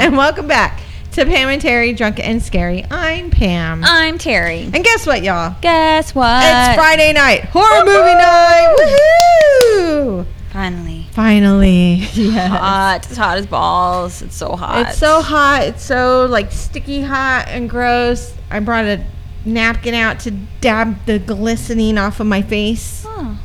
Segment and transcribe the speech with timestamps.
[0.00, 0.08] Hello.
[0.08, 0.08] record.
[0.08, 0.08] Hello.
[0.08, 0.80] and welcome back
[1.12, 2.84] to Pam and Terry, Drunk and Scary.
[2.90, 3.82] I'm Pam.
[3.84, 4.62] I'm Terry.
[4.72, 5.56] and guess what, y'all?
[5.60, 6.42] Guess what?
[6.44, 8.76] it's Friday night, horror movie night.
[8.78, 10.26] Woohoo!
[10.52, 11.06] Finally.
[11.12, 12.50] Finally, yes.
[12.50, 13.06] Hot.
[13.06, 14.22] It's hot as balls.
[14.22, 14.88] It's so hot.
[14.88, 15.62] It's so hot.
[15.64, 18.34] It's so like sticky hot and gross.
[18.50, 19.04] I brought a
[19.44, 23.04] napkin out to dab the glistening off of my face.
[23.06, 23.38] Oh.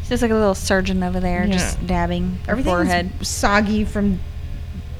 [0.00, 1.52] It's just like a little surgeon over there, Yeah.
[1.54, 3.10] just dabbing her Everything's forehead.
[3.26, 4.20] soggy from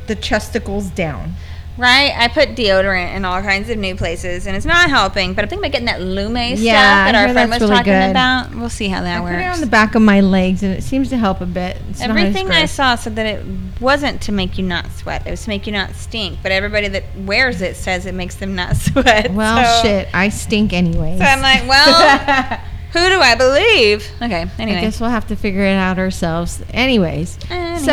[0.06, 1.34] the chesticles down.
[1.78, 2.12] Right?
[2.14, 5.32] I put deodorant in all kinds of new places, and it's not helping.
[5.32, 7.92] But I'm thinking about getting that Lume Yeah, stuff that our friend was really talking
[7.94, 8.10] good.
[8.10, 8.54] about.
[8.54, 9.42] We'll see how that I put works.
[9.42, 11.78] it on the back of my legs, and it seems to help a bit.
[11.88, 13.46] It's not Everything I saw said that it
[13.80, 15.26] wasn't to make you not sweat.
[15.26, 16.40] It was to make you not stink.
[16.42, 19.32] But everybody that wears it says it makes them not sweat.
[19.32, 21.16] Well, so, shit, I stink anyway.
[21.18, 22.60] So I'm like, well,
[22.92, 24.06] who do I believe?
[24.20, 24.44] Okay.
[24.58, 24.76] Anyway.
[24.78, 26.62] I guess we'll have to figure it out ourselves.
[26.74, 27.86] Anyways, Anyways.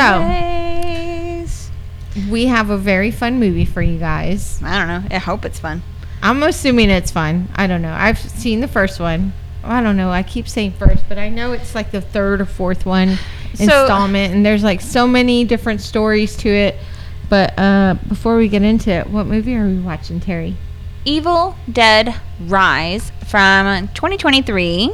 [2.30, 4.60] We have a very fun movie for you guys.
[4.64, 5.16] I don't know.
[5.16, 5.82] I hope it's fun.
[6.22, 7.48] I'm assuming it's fun.
[7.56, 7.94] I don't know.
[7.98, 9.32] I've seen the first one.
[9.64, 10.10] I don't know.
[10.10, 13.18] I keep saying first, but I know it's like the third or fourth one
[13.56, 16.76] So- installment, and there's like so many different stories to it.
[17.30, 20.56] But uh, before we get into it, what movie are we watching, Terry?
[21.06, 22.16] Evil Dead
[22.48, 24.92] Rise from 2023.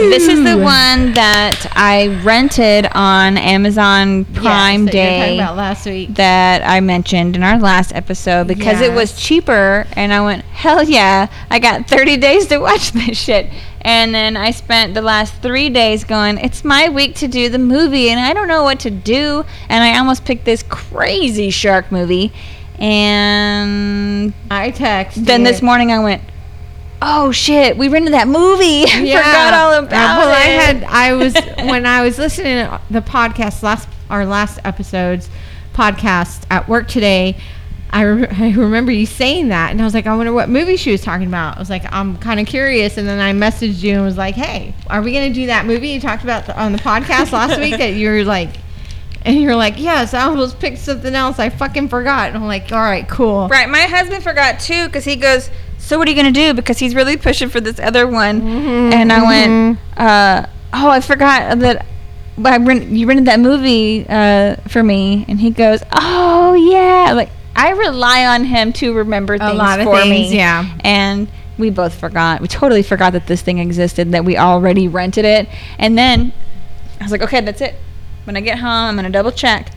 [0.00, 5.36] This is the one that I rented on Amazon Prime Yes, that you were talking
[5.36, 5.38] Day.
[5.38, 6.14] about last week.
[6.14, 10.82] that I mentioned in our last episode because it was cheaper and I went, hell
[10.84, 13.50] yeah, I got 30 days to watch this shit.
[13.80, 17.58] And then I spent the last three days going, it's my week to do the
[17.58, 19.44] movie and I don't know what to do.
[19.68, 22.32] And I almost picked this crazy shark movie.
[22.78, 25.24] And I texted.
[25.26, 26.22] then this morning I went,
[27.00, 28.84] oh shit, we rented that movie.
[28.86, 30.32] I forgot all Uh, about well, it.
[30.32, 31.34] I had I was
[31.68, 35.28] when I was listening to the podcast last our last episode's
[35.74, 37.36] podcast at work today.
[37.90, 40.76] I, re- I remember you saying that, and I was like, I wonder what movie
[40.76, 41.56] she was talking about.
[41.56, 44.34] I was like, I'm kind of curious, and then I messaged you and was like,
[44.34, 47.78] Hey, are we gonna do that movie you talked about on the podcast last week?
[47.78, 48.50] That you were like,
[49.22, 51.38] and you're like, Yes, I almost picked something else.
[51.38, 52.28] I fucking forgot.
[52.28, 53.48] And I'm like, All right, cool.
[53.48, 55.48] Right, my husband forgot too because he goes,
[55.78, 58.92] "So what are you gonna do?" Because he's really pushing for this other one, Mhm,
[58.94, 59.78] and I went, mhm.
[59.96, 61.86] uh, "Oh, I forgot that
[62.44, 67.30] I rent, you rented that movie uh, for me." And he goes, "Oh yeah," like
[67.56, 70.36] I rely on him to remember A things lot of for things, me.
[70.36, 70.64] yeah.
[70.80, 71.26] and
[71.58, 72.40] we both forgot.
[72.40, 74.12] We totally forgot that this thing existed.
[74.12, 76.32] That we already rented it, and then
[77.00, 77.74] I was like, "Okay, that's it."
[78.24, 79.70] When I get home, I'm gonna double check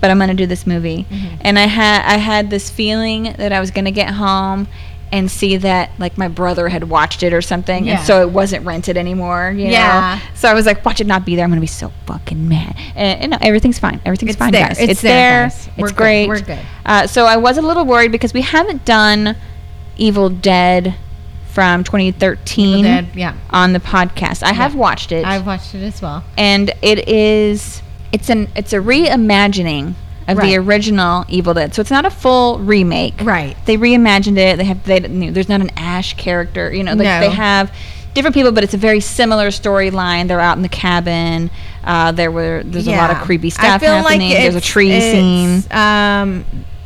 [0.00, 1.06] but I'm gonna do this movie.
[1.10, 1.28] Mhm.
[1.40, 4.66] And I had I had this feeling that I was gonna get home
[5.14, 7.98] and see that like my brother had watched it or something, Yeah.
[7.98, 9.52] and so it wasn't rented anymore.
[9.56, 10.18] You Yeah.
[10.20, 10.30] Know?
[10.34, 11.44] So I was like, watch it not be there.
[11.44, 12.74] I'm gonna be so fucking mad.
[12.96, 14.00] And, and no, everything's fine.
[14.04, 14.66] Everything's It's fine, there.
[14.68, 14.78] guys.
[14.80, 15.42] It's It's, there, there.
[15.44, 15.66] guys.
[15.68, 15.96] It's We're good.
[15.96, 16.28] great.
[16.28, 16.58] We're good.
[16.84, 19.36] Uh, so I was a little worried because we haven't done
[19.96, 20.94] Evil Dead
[21.52, 23.34] from 2013 Evil Dead, yeah.
[23.50, 24.42] on the podcast.
[24.42, 26.24] I have watched it I've watched it as well.
[26.36, 27.80] and it is
[28.12, 29.94] it's an it's a reimagining
[30.26, 30.46] of Right.
[30.50, 31.74] the original Evil Dead.
[31.74, 33.14] So it's not a full remake.
[33.22, 33.56] Right.
[33.66, 34.56] They reimagined it.
[34.56, 36.72] They have they you know, there's not an Ash character.
[36.72, 37.20] You know, like No.
[37.20, 37.72] they have
[38.14, 40.28] different people, but it's a very similar storyline.
[40.28, 41.50] They're out in the cabin.
[41.82, 44.30] Uh, there were there's a lot of creepy stuff happening.
[44.30, 45.62] there's a tree scene.
[45.70, 46.44] Um,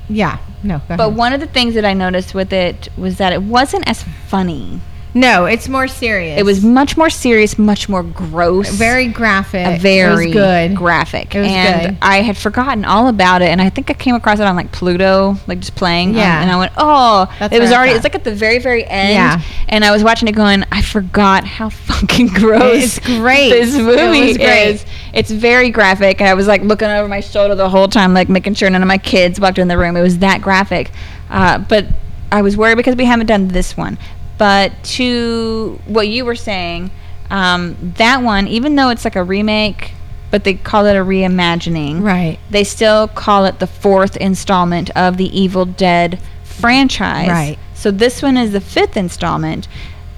[0.08, 0.38] yeah.
[0.62, 0.80] No.
[0.88, 1.16] But ahead.
[1.16, 4.80] one of the things that I noticed with it was that it wasn't as funny.
[5.14, 6.38] No, it's more serious.
[6.38, 8.70] It was much more serious, much more gross.
[8.70, 9.80] very graphic.
[9.80, 10.76] very it was good.
[10.76, 11.34] graphic.
[11.34, 11.98] It was and good.
[12.02, 14.72] I had forgotten all about it, and I think I came across it on like
[14.72, 16.14] Pluto, like just playing.
[16.14, 16.42] Yeah.
[16.42, 17.92] and I went, oh, That's it was already.
[17.92, 19.14] It's like at the very, very end.
[19.14, 19.40] Yeah.
[19.68, 22.98] And I was watching it, going, I forgot how fucking gross.
[22.98, 23.50] It's great.
[23.50, 24.68] This movie was great.
[24.68, 24.86] is.
[25.12, 28.28] It's very graphic, and I was like looking over my shoulder the whole time, like
[28.28, 29.96] making sure none of my kids walked in the room.
[29.96, 30.90] It was that graphic.
[31.30, 31.86] Uh, but
[32.30, 33.98] I was worried because we haven't done this one.
[34.38, 36.90] But to what you were saying,
[37.30, 39.92] um, that one, even though it's like a remake,
[40.30, 42.38] but they call it a reimagining, Right.
[42.50, 47.28] they still call it the fourth installment of the Evil Dead franchise.
[47.28, 47.58] Right.
[47.74, 49.68] So this one is the fifth installment,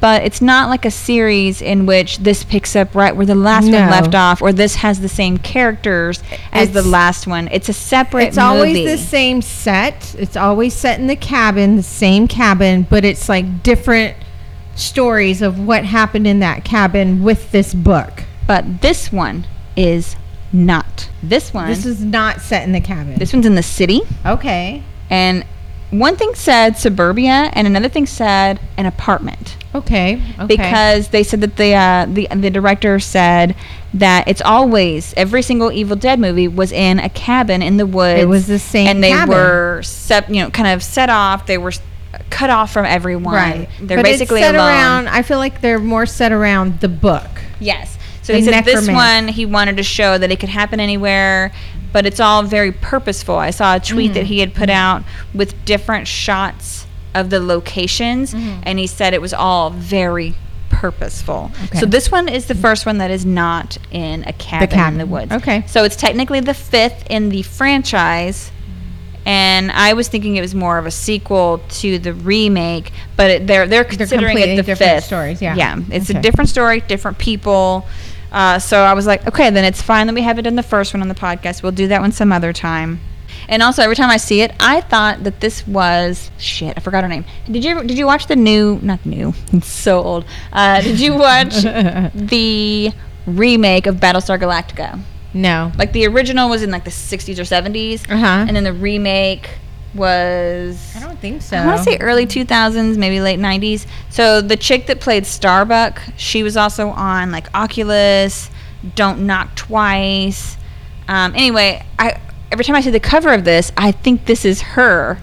[0.00, 3.66] but it's not like a series in which this picks up right where the last
[3.66, 3.80] No.
[3.80, 7.48] one left off, or this has the same characters as the last one.
[7.52, 8.28] It's a separate.
[8.28, 10.14] It's always the same set.
[10.18, 14.16] It's always set in the cabin, the same cabin, but it's like different
[14.74, 18.24] stories of what happened in that cabin with this book.
[18.46, 19.46] But this one
[19.76, 20.16] is
[20.52, 21.08] not.
[21.22, 21.68] This one.
[21.68, 23.16] This is not set in the cabin.
[23.18, 24.00] this one's in the city.
[24.24, 24.82] okay.
[25.10, 25.44] and
[25.90, 29.56] one thing said suburbia, and another thing said an apartment.
[29.74, 30.20] Okay.
[30.38, 30.46] Okay.
[30.46, 33.54] because they said that the uh, the the director said
[33.94, 38.20] that it's always every single Evil Dead movie was in a cabin in the woods.
[38.20, 39.34] It was the same and they cabin.
[39.34, 41.46] were sep- you know kind of set off.
[41.46, 41.72] They were
[42.30, 43.34] cut off from everyone.
[43.34, 43.68] right.
[43.80, 44.68] They're but basically set alone.
[44.68, 45.08] around.
[45.08, 47.28] I feel like they're more set around the book.
[47.60, 47.96] Yes.
[48.22, 51.52] So The he said this one he wanted to show that it could happen anywhere,
[51.92, 53.36] but it's all very purposeful.
[53.36, 54.14] I saw a tweet Mm-hmm.
[54.14, 55.02] that he had put out
[55.34, 58.60] with different shots of the locations, Mm-hmm.
[58.64, 60.34] and he said it was all very
[60.68, 61.50] purposeful.
[61.64, 61.80] Okay.
[61.80, 64.98] So this one is the first one that is not in a cabin, in cabin.
[64.98, 65.32] the woods.
[65.32, 65.64] Okay.
[65.66, 68.50] So it's technically the fifth in the franchise.
[69.26, 73.46] And I was thinking it was more of a sequel to the remake, but it,
[73.46, 75.04] they're they're considering completely it the different fifth.
[75.04, 75.54] stories, yeah.
[75.56, 76.18] yeah, it's Okay.
[76.18, 77.86] a different story, different people.
[78.32, 80.94] Uh, so I was like, okay, then it's fine that we haven't done the first
[80.94, 81.62] one on the podcast.
[81.62, 83.00] We'll do that one some other time.
[83.48, 86.74] And also, every time I see it, I thought that this was shit.
[86.76, 87.24] I forgot her name.
[87.50, 88.78] Did you ever, did you watch the new?
[88.82, 89.34] Not new.
[89.52, 90.24] It's so old.
[90.52, 91.54] Uh, did you watch
[92.14, 92.92] the
[93.26, 95.00] remake of Battlestar Galactica?
[95.32, 95.72] No.
[95.78, 98.44] Like the original was in like the 60s or 70s, Uh huh.
[98.46, 99.48] and then the remake
[99.94, 101.56] was I don't think so.
[101.56, 103.86] I want to say early 2000s, maybe late 90s.
[104.08, 108.50] So the chick that played Starbuck, she was also on like Oculus,
[108.94, 110.56] Don't Knock Twice.
[111.08, 112.20] Um, anyway, I
[112.52, 115.18] every time I see the cover of this, I think this is her.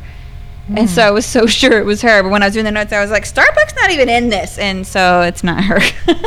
[0.75, 2.71] And so I was so sure it was her, but when I was doing the
[2.71, 5.77] notes, I was like, Starbuck's not even in this, and so it's not her.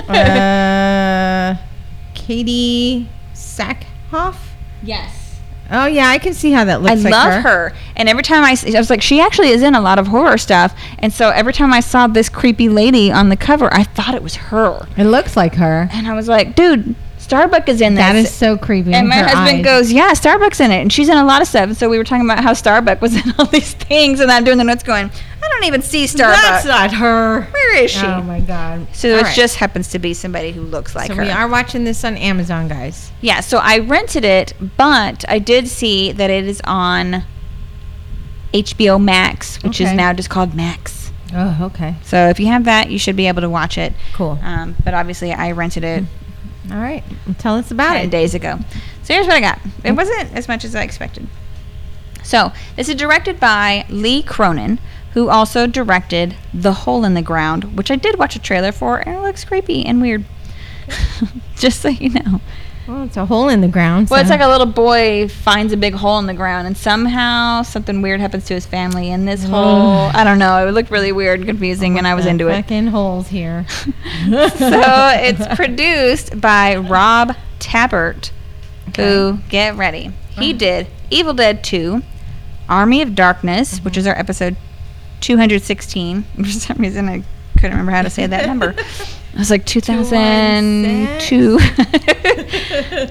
[0.08, 1.56] uh,
[2.14, 4.36] Katee Sackhoff.
[4.82, 5.19] yes.
[5.70, 7.04] Oh yeah, I can see how that I looks.
[7.04, 7.72] like love her.
[7.96, 10.38] And every time I, I was like, she actually is in a lot of horror
[10.38, 10.74] stuff.
[10.98, 14.22] And so every time I saw this creepy lady on the cover, I thought it
[14.22, 14.86] was her.
[14.96, 15.88] It looks like her.
[15.92, 16.94] And I was like, dude,
[17.30, 18.02] Starbuck is in this.
[18.02, 18.92] That is so creepy.
[18.92, 19.64] and my husband eyes.
[19.64, 20.80] goes, yeah, Starbuck's in it.
[20.80, 21.68] And she's in a lot of stuff.
[21.68, 24.18] And so we were talking about how Starbuck was in all these things.
[24.18, 26.42] And I'm doing the notes going, I don't even see Starbuck.
[26.42, 27.42] That's not her.
[27.42, 28.04] Where is she?
[28.04, 28.88] Oh my god.
[28.92, 29.34] so All it right.
[29.36, 31.22] just happens to be somebody who looks like so her.
[31.22, 33.12] we are watching this on Amazon, guys.
[33.20, 37.22] Yeah, so I rented it, but I did see that it is on
[38.52, 41.12] HBO Max, which is now just called Max.
[41.32, 41.94] Oh, okay.
[42.02, 43.92] So if you have that, you should be able to watch it.
[44.14, 44.36] Cool.
[44.42, 46.02] Um, but obviously, I rented it
[46.70, 47.02] All right.
[47.26, 48.10] Well, tell us about it.
[48.10, 48.58] days ago.
[49.02, 49.58] So here's what I got.
[49.84, 49.96] It mm.
[49.96, 51.26] wasn't as much as I expected.
[52.22, 54.78] So this is directed by Lee Cronin,
[55.14, 58.98] who also directed The Hole in the Ground, which I did watch a trailer for,
[58.98, 60.24] and it looks creepy and weird.
[61.56, 62.40] Just so you know.
[62.90, 64.10] Well, it's a hole in the ground.
[64.10, 67.62] Well, it's like a little boy finds a big hole in the ground, and somehow
[67.62, 70.10] something weird happens to his family in this hole.
[70.12, 70.66] I don't know.
[70.66, 72.62] It looked really weird and confusing, and I was into it.
[72.62, 73.64] Fucking holes here.
[73.68, 73.92] so
[74.28, 78.32] it's produced by Rob Tapert,
[78.96, 80.10] who get ready.
[80.30, 82.02] He did Evil Dead 2,
[82.68, 84.00] Army of Darkness, which mm-hmm.
[84.00, 84.56] is our episode
[85.20, 86.22] 216.
[86.34, 87.22] For some reason, I
[87.60, 88.74] couldn't remember how to say that number.
[89.34, 91.58] I was like 2002.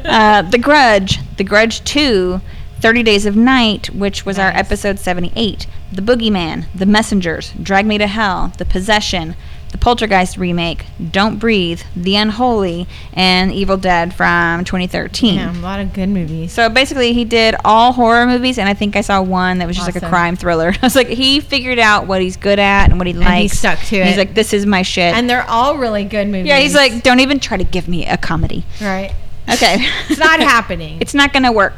[0.05, 2.41] uh, the Grudge, The Grudge 2,
[2.81, 5.67] 30 Days of Night, which was our episode 78.
[5.91, 9.35] The Boogeyman, The Messengers, Drag Me to Hell, The Possession,
[9.71, 15.35] the Poltergeist remake, Don't Breathe, The Unholy, and Evil Dead from 2013.
[15.35, 16.51] yeah, a lot of good movies.
[16.51, 19.75] So basically, he did all horror movies, and I think I saw one that was
[19.77, 20.69] just like a crime thriller.
[20.81, 23.41] I was like, he figured out what he's good at and what he likes.
[23.41, 24.17] he stuck to He's it.
[24.17, 25.13] like, this is my shit.
[25.13, 26.47] And they're all really good movies.
[26.47, 28.63] yeah, he's like, don't even try to give me a comedy.
[28.81, 29.13] right.
[29.51, 29.77] Okay.
[30.09, 30.97] It's not happening.
[31.01, 31.73] It's not going to work.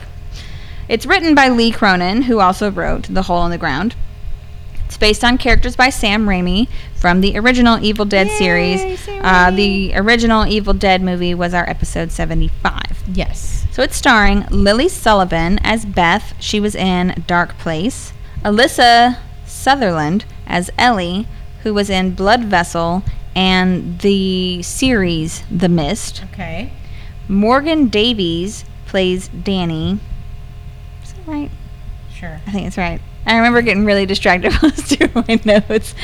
[0.90, 3.96] It's written by Lee Cronin, who also wrote The Hole in the Ground.
[4.88, 6.68] It's based on characters by Sam Raimi
[7.02, 9.08] from the original Evil Dead Yay, series.
[9.10, 13.04] Uh, the original Evil Dead movie was our episode 75.
[13.12, 13.66] yes.
[13.72, 16.36] So it's starring Lily Sullivan as Beth.
[16.40, 18.14] She was in Dark Place.
[18.46, 19.18] Alyssa
[19.48, 21.28] Sutherland as Ellie,
[21.64, 23.02] who was in Blood Vessel
[23.36, 26.24] and the series The Mist.
[26.34, 26.72] Okay.
[27.28, 30.00] Morgan Davies plays Danny.
[31.04, 31.50] Is that right?
[32.14, 32.42] Sure.
[32.46, 33.02] I think it's right.
[33.26, 35.96] I remember getting really distracted while I was doing my notes.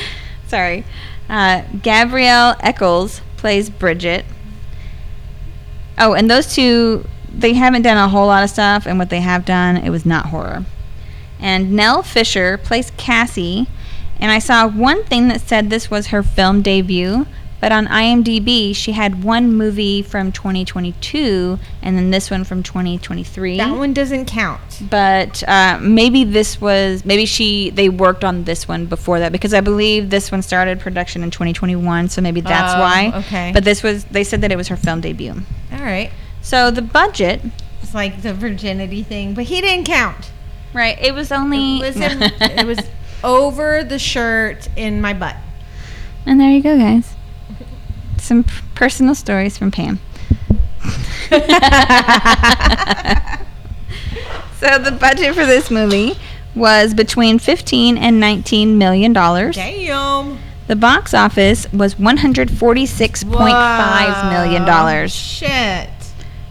[0.48, 0.84] Sorry.
[1.28, 4.24] Uh, Gabrielle Echols plays Bridget.
[5.98, 9.20] Oh, and those two, they haven't done a whole lot of stuff, and what they
[9.20, 10.64] have done, it was not horror.
[11.38, 13.68] And Nell Fisher plays Cassie,
[14.18, 17.26] and I saw one thing that said this was her film debut,
[17.60, 23.56] but on IMDb, she had one movie from 2022, and then this one from 2023
[23.56, 24.60] That one doesn't count.
[24.90, 29.52] but uh, maybe this was maybe she they worked on this one before that because
[29.54, 33.12] I believe this one started production in 2021, so maybe that's Oh, why.
[33.26, 33.50] okay.
[33.52, 35.32] But this was they said that it was her film debut.
[35.72, 36.10] All right.
[36.42, 37.40] So the budget,
[37.82, 40.30] It's like the virginity thing, but he didn't count.
[40.72, 40.96] right?
[41.00, 42.78] It was only It was, in, it was
[43.24, 45.36] over the shirt in my butt.
[46.24, 47.14] And there you go, guys.
[48.28, 50.00] Some p- personal stories from Pam.
[54.58, 56.12] so the budget for this movie
[56.54, 59.56] was between 15 and 19 million dollars.
[59.56, 60.38] Damn.
[60.66, 65.14] The box office was 146.5 million dollars.
[65.14, 65.88] Shit.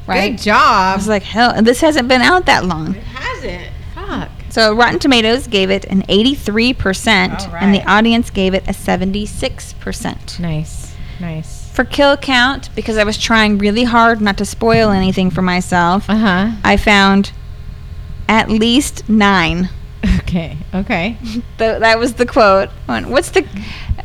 [0.08, 0.32] Right?
[0.32, 0.94] Good job.
[0.94, 2.96] I was like, hell, and this hasn't been out that long.
[2.96, 3.68] it hasn't.
[3.94, 4.30] Fuck.
[4.50, 10.40] So Rotten Tomatoes gave it an 83%, All and the audience gave it a 76%.
[10.40, 10.96] Nice.
[11.20, 11.57] Nice.
[11.78, 16.10] For kill count, because I was trying really hard not to spoil anything for myself,
[16.10, 16.52] Uh huh.
[16.64, 17.32] I found
[18.28, 19.70] at least nine.
[20.22, 20.58] Okay.
[20.74, 21.18] Okay.
[21.24, 21.44] Th-
[21.80, 22.70] that was the quote.
[22.88, 23.46] What's the?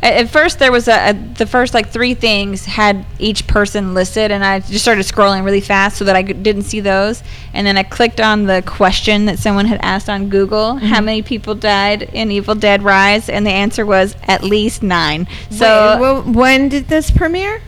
[0.03, 3.95] At at first, there was a, a the first like three things had each person
[3.95, 7.23] listed, and I just started scrolling really fast so that I g- didn't see those.
[7.55, 11.05] And then I clicked on the question that someone had asked on Google: How Mhm.
[11.05, 13.29] many people died in Evil Dead Rise?
[13.29, 15.29] And the answer was at least nine.
[15.51, 17.61] So So, well, when did this premiere?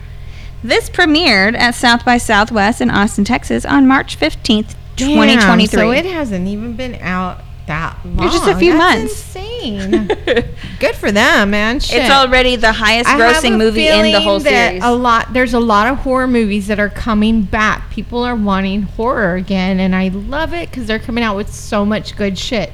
[0.61, 5.79] this premiered at South by Southwest in Austin, Texas, on March fifteenth, twenty twenty Damn,
[5.79, 8.31] So it hasn't even been out that long.
[8.31, 9.35] just a few That's months.
[9.35, 10.07] Insane.
[10.79, 11.79] Good for them, man.
[11.79, 12.03] Shit.
[12.03, 14.83] It's already the highest I grossing movie in the whole series.
[14.83, 15.33] A lot.
[15.33, 17.89] There's a lot of horror movies that are coming back.
[17.89, 21.85] People are wanting horror again, and I love it because they're coming out with so
[21.85, 22.71] much good shit.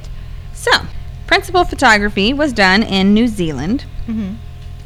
[0.54, 0.72] So,
[1.28, 3.86] principal photography was done in New Zealand.
[4.08, 4.36] Mm-hmm.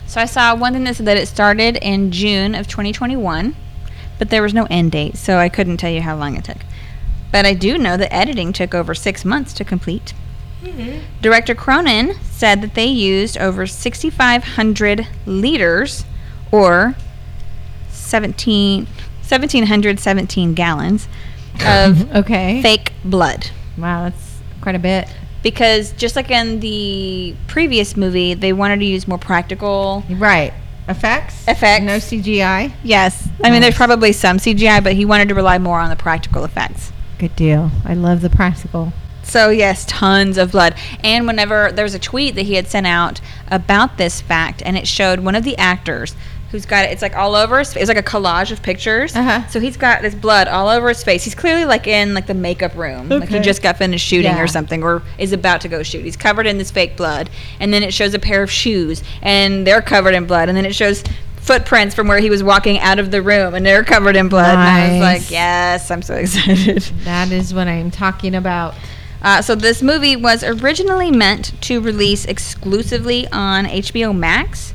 [0.07, 3.55] So I saw one thing that said that it started in June of 2021,
[4.19, 6.57] but there was no end date, so I couldn't tell you how long it took.
[7.35, 10.13] But I do know that editing took over six months to complete.
[10.63, 10.99] Mm-hmm.
[11.21, 16.05] Director Cronin said that they used over 6,500 liters,
[16.49, 16.95] or
[17.89, 21.09] 17, 1,717 gallons,
[21.67, 22.61] of Okay.
[22.61, 23.49] fake blood.
[23.77, 25.09] Wow, that's quite a bit.
[25.43, 30.05] because just like in the previous movie, they wanted to use more practical.
[30.09, 30.53] Right.
[30.87, 31.45] Effects.
[31.49, 31.83] Effects.
[31.83, 32.71] No CGI.
[32.81, 35.97] Yes, I mean there's probably some CGI, but he wanted to rely more on the
[35.97, 36.93] practical effects.
[37.17, 37.71] Good deal.
[37.85, 38.93] I love the practical.
[39.23, 40.75] So yes, tons of blood.
[41.03, 44.77] And whenever there was a tweet that he had sent out about this fact, and
[44.77, 46.15] it showed one of the actors
[46.51, 46.91] who's got it.
[46.91, 47.81] It's like all over his face.
[47.81, 49.15] It's like a collage of pictures.
[49.15, 49.47] Uh-huh.
[49.47, 51.23] So he's got this blood all over his face.
[51.23, 53.19] He's clearly like in like the makeup room, Okay.
[53.21, 54.41] like he just got finished shooting Yeah.
[54.41, 56.05] or something, or is about to go shoot.
[56.05, 57.29] He's covered in this fake blood,
[57.59, 60.65] and then it shows a pair of shoes, and they're covered in blood, and then
[60.65, 61.03] it shows
[61.45, 64.49] footprints from where he was walking out of the room, and they're covered in blood.
[64.49, 66.81] And I was like, yes, I'm so excited.
[67.03, 68.73] That is what I'm talking about.
[69.21, 74.73] Uh, so this movie was originally meant to release exclusively on HBO Max,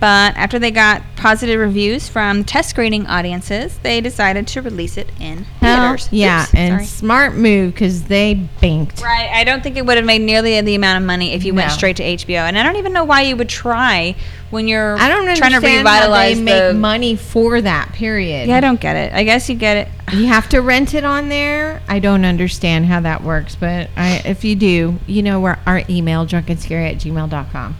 [0.00, 5.10] but after they got positive reviews from test screening audiences, they decided to release it
[5.20, 6.08] in theaters.
[6.10, 6.84] yeah, Oops, and sorry.
[6.86, 9.00] smart move because they banked.
[9.00, 11.54] Right, I don't think it would have made nearly the amount of money if you
[11.54, 14.16] went straight to HBO, and I don't even know why you would try
[14.50, 16.74] when you're I don't trying to revitalize how they make the.
[16.74, 18.48] money for that period.
[18.48, 19.12] yeah, I don't get it.
[19.12, 19.88] I guess you get it.
[20.14, 21.82] You have to rent it on there.
[21.88, 25.82] I don't understand how that works, but I, if you do, you know where our
[25.88, 27.76] email drunkandscary at gmail.com.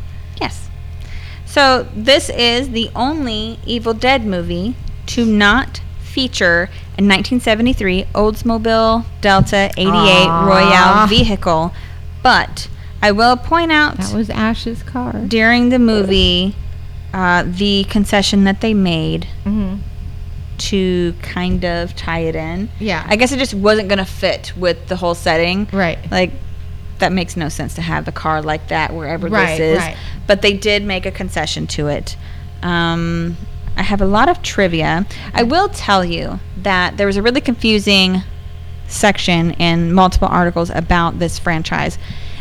[1.56, 6.64] So this is the only Evil Dead movie to not feature
[6.98, 10.44] a 1973 Oldsmobile Delta 88 Aw.
[10.46, 11.72] Royale vehicle,
[12.22, 12.68] but
[13.00, 15.12] I will point out That was Ash's car.
[15.26, 16.54] during the movie
[17.14, 19.76] uh, the concession that they made hmm
[20.58, 22.68] to kind of tie it in.
[22.80, 23.04] Yeah.
[23.06, 25.68] I guess it just wasn't going to fit with the whole setting.
[25.72, 25.98] right.
[26.10, 26.32] Like
[26.98, 29.78] that makes no sense to have the car like that wherever Right, this is.
[29.78, 29.96] right.
[30.26, 32.16] But they did make a concession to it.
[32.62, 33.36] Um,
[33.76, 35.06] I have a lot of trivia.
[35.34, 38.22] I will tell you that there was a really confusing
[38.88, 41.98] section in multiple articles about this franchise.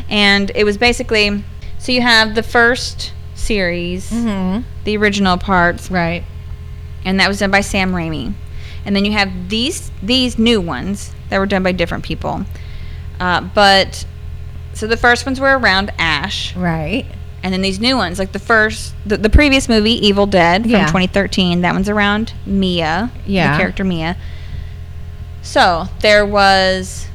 [0.09, 1.43] And it was basically
[1.77, 6.23] so you have the first series, hmm the original parts, Right.
[7.03, 8.33] and that was done by Sam Raimi.
[8.85, 12.45] And then you have these these new ones that were done by different people.
[13.19, 14.05] Uh, but
[14.75, 17.05] so the first ones were around Ash, Right.
[17.41, 20.71] and then these new ones, like the first, the, the previous movie, Evil Dead from
[20.71, 20.85] Yeah.
[20.85, 23.53] 2013, that one's around Mia, Yeah.
[23.53, 24.15] the character Mia.
[25.41, 27.07] So there was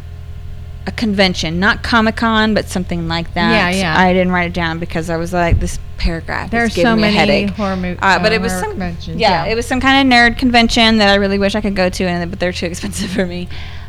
[0.86, 3.72] a convention, not Comic Con, but something like that.
[3.74, 3.98] Yeah, yeah.
[4.00, 6.96] I didn't write it down because I was like, this paragraph There are giving so
[6.96, 7.50] me many a headache.
[7.50, 7.98] horror movies.
[8.00, 8.80] Uh, but it was some,
[9.18, 11.90] yeah, it was some kind of nerd convention that I really wish I could go
[11.90, 13.48] to, and but they're too expensive for me.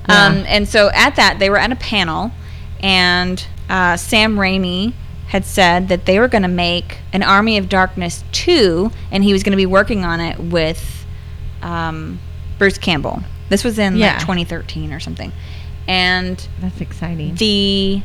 [0.09, 0.25] Yeah.
[0.25, 2.31] Um, and so at that, they were at a panel,
[2.81, 4.94] and uh, Sam Raimi
[5.27, 9.32] had said that they were going to make an Army of Darkness two, and he
[9.34, 11.06] was going to be working on it with
[11.62, 12.20] um,
[12.58, 13.22] Bruce Campbell.
[13.50, 14.13] This was in Yeah.
[14.13, 15.32] like 2013 or something,
[15.88, 17.36] and That's exciting.
[17.36, 18.01] the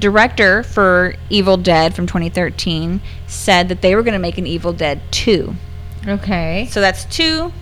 [0.00, 4.72] director for Evil Dead from 2013 said that they were going to make an Evil
[4.72, 5.54] Dead 2.
[6.06, 6.68] Okay.
[6.70, 7.52] So that's two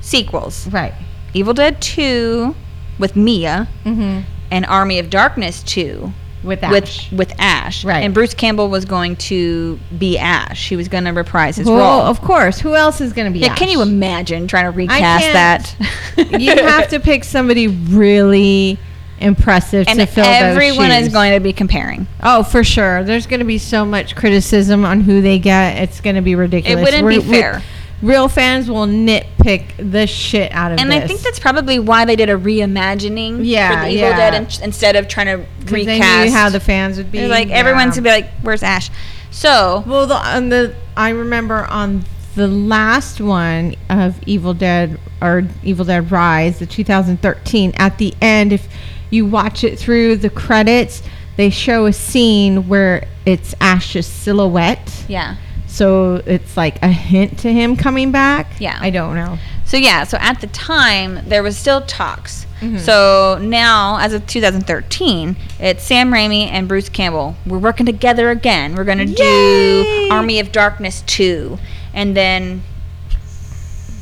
[0.00, 0.68] sequels.
[0.68, 0.94] Right.
[1.34, 2.54] Evil Dead 2
[2.98, 4.20] with Mia Mm-hmm.
[4.50, 6.12] and Army of Darkness 2
[6.48, 6.72] With Ash.
[7.12, 7.84] with with Ash.
[7.84, 8.00] Right.
[8.00, 10.68] And Bruce Campbell was going to be Ash.
[10.68, 12.06] He was going to reprise his well, role.
[12.06, 12.58] of course.
[12.58, 13.40] Who else is going to be?
[13.44, 15.76] yeah, can you imagine trying to recast that?
[16.40, 18.78] you have to pick somebody really
[19.20, 22.06] impressive and to fill And everyone is going to be comparing.
[22.22, 23.04] Oh, for sure.
[23.04, 25.82] There's going to be so much criticism on who they get.
[25.82, 26.78] It's going to be ridiculous.
[26.78, 27.62] It wouldn't be We're- we- fair.
[28.02, 30.82] Real fans will nitpick the shit out of this.
[30.82, 31.04] And this.
[31.04, 34.16] I think that's probably why they did a reimagining Yeah, for the Evil yeah.
[34.30, 36.32] Dead in, instead of trying to recast.
[36.32, 37.18] How the fans would be.
[37.18, 37.56] They're like Yeah.
[37.56, 38.90] everyone's gonna be like, "Where's Ash?"
[39.30, 45.44] So Well, the, on the I remember on the last one of Evil Dead or
[45.64, 47.72] Evil Dead Rise, the 2013.
[47.76, 48.68] At the end, if
[49.10, 51.02] you watch it through the credits,
[51.36, 55.04] they show a scene where it's Ash's silhouette.
[55.08, 55.36] yeah,
[55.78, 58.48] So it's like a hint to him coming back.
[58.58, 58.76] Yeah.
[58.80, 59.38] I don't know.
[59.64, 62.46] so yeah, so at the time there was still talks.
[62.60, 62.80] Mhm.
[62.80, 67.36] So now, as of 2013, it's Sam Raimi and Bruce Campbell.
[67.46, 68.74] We're working together again.
[68.74, 69.14] We're gonna Yay!
[69.14, 71.60] do Army of Darkness 2,
[71.94, 72.62] and then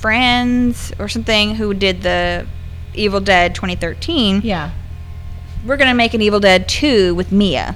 [0.01, 2.47] Friends or something who did the
[2.95, 4.41] Evil Dead 2013.
[4.45, 4.71] Yeah.
[5.67, 7.75] we're gonna make an Evil Dead 2 with Mia.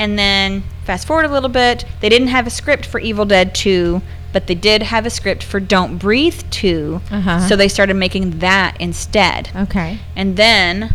[0.00, 3.54] And then fast forward a little bit, they didn't have a script for Evil Dead
[3.54, 4.00] 2,
[4.32, 7.00] but they did have a script for Don't Breathe 2.
[7.10, 7.46] Uh-huh.
[7.46, 9.50] So they started making that instead.
[9.54, 9.98] Okay.
[10.16, 10.94] And then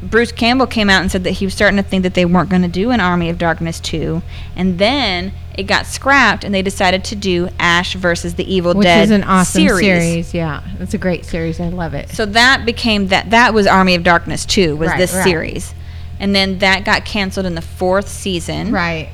[0.00, 2.48] Bruce Campbell came out and said that he was starting to think that they weren't
[2.48, 4.22] going to do an Army of Darkness 2.
[4.54, 8.84] And then it got scrapped and they decided to do Ash versus the Evil Which
[8.84, 9.80] Dead Which is an awesome series.
[9.80, 10.32] series.
[10.34, 10.62] Yeah.
[10.78, 11.58] It's a great series.
[11.58, 12.10] I love it.
[12.10, 15.24] So that became that that was Army of Darkness 2 was Right, this right.
[15.24, 15.74] series.
[16.20, 18.72] And then that got canceled in the fourth season.
[18.72, 19.08] right.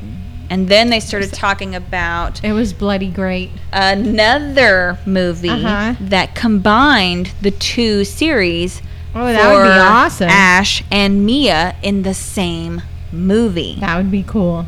[0.50, 3.50] And then they started talking about It was bloody great.
[3.72, 5.94] another movie Uh-huh.
[6.00, 8.82] that combined the two series
[9.16, 10.28] Oh, that would be for awesome.
[10.28, 13.76] Ash and Mia in the same movie.
[13.80, 14.66] That would be cool.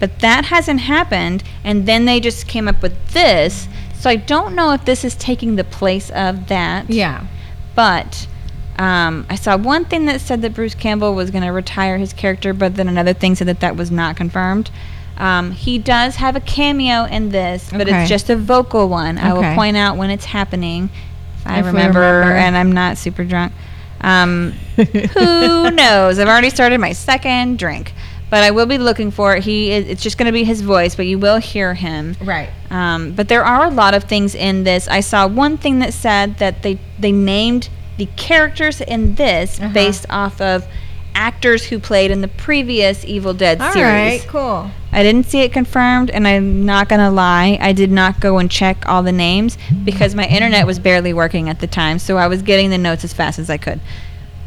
[0.00, 3.66] But that hasn't happened and then they just came up with this.
[3.98, 6.90] So I don't know if this is taking the place of that.
[6.90, 7.24] Yeah.
[7.74, 8.26] But
[8.78, 12.12] um, I saw one thing that said that Bruce Campbell was going to retire his
[12.12, 14.70] character, but then another thing said that that was not confirmed.
[15.16, 18.02] Um, he does have a cameo in this, but Okay.
[18.02, 19.18] it's just a vocal one.
[19.18, 20.90] I will point out when it's happening.
[21.40, 22.32] If I If remember, remember.
[22.36, 23.52] and I'm not super drunk.
[24.00, 26.20] Um, who knows?
[26.20, 27.92] I've already started my second drink,
[28.30, 29.42] but I will be looking for it.
[29.42, 32.14] He is, it's just going to be his voice, but you will hear him.
[32.22, 32.50] Right.
[32.70, 34.86] Um, but there are a lot of things in this.
[34.86, 39.72] I saw one thing that said that they they named the characters in this Uh-huh.
[39.74, 40.64] based off of
[41.14, 44.20] actors who played in the previous Evil Dead All series.
[44.20, 44.24] right.
[44.28, 44.70] Cool.
[44.92, 48.48] I didn't see it confirmed, and I'm not gonna lie, I did not go and
[48.50, 52.26] check all the names because my internet was barely working at the time, so I
[52.28, 53.80] was getting the notes as fast as I could.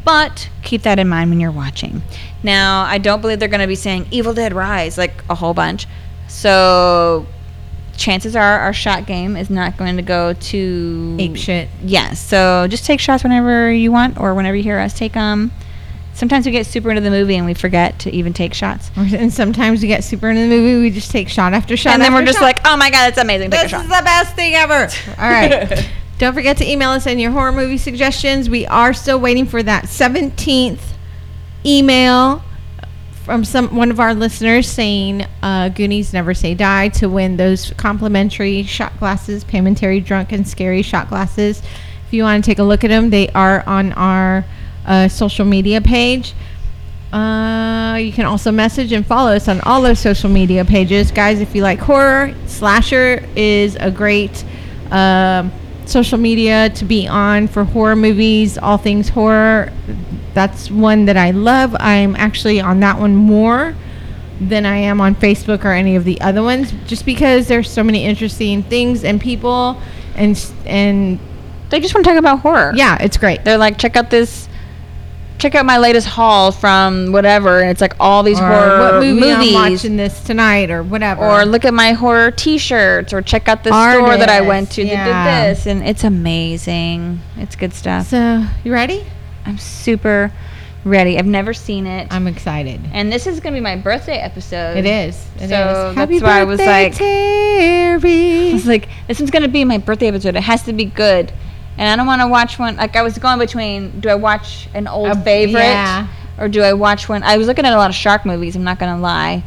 [0.04, 2.02] But keep that in mind when you're watching.
[2.42, 5.86] Now, I don't believe they're gonna be saying Evil Dead Rise like a whole bunch,
[6.26, 7.26] so
[8.02, 11.68] chances are our shot game is not going to go to Ape shit.
[11.84, 15.52] Yes, so just take shots whenever you want or whenever you hear us take them.
[16.14, 18.90] Sometimes we get super into the movie and we forget to even take shots.
[18.96, 20.82] And sometimes we get super into the movie.
[20.82, 21.94] We just take shot after shot.
[21.94, 22.44] and then we're just shot.
[22.44, 23.50] like, oh my god, it's amazing.
[23.50, 23.84] Take a This shot.
[23.84, 24.74] is the best thing ever.
[25.18, 25.88] All right.
[26.18, 28.50] Don't forget to email us any your horror movie suggestions.
[28.50, 30.80] We are still waiting for that 17th
[31.64, 32.42] email
[33.24, 37.72] from some one of our listeners saying uh, Goonies Never Say Die to win those
[37.74, 41.62] complimentary shot glasses, Paymentary Drunk and Scary shot glasses.
[42.06, 44.44] If you want to take a look at them, they are on our
[44.84, 46.34] uh, social media page.
[47.12, 51.40] Uh, you can also message and follow us on all those social media pages, guys.
[51.40, 54.44] If you like horror, slasher is a great
[54.90, 55.52] um
[55.88, 59.72] social media to be on for horror movies, all things horror.
[60.34, 61.76] That's one that I love.
[61.78, 63.74] I'm actually on that one more
[64.40, 67.84] than I am on Facebook or any of the other ones, just because there's so
[67.84, 69.80] many interesting things and people,
[70.16, 71.18] and and
[71.70, 72.72] They just want to talk about horror.
[72.74, 73.44] yeah, it's great.
[73.44, 74.48] They're like, check out this,
[75.42, 78.94] check out my latest haul from whatever, and it's like all these Or horror what
[79.02, 79.54] movie movies.
[79.56, 81.24] I'm watching this tonight or whatever.
[81.24, 84.82] or look at my horror T-shirts, or check out this store that I went to
[84.82, 87.20] Artists, that did this, and it's amazing.
[87.36, 88.06] It's good stuff.
[88.06, 89.04] So you ready?
[89.44, 90.32] I'm super
[90.84, 91.18] ready.
[91.18, 92.80] I've never seen it, I'm excited.
[92.92, 94.76] and this is gonna be my birthday episode.
[94.76, 95.16] It is.
[95.36, 95.50] It is.
[95.50, 99.78] So Happy that's why I was like- I was like, this is gonna be my
[99.78, 100.36] birthday episode.
[100.36, 101.32] It has to be good,
[101.78, 102.76] and I don't want to watch one.
[102.76, 106.06] Like I was going between, do I watch an old A- favorite, yeah.
[106.38, 107.22] or do I watch one?
[107.22, 108.56] I was looking at a lot of shark movies.
[108.56, 109.42] I'm not gonna lie,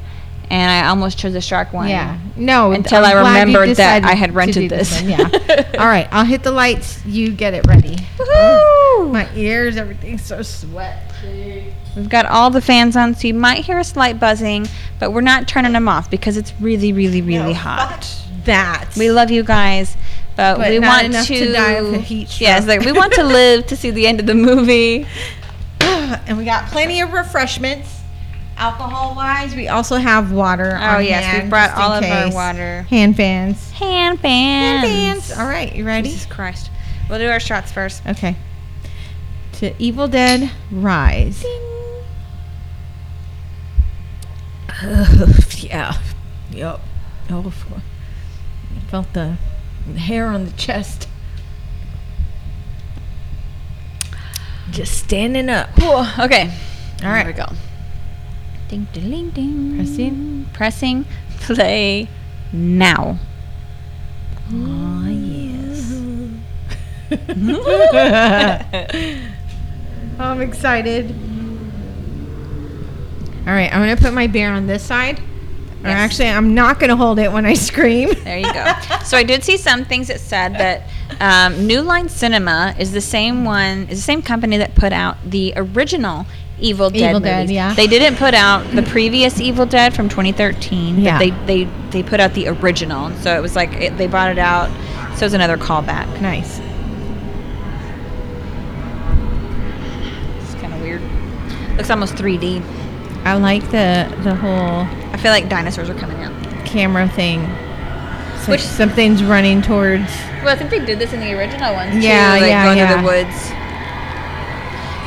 [0.50, 1.90] and I almost chose the shark one.
[1.90, 2.20] Yeah.
[2.36, 2.72] No.
[2.72, 5.02] Until I'm I remembered that I had rented this.
[5.02, 5.72] one, Yeah.
[5.80, 6.08] All right.
[6.12, 7.06] I'll hit the lights.
[7.06, 7.96] You get it ready.
[8.18, 9.12] Woohoo!
[9.12, 11.74] My ears, everything's so sweaty.
[11.96, 14.68] We've got all the fans on, so you might hear a slight buzzing,
[15.00, 18.06] but we're not turning them off because it's really, really, really hot.
[18.44, 18.90] That.
[18.98, 19.96] We love you guys,
[20.36, 23.24] but, But we want to, to die of a heat Yes, like we want to
[23.24, 25.08] live to see the end of the movie.
[25.80, 28.02] and we got plenty of refreshments.
[28.58, 30.78] Alcohol wise, we also have water.
[30.82, 32.84] Oh yes, we brought all of our water.
[32.84, 33.71] Hand fans.
[33.71, 34.88] Hand fans.
[34.88, 35.38] Hand fans.
[35.38, 36.10] All right, you ready?
[36.10, 36.71] Jesus Christ.
[37.10, 38.06] We'll do our shots first.
[38.06, 38.38] Okay.
[39.54, 41.45] To Evil Dead Rise.
[45.63, 45.98] yeah.
[46.52, 46.80] Yep.
[47.30, 47.54] Oh,
[48.76, 49.38] I felt the
[49.93, 51.08] hair on the chest.
[54.71, 55.69] Just standing up.
[56.19, 56.52] Okay.
[57.04, 57.26] All right.
[57.26, 57.48] Here we go.
[58.67, 59.76] Ding, ding, ding, ding.
[59.78, 60.50] Pressing.
[60.54, 61.06] Pressing
[61.45, 62.10] play
[62.52, 63.19] now.
[64.52, 65.91] Oh, yes.
[70.19, 71.15] I'm excited.
[73.48, 75.21] All right, I'm going to put my bear on this side.
[75.86, 75.98] Or Yes.
[76.00, 78.10] actually, I'm not going to hold it when I scream.
[78.24, 78.74] There you go.
[79.06, 80.84] so I did see some things that said that
[81.21, 85.17] um, New Line Cinema is the same one, is the same company that put out
[85.30, 86.26] the original
[86.58, 87.74] Evil Dead Evil Dead, yeah.
[87.74, 91.19] They didn't put out the previous Evil Dead from 2013, Yeah.
[91.19, 93.12] but they, they they put out the original.
[93.17, 94.69] So it was like it, they bought it out.
[95.17, 96.21] So it was another callback.
[96.21, 96.60] nice.
[100.41, 101.02] It's kind of weird.
[101.78, 102.62] Looks almost 3D.
[103.26, 106.34] I like the the whole I feel like dinosaurs are coming out.
[106.66, 107.42] camera thing.
[107.42, 110.10] It's like Which- something's running towards.
[110.44, 112.00] Well, I think they did this in the original one too.
[112.02, 112.94] Yeah, like yeah, going yeah.
[112.94, 113.36] through the woods.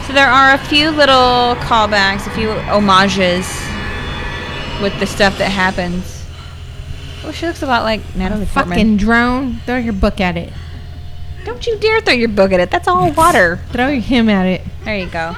[0.09, 3.47] So there are a few little callbacks, a few homages
[4.83, 6.25] with the stuff that happens.
[7.25, 8.79] Oh, she looks a lot like Natalie Portman.
[8.79, 9.57] Fucking drone.
[9.67, 10.53] Throw your book at it.
[11.45, 12.71] Don't you dare throw your book at it.
[12.71, 13.61] That's all water.
[13.71, 14.63] Throw him at it.
[14.85, 15.37] There you go.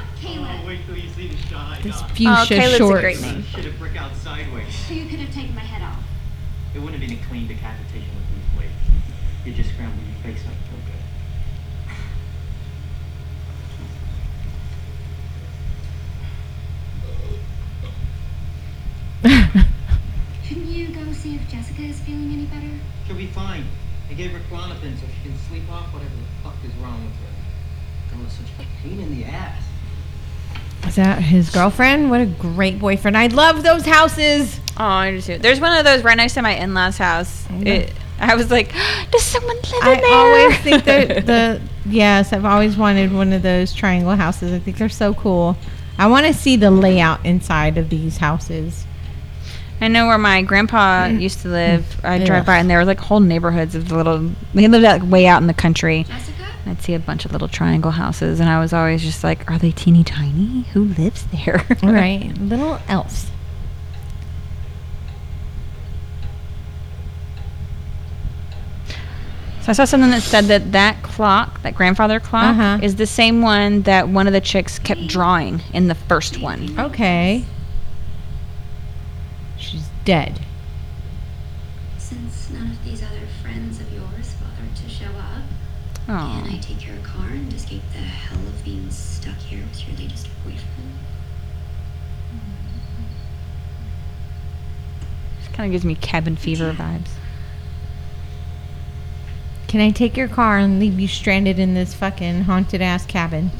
[1.82, 2.10] This got.
[2.10, 2.98] fuchsia oh, Caleb's shorts.
[2.98, 3.42] a great name.
[3.44, 4.74] Should have brick out sideways.
[4.86, 6.02] So you could have taken my head off.
[6.74, 8.72] It wouldn't have been a clean decapitation with these blades.
[9.46, 11.00] You just scrambled your face up real good.
[20.44, 22.70] Shouldn't you go see if Jessica is feeling any better?
[23.06, 23.64] She'll be fine.
[24.10, 27.14] I gave her Klonopin so she can sleep off whatever the fuck is wrong with
[27.14, 28.16] her.
[28.16, 29.69] Girl is such a pain in the ass.
[30.86, 32.10] Is that his girlfriend?
[32.10, 33.16] What a great boyfriend.
[33.16, 34.58] I love those houses.
[34.76, 35.38] Oh, I do too.
[35.38, 37.46] There's one of those right next to my in-laws' house.
[37.50, 37.54] I.
[37.68, 38.72] It, I was like,
[39.10, 40.04] does someone live in there?
[40.04, 44.52] I always think that the yes, I've always wanted one of those triangle houses.
[44.52, 45.56] I think they're so cool.
[45.98, 48.86] I want to see the layout inside of these houses.
[49.82, 51.20] I know where my grandpa mm.
[51.20, 52.00] used to live.
[52.04, 52.26] I mm.
[52.26, 54.30] drive by, and there were like whole neighborhoods of the little.
[54.54, 56.04] They lived out like, way out in the country.
[56.04, 56.39] Jessica?
[56.66, 59.58] I'd see a bunch of little triangle houses, and I was always just like, "Are
[59.58, 60.62] they teeny tiny?
[60.72, 63.30] Who lives there?" Right, little elves.
[69.62, 72.78] So I saw something that said that that clock, that grandfather clock, Uh-huh.
[72.82, 76.74] is the same one that one of the chicks kept drawing in the first one.
[76.78, 77.44] Okay.
[79.58, 80.40] She's dead.
[86.12, 89.86] Oh, can I take your car and escape the hell of being stuck here with
[89.86, 90.98] your latest boyfriend?
[95.38, 97.10] This kind of gives me cabin fever vibes.
[99.68, 103.52] Can I take your car and leave you stranded in this fucking haunted ass cabin?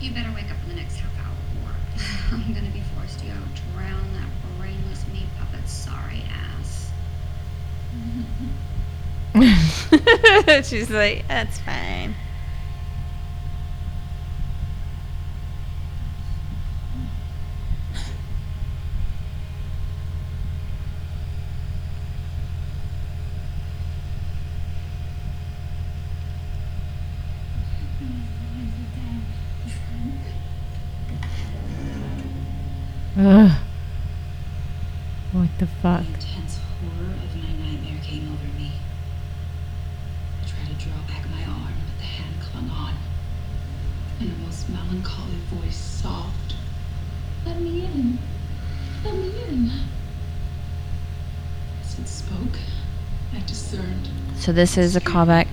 [0.00, 1.74] You better wake up in the next half hour or
[2.32, 2.61] I'm gonna
[10.62, 12.14] She's like, "That's fine."
[33.16, 33.50] Ugh.
[35.32, 36.31] What the fuck?
[47.68, 48.18] In.
[49.04, 49.70] Let me in.
[51.82, 52.58] As it spoke,
[53.34, 55.46] I discerned So this is a callback.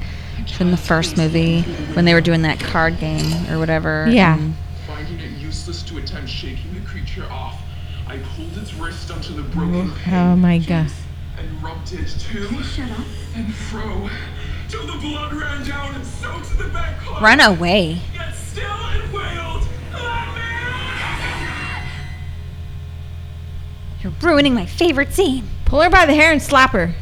[0.56, 1.62] from the first movie
[1.94, 4.08] when they were doing that card game or whatever.
[4.10, 4.38] Yeah.
[4.38, 4.56] and-
[4.88, 7.62] Finding it useless to attempt shaking the creature off,
[8.08, 10.90] I pulled its wrist onto the broken Oh pane oh my god.
[11.38, 13.06] and rubbed it to Shut up.
[13.36, 14.10] and fro
[14.68, 17.22] till the blood ran down and soaked the bed clothes.
[17.22, 18.00] Run away.
[18.16, 19.12] Yet still it
[24.22, 25.48] You're ruining my favorite scene.
[25.66, 26.94] Pull her by the hair and slap her.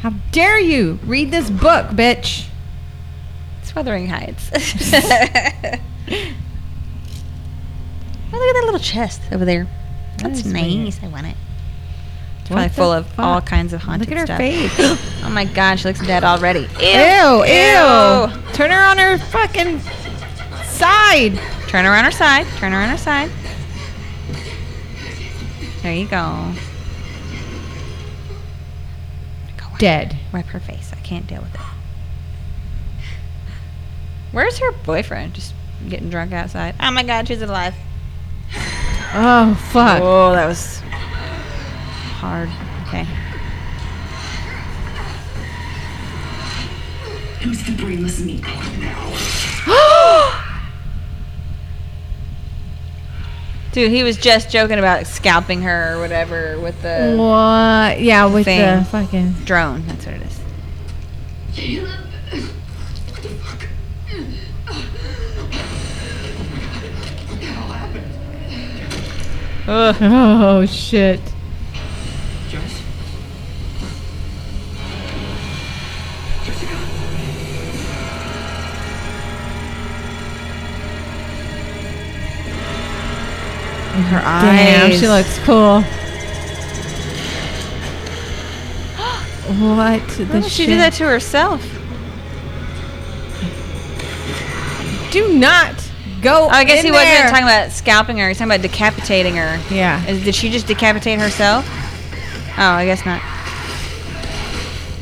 [0.00, 2.46] How dare you read this book, bitch?
[3.62, 4.50] It's Wuthering Heights.
[4.52, 4.58] oh,
[8.32, 9.66] look at that little chest over there.
[10.18, 10.54] That's weird.
[10.54, 11.02] nice.
[11.02, 11.36] I want it.
[12.42, 14.18] It's What probably full of all kinds of haunted stuff.
[14.28, 14.98] Look at her stuff.
[14.98, 15.22] face.
[15.24, 16.60] oh my god, she looks dead already.
[16.60, 18.52] Ew, ew.
[18.52, 19.80] Turn her on her fucking
[20.64, 21.40] side.
[21.68, 22.46] Turn her on her side.
[22.58, 23.30] Turn her on her side.
[25.86, 26.52] There you go.
[29.56, 29.76] Go away.
[29.78, 30.16] Dead.
[30.32, 30.90] Wipe her face.
[30.92, 31.60] I can't deal with it.
[34.32, 35.34] Where's her boyfriend?
[35.34, 35.54] Just
[35.88, 36.74] getting drunk outside.
[36.80, 37.76] Oh my god, she's alive.
[39.14, 40.02] Oh fuck.
[40.02, 40.80] Oh, that was
[42.18, 42.48] hard.
[42.88, 43.04] Okay.
[47.44, 49.35] Who's the brainless meatball now?
[53.76, 58.00] Dude, he was just joking about scalping her or whatever with the What?
[58.00, 58.78] Yeah, with Thing.
[58.78, 59.32] the fucking.
[59.44, 59.84] drone.
[59.86, 60.40] That's what it is.
[61.54, 61.90] Caleb.
[61.90, 63.68] What the fuck?
[67.28, 68.12] What the hell happened?
[69.68, 69.96] Ugh.
[70.00, 71.20] Oh shit.
[83.96, 85.00] Her Damn, eyes.
[85.00, 85.82] she looks cool.
[89.46, 91.62] what Why would she do that to herself?
[95.10, 95.74] Do not
[96.20, 96.44] go.
[96.44, 98.28] Oh, I guess in he wasn't talking about scalping her.
[98.28, 99.60] He's talking about decapitating her.
[99.70, 100.04] Yeah.
[100.06, 101.66] Is, did she just decapitate herself?
[102.58, 103.22] Oh, I guess not.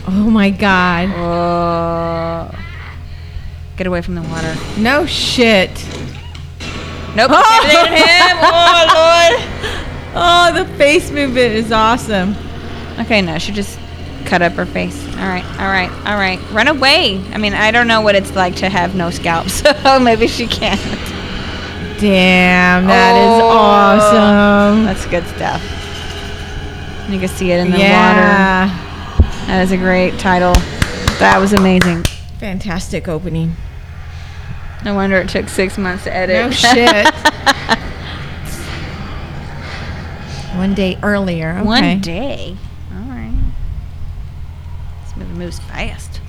[0.07, 1.09] Oh my god.
[1.17, 2.61] Oh.
[3.77, 4.55] Get away from the water.
[4.77, 5.71] No shit.
[7.17, 7.31] Nope.
[7.33, 7.61] Oh!
[7.63, 8.37] Decapitated him.
[8.43, 9.81] Oh, lord.
[10.17, 12.35] Oh, the face movement is awesome.
[13.01, 13.79] Okay, no, she just
[14.25, 14.97] cut up her face.
[15.17, 16.39] All right, all right, all right.
[16.53, 17.21] Run away.
[17.33, 20.47] I mean, I don't know what it's like to have no scalp, so maybe she
[20.47, 20.81] can't.
[22.01, 23.49] Damn, that is Oh.
[23.51, 24.85] awesome.
[24.85, 25.63] That's good stuff.
[27.11, 27.83] You can see it in the water.
[27.83, 28.81] yeah.
[29.47, 30.53] That is a great title.
[31.19, 32.05] That was amazing.
[32.39, 33.55] Fantastic opening.
[34.85, 36.37] No wonder it took six months to edit.
[36.37, 37.07] No shit.
[40.55, 41.53] One day earlier.
[41.53, 41.65] Okay.
[41.65, 42.57] One day.
[42.93, 43.35] All right.
[45.05, 46.21] This movie moves fast.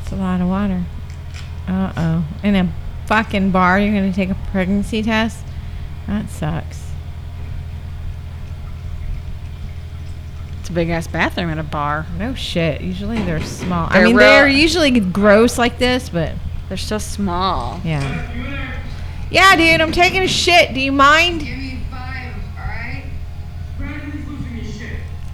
[0.00, 0.84] It's a lot of water.
[1.66, 2.24] Uh oh.
[2.44, 2.72] In a
[3.06, 5.44] fucking bar, you're gonna take a pregnancy test?
[6.06, 6.92] That sucks.
[10.60, 12.06] It's a big ass bathroom at a bar.
[12.18, 12.80] No shit.
[12.80, 13.88] Usually they're small.
[13.90, 16.32] I They're mean, real- they're usually gross like this, but
[16.68, 17.80] They're so small.
[17.84, 18.30] yeah.
[19.30, 20.74] Yeah, dude, I'm taking a shit.
[20.74, 21.40] Do you mind?
[21.40, 23.04] Give me five, alright?
[23.78, 24.90] Brandon's losing his shit.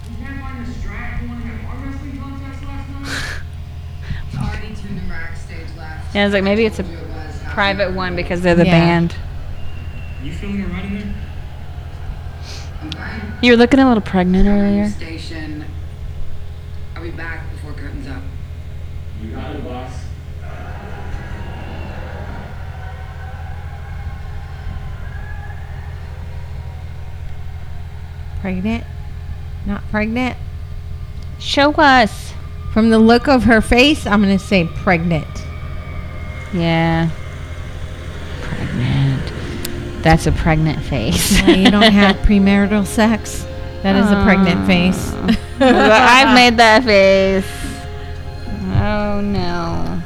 [0.09, 3.41] You can't find a strat who won an arm wrestling contest last night?
[4.41, 6.15] Already two numeric stage left.
[6.15, 7.41] Yeah, I was like, maybe it's a Told you it was.
[7.41, 8.71] How private one because they're the Yeah.
[8.79, 9.15] band.
[10.23, 11.13] You feeling alright in there?
[12.81, 13.33] I'm fine.
[13.41, 14.89] You were looking a little pregnant New earlier.
[14.89, 15.65] Station.
[16.95, 18.21] I'll be back before curtains up.
[19.21, 20.05] You got it, boss.
[28.41, 28.85] Pregnant?
[29.65, 30.37] Not pregnant?
[31.39, 32.33] Show us.
[32.73, 35.27] From the look of her face, I'm gonna say pregnant.
[36.53, 37.09] Yeah.
[40.01, 41.41] That's a pregnant face.
[41.45, 43.45] You don't have premarital sex?
[43.83, 44.65] That is a pregnant ah.
[44.65, 45.13] face.
[45.59, 47.45] I've made that face.
[48.81, 50.01] Oh no.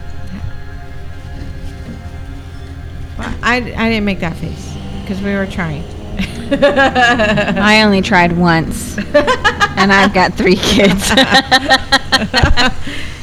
[3.41, 5.83] I, I didn't make that face because we were trying.
[6.51, 11.09] I only tried once, and I've got three kids.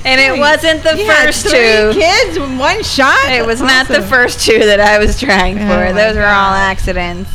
[0.05, 1.93] And it wasn't the You had first three two.
[2.01, 3.31] kids in one shot.
[3.31, 5.67] It was That's not the first two that I was trying Oh for.
[5.67, 7.31] my Those were all accidents.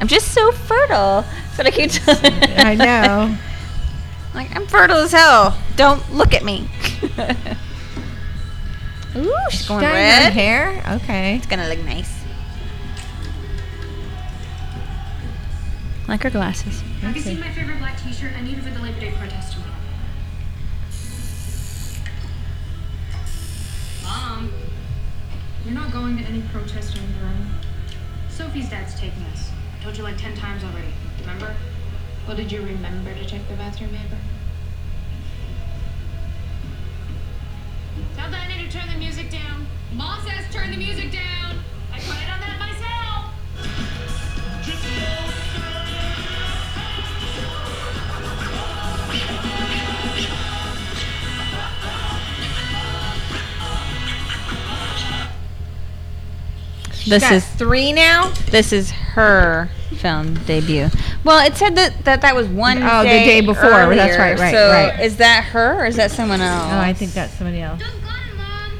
[0.00, 1.22] I'm just so fertile.
[1.22, 2.32] That's what I keep telling.
[2.58, 3.36] I know.
[4.34, 5.58] Like I'm fertile as hell.
[5.74, 6.68] Don't look at me.
[9.16, 10.32] Ooh, she's going Dyeing her red.
[10.32, 10.82] hair.
[10.96, 11.36] Okay.
[11.36, 12.12] It's gonna look nice.
[16.06, 16.80] Like her glasses.
[17.00, 18.32] Have you seen my favorite black t-shirt?
[18.36, 19.57] I need it for the Labor Day protest
[24.28, 24.52] Um,
[25.64, 25.90] tomorrow.
[25.90, 27.46] going to any protest or anything.
[28.28, 29.50] Sophie's dad's taking us.
[29.78, 30.92] I told you like ten times already.
[31.20, 31.54] Remember?
[32.26, 34.18] Well, did you remember to check the bathroom, Amber?
[38.16, 39.66] Tell Dinah to turn the music down.
[39.94, 41.58] Mom says turn the music down.
[41.92, 43.08] I planted on that myself.
[57.08, 58.30] This Got is three now.
[58.50, 60.88] this is her film debut.
[61.24, 62.82] Well, it said that that, that was one.
[62.82, 63.70] Oh, the day day before.
[63.70, 64.18] That's earlier.
[64.18, 65.00] right, right, so right.
[65.00, 66.70] is that her or is that someone else?
[66.70, 67.80] Oh, I think that's somebody else.
[67.80, 68.72] Don't got it, Mom.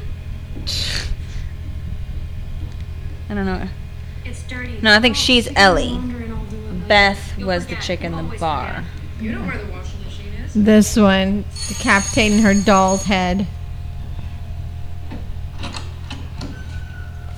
[3.29, 3.67] I don't know.
[4.25, 4.79] It's dirty.
[4.81, 5.89] No, I think she's Ellie.
[5.89, 6.85] Launder and I'll do it later.
[6.87, 8.83] Beth was the chick in the bar.
[9.19, 10.53] You know where the washing machine is.
[10.53, 13.47] This one decapitating her doll's head.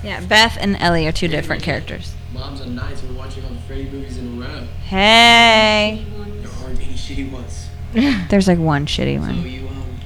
[0.04, 2.14] Yeah, Beth and Ellie are two different characters.
[2.34, 4.64] Moms and nights we're watching all the Freddy movies in a row.
[4.88, 7.68] Hey, There aren't any shitty ones.
[8.30, 9.48] there's like one shitty So one.
[9.48, 10.00] you um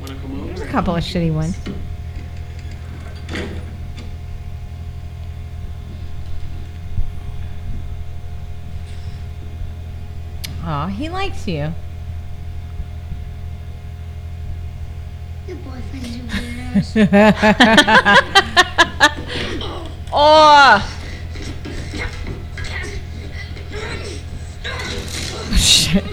[0.00, 0.46] wanna come over?
[0.48, 1.56] There's a couple of shitty ones.
[10.64, 11.72] Oh, he likes you.
[15.46, 18.84] Your boyfriend's a weirdo.
[20.12, 20.94] oh,
[25.56, 26.04] Shit.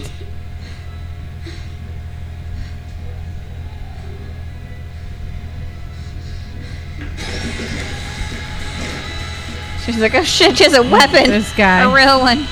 [9.85, 11.29] she's like, oh shit, she has a weapon.
[11.29, 11.81] This guy.
[11.83, 12.45] a real one.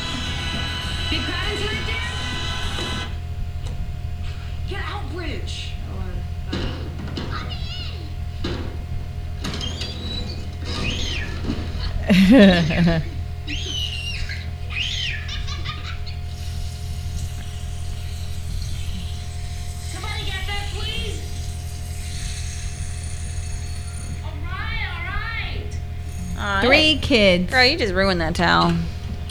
[26.62, 27.52] Three kids.
[27.52, 28.76] Girl, you just ruined that towel.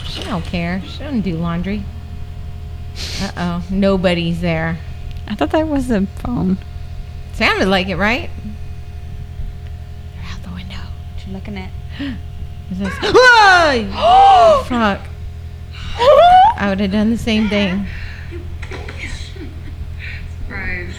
[0.05, 0.81] She don't care.
[0.85, 1.83] She doesn't do laundry.
[3.21, 3.63] Uh oh.
[3.71, 4.77] Nobody's there.
[5.27, 6.57] I thought that was a phone.
[7.33, 8.29] Sounded like it, right?
[10.13, 10.81] They're out the window.
[11.17, 11.71] She's looking at.
[12.71, 14.63] Is this- Whoa!
[14.67, 15.01] Fuck.
[16.57, 17.85] I would have done the same thing.
[20.41, 20.93] Surprise.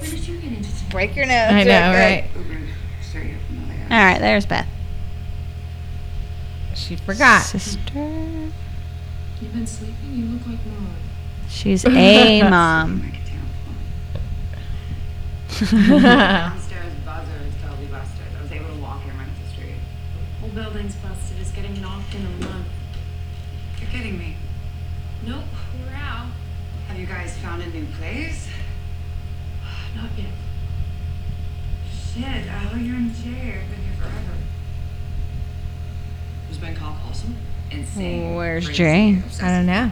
[0.00, 0.90] When did you get into town?
[0.90, 1.36] Break your nose.
[1.52, 2.24] I know, right?
[2.36, 2.58] Uber
[3.02, 3.90] straight up from LAX.
[3.90, 4.66] All right, there's Beth.
[6.74, 7.42] She forgot.
[7.42, 7.80] Sister.
[7.94, 8.52] You've
[9.52, 9.96] been sleeping?
[10.12, 10.94] You look like mom.
[11.48, 13.12] She's a mom.
[15.60, 16.02] Like a tampon.
[16.02, 18.22] Downstairs buzzer is totally busted.
[18.38, 19.74] I was able to walk in right up the street.
[20.50, 21.36] Whole building's busted.
[21.40, 22.66] It's getting knocked in a month.
[23.78, 24.36] You're kidding me.
[25.24, 25.44] Nope,
[25.78, 26.26] we're out.
[26.88, 28.48] Have you guys found a new place?
[29.94, 30.32] Not yet.
[31.92, 33.62] Shit, I hope you're in jail.
[33.70, 34.38] Been here forever.
[36.48, 37.36] Was Bangkok awesome?
[37.70, 38.34] Insane.
[38.34, 39.14] Where's Crazy, Jay?
[39.18, 39.90] obsessive I don't know.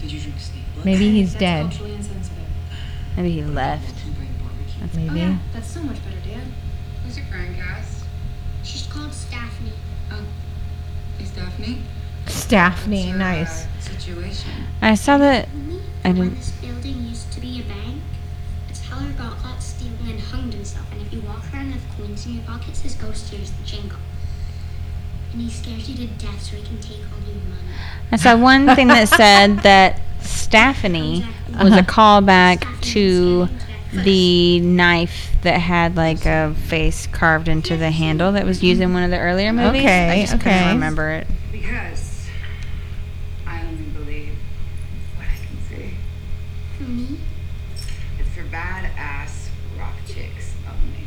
[0.00, 0.84] Did you drink snake blood?
[0.86, 1.62] Maybe he's That's dead.
[1.70, 2.38] culturally insensitive.
[3.16, 3.94] Maybe he left.
[3.96, 4.90] Can.
[4.96, 5.10] Maybe.
[5.10, 6.42] Oh yeah, that's so much better, Dad.
[7.04, 8.01] Who's your friend, Cass?
[8.62, 9.72] She's called Staffney.
[11.20, 11.78] Is Daphne?
[12.26, 13.64] Staffney, What's her, nice.
[13.66, 14.50] uh, situation.
[14.80, 15.48] I saw that.
[15.48, 18.00] Homie, I when didn't- this building used to be a bank,
[18.70, 20.86] a teller got caught stealing and hunged himself.
[20.92, 23.98] And if you walk around with coins in your pockets, his ghost hears the jingle.
[25.32, 27.62] And he scares you to death so he can take all your money.
[28.12, 31.26] I saw one thing that said that Staffany
[31.60, 31.82] was a Uh-huh.
[31.82, 33.48] callback to
[33.92, 38.92] the knife that had like a face carved into the handle that was used in
[38.94, 39.82] one of the earlier movies.
[39.82, 40.44] Okay, I just okay.
[40.50, 41.26] couldn't remember it.
[41.50, 42.26] Because
[43.46, 44.34] I only believe
[45.16, 45.94] what I can see.
[46.78, 47.18] For me,
[48.18, 51.06] It's for badass rock chicks only.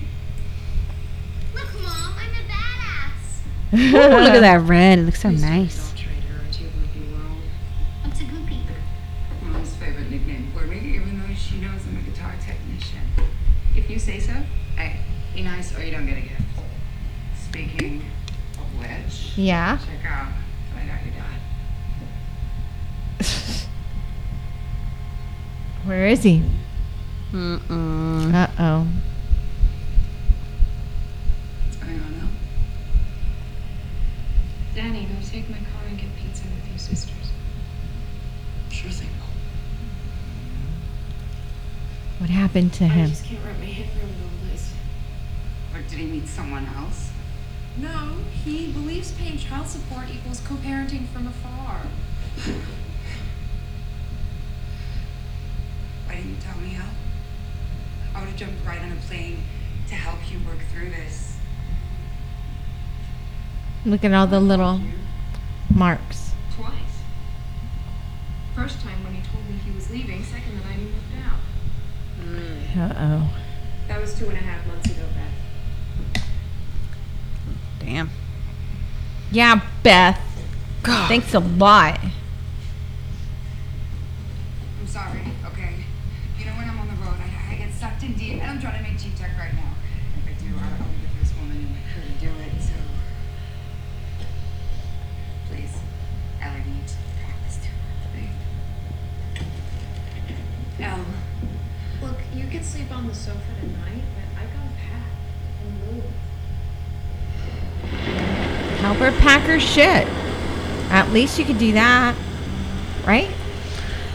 [1.55, 3.93] look, Mom, I'm a badass.
[3.93, 4.99] Ooh, look at that red.
[4.99, 5.84] It looks so nice.
[16.03, 16.41] Nice or you don't get.
[17.37, 18.05] Speaking
[18.57, 19.77] of which, Yeah.
[19.77, 20.27] check out
[20.73, 21.39] Find Out Your Dad.
[25.85, 26.43] Where is he?
[27.31, 28.33] Mm-mm.
[28.33, 28.87] Uh oh.
[31.65, 32.27] What's going on now?
[34.73, 37.11] Danny, go take my car and get pizza with your sisters.
[38.71, 39.09] Sure thing.
[42.19, 43.09] What happened to I him?
[43.09, 44.24] just can't wrap my head around all this.
[45.89, 47.11] Did he meet someone else?
[47.77, 51.81] No, he believes paying child support equals co-parenting from afar.
[56.05, 56.89] Why didn't you tell me, Al?
[58.15, 59.43] I would have jumped right on a plane
[59.89, 61.37] to help you work through this.
[63.85, 64.79] Look at all the little
[65.73, 66.31] marks.
[66.55, 66.71] Twice.
[68.55, 71.39] First time when he told me he was leaving, second the night he moved out.
[72.77, 73.29] Uh oh.
[73.87, 74.94] That was two and a half months ago, Beth.
[77.85, 78.09] Damn.
[79.31, 80.19] Yeah, Beth.
[80.83, 81.99] Thanks a lot.
[84.79, 85.85] I'm sorry, okay?
[86.39, 88.59] You know when I'm on the road, I, I get sucked in deep, and I'm
[88.59, 89.75] trying to make cheap tech right now.
[90.17, 92.09] If I do, I don't want to be the first woman in my crew to
[92.19, 92.73] do it, so...
[95.47, 95.77] Please,
[96.41, 97.69] Ellie, we need to practice too
[100.83, 101.05] Elle,
[102.01, 105.05] look, you can sleep on the sofa tonight, but I gotta pack
[105.61, 106.11] and move.
[108.85, 110.07] Help her pack her shit.
[110.91, 112.15] At least you could do that.
[113.03, 113.31] Right?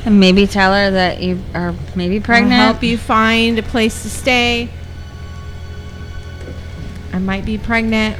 [0.04, 2.52] And maybe tell her that you are maybe I'll pregnant.
[2.52, 4.70] help you find a place to stay.
[7.12, 8.16] I might be pregnant.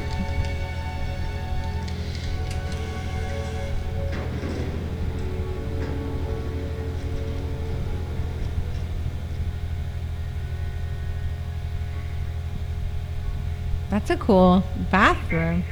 [13.89, 15.63] That's a cool bathroom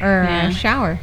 [0.00, 0.50] or uh, Yeah.
[0.50, 0.98] shower.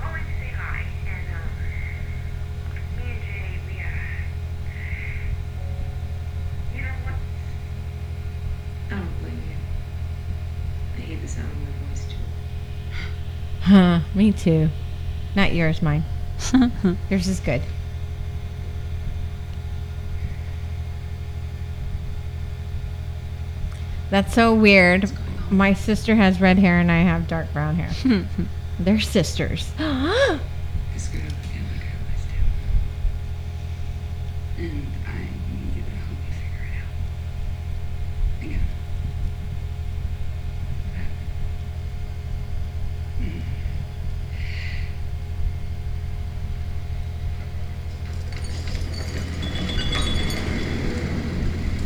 [0.00, 3.86] calling to say hi, and uh, me and Jay, we uh,
[6.74, 7.14] you know what?
[8.90, 9.56] I don't blame you.
[10.96, 12.16] I hate the sound of my voice too.
[13.62, 14.68] Huh, me too.
[15.34, 16.04] Not yours, mine.
[17.10, 17.62] Yours is good.
[24.10, 25.10] That's so weird.
[25.54, 27.90] My sister has red hair and I have dark brown hair.
[28.80, 29.70] They're sisters.
[29.78, 32.44] It's good I can't look at my step.
[34.58, 36.90] And I need you to help me figure it out.
[38.44, 38.60] Again.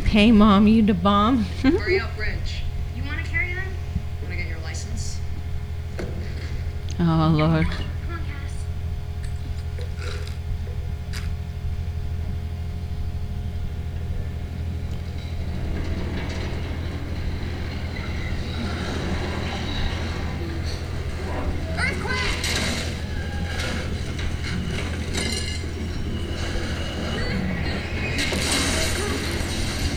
[0.05, 1.43] Hey, mom, you the bomb.
[1.61, 2.63] Hurry up, Rich.
[2.95, 3.63] You want to carry them?
[4.23, 5.19] Wanna get your license?
[6.99, 7.67] Oh lord.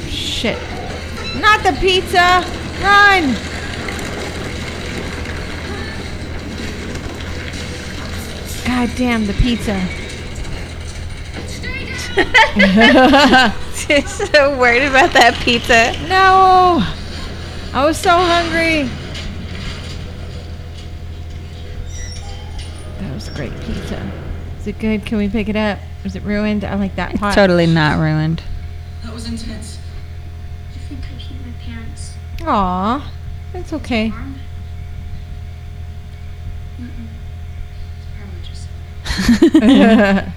[0.08, 0.58] Shit.
[1.40, 2.44] Not the pizza!
[2.82, 3.51] Run!
[8.74, 9.78] God damn the pizza.
[13.76, 15.92] She's so worried about that pizza.
[16.08, 16.82] No!
[17.74, 18.88] I was so hungry.
[22.98, 24.10] That was great pizza.
[24.58, 25.04] Is it good?
[25.04, 25.78] Can we pick it up?
[26.04, 26.64] Is it ruined?
[26.64, 27.34] I like that pot.
[27.34, 28.42] Totally not ruined.
[29.04, 29.78] That was intense.
[30.70, 32.14] I think I peed my pants.
[32.40, 33.12] Aw,
[33.52, 34.10] that's okay.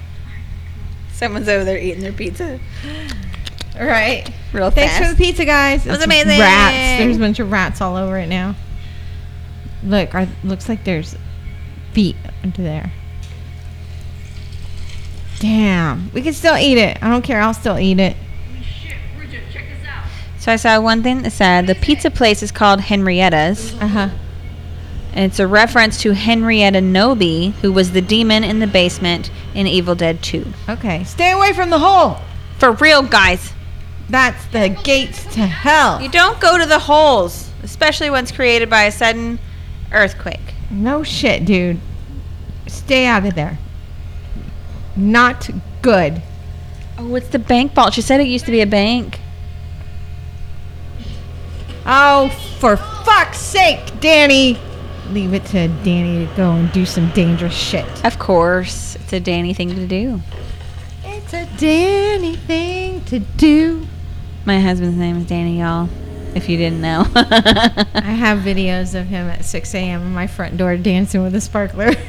[1.12, 2.60] Someone's over there eating their pizza.
[3.78, 4.24] right.
[4.52, 5.04] Real Thanks fast.
[5.04, 5.84] for the pizza, guys.
[5.84, 6.38] That was It's amazing.
[6.40, 6.98] Rats.
[7.02, 8.54] There's a bunch of rats all over it now.
[9.82, 11.16] Look, are, looks like there's
[11.92, 12.92] feet under there.
[15.38, 16.10] Damn.
[16.12, 17.02] We can still eat it.
[17.02, 17.40] I don't care.
[17.40, 18.16] I'll still eat it.
[18.16, 20.04] Holy shit, Bridget, check this out.
[20.38, 24.08] So I saw one thing that said the pizza place is called Henrietta's, Uh huh.
[25.16, 29.66] And it's a reference to Henrietta Knowby, who was the demon in the basement in
[29.66, 30.44] Evil Dead 2.
[30.68, 31.04] Okay.
[31.04, 32.18] Stay away from the hole.
[32.58, 33.54] For real, guys.
[34.10, 36.02] That's the gates to hell.
[36.02, 39.38] You don't go to the holes, especially once created by a sudden
[39.90, 40.54] earthquake.
[40.70, 41.80] No shit, dude.
[42.66, 43.58] Stay out of there.
[44.96, 45.48] Not
[45.80, 46.20] good.
[46.98, 47.94] Oh, it's the bank vault.
[47.94, 49.18] She said it used to be a bank.
[51.86, 54.60] Oh, for fuck's sake, Danny.
[55.10, 57.86] Leave it to Danny to go and do some dangerous shit.
[58.04, 60.20] Of course, it's a Danny thing to do.
[61.04, 63.86] It's a Danny thing to do.
[64.44, 65.88] My husband's name is Danny, y'all.
[66.34, 67.06] If you didn't know.
[67.14, 70.02] I have videos of him at 6 a.m.
[70.02, 71.92] in my front door dancing with a sparkler.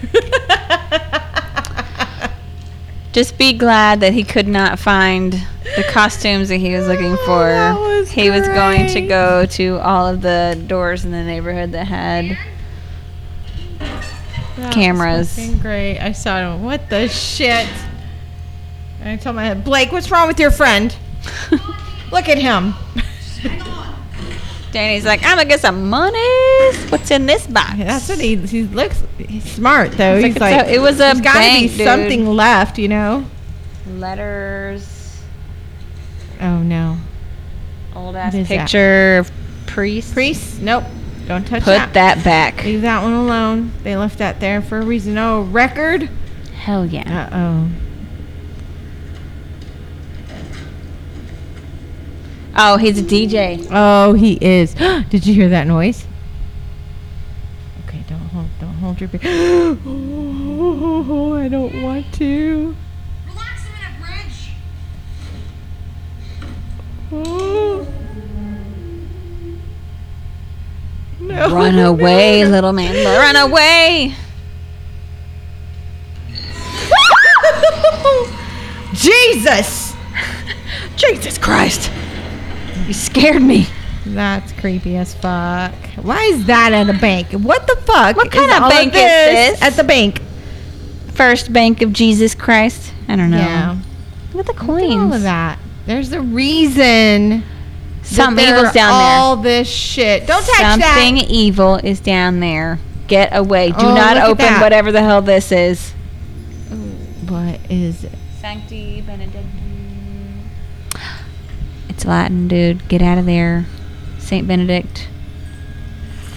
[3.13, 5.33] Just be glad that he could not find
[5.75, 7.45] the costumes that he was looking oh, for.
[7.45, 11.71] That was he was going to go to all of the doors in the neighborhood
[11.71, 12.37] that had
[14.57, 15.37] That Cameras.
[15.61, 15.99] great.
[15.99, 16.63] I saw him.
[16.63, 17.67] What the shit?
[19.01, 20.95] And I told my head, Blake, what's wrong with your friend?
[22.11, 22.73] Look at him.
[24.71, 26.19] Danny's like, I'm gonna get some money.
[26.89, 27.77] What's in this box?
[27.77, 29.01] That's what he he looks.
[29.17, 30.19] He's smart though.
[30.21, 31.87] He's like, it was a there's gotta bank, be dude.
[31.87, 33.25] something left, you know.
[33.87, 35.21] Letters,
[36.41, 36.97] Oh no,
[37.95, 38.59] old ass is that?
[38.59, 39.31] picture of
[39.67, 40.13] priest.
[40.13, 40.61] priest.
[40.61, 40.83] Nope,
[41.27, 41.87] don't touch that.
[41.87, 42.15] Put that.
[42.15, 42.63] that back.
[42.63, 43.73] Leave that one alone.
[43.83, 45.17] They left that there for a reason.
[45.17, 46.09] Oh, record.
[46.53, 47.27] Hell yeah.
[47.27, 47.69] Uh oh.
[52.59, 53.67] Oh, he's a DJ.
[53.69, 54.73] Oh, he is.
[55.09, 56.07] Did you hear that noise?
[57.85, 59.09] Okay, don't hold, don't hold your.
[59.09, 59.77] Be- oh,
[61.43, 62.75] I don't want to.
[63.27, 64.51] Relax a minute, Bridge.
[67.11, 67.85] Oh.
[71.27, 71.53] No.
[71.53, 72.95] Run away, little man.
[73.05, 74.15] Run away.
[78.93, 79.93] Jesus!
[80.95, 81.91] Jesus Christ.
[82.87, 83.67] You scared me.
[84.05, 85.73] That's creepy as fuck.
[86.01, 87.33] Why is that at a bank?
[87.33, 88.15] What the fuck?
[88.15, 89.61] What kind of bank is this?
[89.61, 90.21] At the bank.
[91.13, 92.93] First Bank of Jesus Christ.
[93.07, 93.37] I don't know.
[93.37, 93.77] Yeah.
[94.33, 95.59] Look at the Look at all of that.
[95.85, 97.43] There's a reason.
[98.15, 99.19] Something that evil's down are there.
[99.19, 100.25] All this shit.
[100.27, 101.29] Don't touch Something that.
[101.29, 102.79] evil is down there.
[103.07, 103.69] Get away.
[103.71, 105.91] Do Oh, not open whatever the hell this is.
[107.27, 108.13] What is it?
[108.39, 110.49] Sancti Benedictum.
[111.89, 112.87] It's Latin, dude.
[112.87, 113.65] Get out of there.
[114.19, 115.07] Saint Benedict.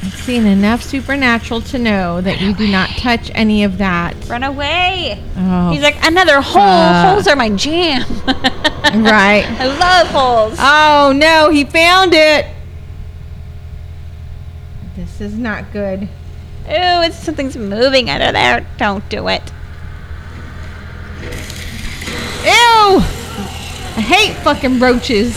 [0.03, 4.15] I've seen enough supernatural to know that you do not touch any of that.
[4.29, 5.23] Run away.
[5.37, 6.55] Oh, He's like, another hole.
[6.63, 7.07] fuck.
[7.15, 8.05] Holes are my jam.
[8.93, 9.45] Right.
[9.47, 10.57] I love holes.
[10.59, 12.47] Oh no, he found it.
[14.97, 16.09] This is not good.
[16.67, 18.67] Oh, it's something's moving under there.
[18.79, 19.53] Don't do it.
[22.43, 22.99] Ew!
[23.97, 25.37] I hate fucking roaches.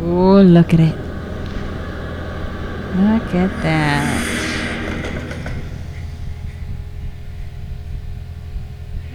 [0.00, 0.94] Oh, look at it.
[2.96, 4.28] Look at that.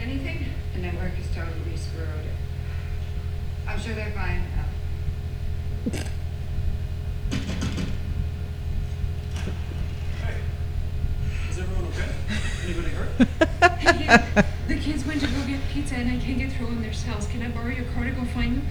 [0.02, 0.46] Anything?
[0.74, 2.08] The network is totally screwed.
[3.66, 4.44] I'm sure they're fine.
[10.22, 10.36] Hey,
[11.50, 12.12] is everyone okay?
[12.66, 14.46] Anybody hurt?
[14.68, 17.28] The kids went to go get pizza and I can't get through in their cells.
[17.28, 18.66] Can I borrow your car to go find them?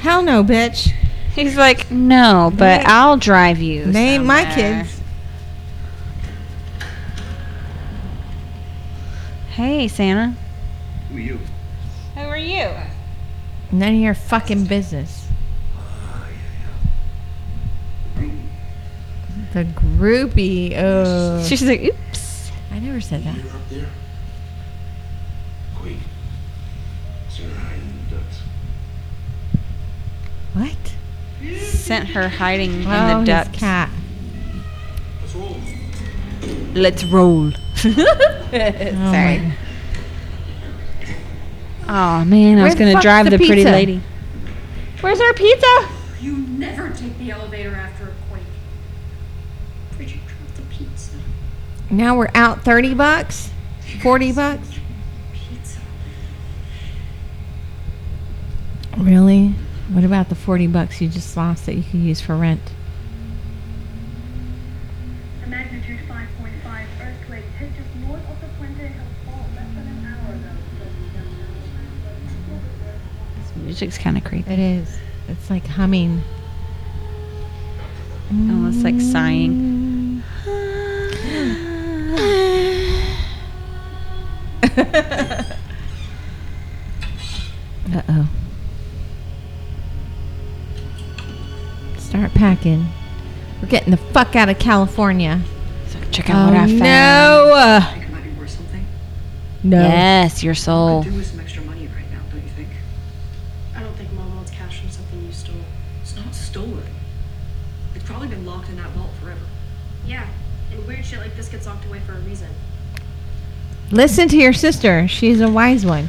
[0.00, 0.92] Hell no, bitch.
[1.36, 3.84] He's like, no, but They- I'll drive you.
[3.84, 5.00] They ain't my kids.
[9.50, 10.34] Hey, Santa.
[11.10, 11.40] Who are you?
[12.14, 12.70] Who are you?
[13.70, 15.28] None of your fucking business.
[19.52, 20.74] The groupie.
[20.76, 21.42] Oh.
[21.46, 22.50] She's like, oops.
[22.70, 23.36] I never said that.
[23.36, 23.86] You're up there?
[25.76, 25.96] Quick.
[27.30, 27.80] Sooner hide
[28.10, 28.40] the ducks.
[30.52, 30.76] What?
[31.86, 33.58] Sent her hiding in oh, the his ducks.
[33.60, 33.90] cat.
[35.22, 35.56] Let's roll.
[36.74, 37.52] Let's roll.
[37.54, 39.38] Oh Sorry.
[39.38, 39.56] my-
[41.88, 44.02] Oh man, I was Where the gonna fuck's drive the the, pretty lady.
[45.00, 45.88] Where's our pizza?
[46.20, 48.42] You never take the elevator after a quake.
[49.96, 51.12] Bridget dropped the pizza.
[51.88, 53.50] Now we're out 30 bucks?
[54.02, 54.68] 40 bucks?
[55.32, 55.78] Pizza.
[58.98, 59.54] Really?
[59.92, 62.72] What about the 40 bucks you just lost that you could use for rent?
[65.44, 70.06] A magnitude 5.5 earthquake hit just north of the Puente Hills Fault less than an
[70.06, 70.50] hour ago.
[73.38, 74.52] This music's kind of creepy.
[74.52, 74.98] It is.
[75.28, 76.20] It's like humming.
[78.30, 80.24] Almost like sighing.
[92.66, 92.92] Start packing.
[93.62, 95.40] We're getting the fuck out of California.
[95.88, 96.78] So check out what I found.
[96.80, 97.52] no!
[97.54, 98.86] Uh, think it might be worth something.
[99.62, 99.80] no.
[99.80, 101.02] Yes, your I soul.
[101.02, 102.68] could do with some extra money right now, don't you think?
[103.74, 105.54] I don't think Mom wants cash from something you stole.
[106.02, 106.82] It's not stolen.
[107.94, 109.40] It's probably been locked in that vault forever.
[110.06, 110.26] Yeah,
[110.72, 112.48] and weird shit like this gets locked away for a reason.
[113.90, 115.06] Listen to your sister.
[115.08, 116.08] She's a wise one.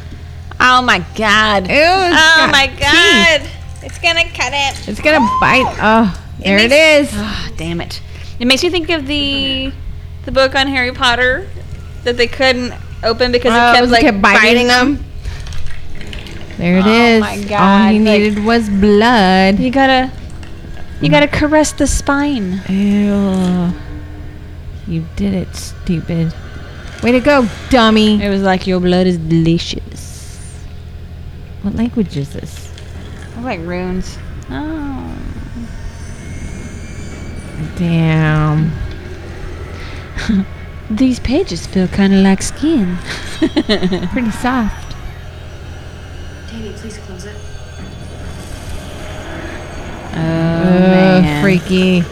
[0.60, 1.70] Oh my god.
[1.70, 2.80] Ew, Oh got my teeth.
[2.80, 3.50] god.
[3.84, 4.90] It's gonna cut it.
[4.90, 5.78] It's gonna bite.
[5.80, 7.20] Oh, there it makes- is.
[7.20, 8.02] Ah, damn it.
[8.40, 9.72] It makes me think of the
[10.26, 11.48] The book on Harry Potter
[12.04, 12.74] that they couldn't
[13.04, 15.04] open because Oh, it kept like kept biting, biting them.
[16.58, 17.22] There it Oh is.
[17.22, 19.60] my All he like- needed was blood.
[19.60, 20.12] You gotta,
[21.02, 22.62] you gotta caress the spine.
[22.68, 23.74] Ew.
[24.88, 26.34] You did it, stupid.
[27.04, 28.22] Way to go, dummy.
[28.24, 30.64] It was like your blood is delicious.
[31.62, 32.72] What language is this?
[33.38, 34.18] I like runes.
[34.50, 35.14] Oh.
[37.78, 38.72] Damn.
[40.90, 42.98] These pages feel kind of like skin.
[43.38, 44.96] Pretty soft.
[46.50, 47.36] Davey, please close it.
[50.14, 51.44] Oh, Ugh, man.
[51.44, 52.04] freaky.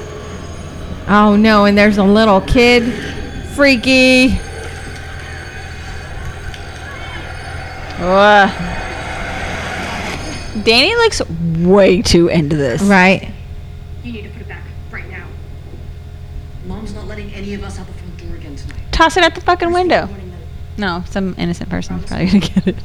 [1.08, 2.84] Oh no, and there's a little kid.
[3.56, 4.38] Freaky.
[7.98, 8.50] Ugh.
[10.64, 11.22] Danny looks
[11.60, 12.82] way too into this.
[12.82, 13.32] Right.
[14.04, 15.28] You need to put it back right now.
[16.66, 18.80] Mom's not letting any of us out the front door again tonight.
[18.96, 20.08] Toss it out the fucking window.
[20.78, 22.76] No, some innocent person's probably gonna get it.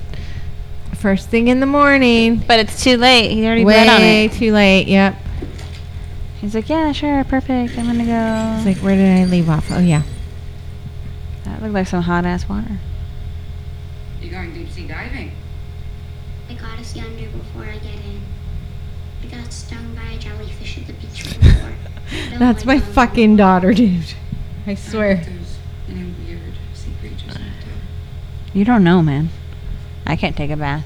[0.96, 2.42] First thing in the morning.
[2.46, 3.30] But it's too late.
[3.30, 4.32] He already bet on Way it.
[4.32, 4.88] too late.
[4.88, 5.14] Yep.
[6.40, 7.78] He's like, yeah, sure, perfect.
[7.78, 8.56] I'm gonna go.
[8.56, 9.70] It's like, where did I leave off?
[9.70, 10.02] Oh yeah.
[11.44, 12.78] that looked like some hot ass water.
[14.20, 15.30] You going deep sea diving?
[16.48, 18.20] I gotta see under before I get in.
[19.22, 21.72] I got stung by a jellyfish at the beach before.
[22.38, 24.14] That's my like fucking daughter, dude.
[24.66, 25.22] I swear.
[28.52, 29.28] You don't know, man.
[30.06, 30.84] I can't take a bath.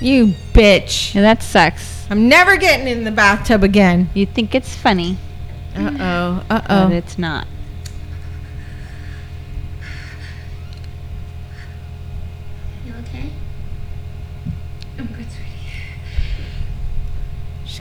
[0.00, 1.14] You bitch.
[1.14, 2.06] Yeah, that sucks.
[2.10, 4.10] I'm never getting in the bathtub again.
[4.14, 5.16] You think it's funny,
[5.74, 6.44] Uh oh.
[6.48, 6.90] Uh but oh.
[6.90, 7.46] it's not.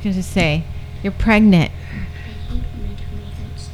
[0.05, 0.63] Just gonna say,
[1.01, 1.71] you're pregnant.
[1.71, 1.95] I
[2.27, 3.69] hate when my tummy hurts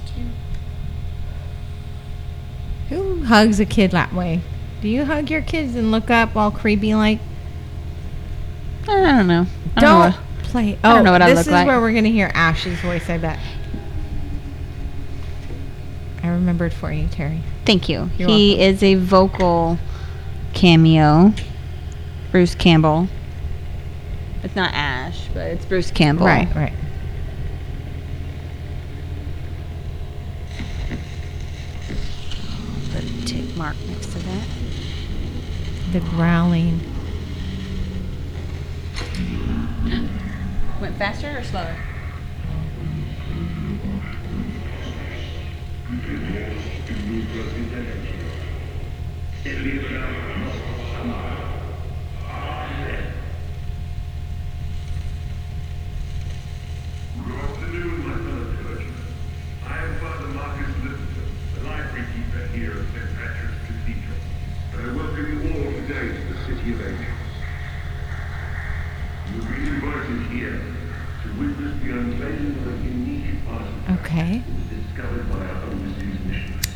[2.88, 2.96] too.
[2.96, 4.40] Who hugs a kid that way?
[4.82, 7.20] Do you hug your kids and look up all creepy like?
[8.84, 9.46] I don't know.
[9.76, 10.78] I don't, know Don't what- play.
[10.84, 11.68] I Oh, don't know what I oh, this look is like.
[11.68, 13.10] where we're gonna hear Ash's voice.
[13.10, 13.38] I bet.
[16.24, 17.42] I remembered for you, Terry.
[17.66, 18.10] Thank you.
[18.18, 18.74] You're he welcome.
[18.76, 19.78] is a vocal
[20.54, 21.34] cameo.
[22.32, 23.10] Bruce Campbell.
[24.44, 25.01] It's not Ash,
[25.34, 26.26] but it's Bruce Campbell.
[26.26, 26.74] Right, right.
[32.92, 34.48] Put a tick mark next to that.
[35.94, 36.80] The growling.
[40.80, 41.76] Went faster or slower?
[74.12, 74.42] Okay.
[74.70, 76.68] discovered by our overseas missionaries.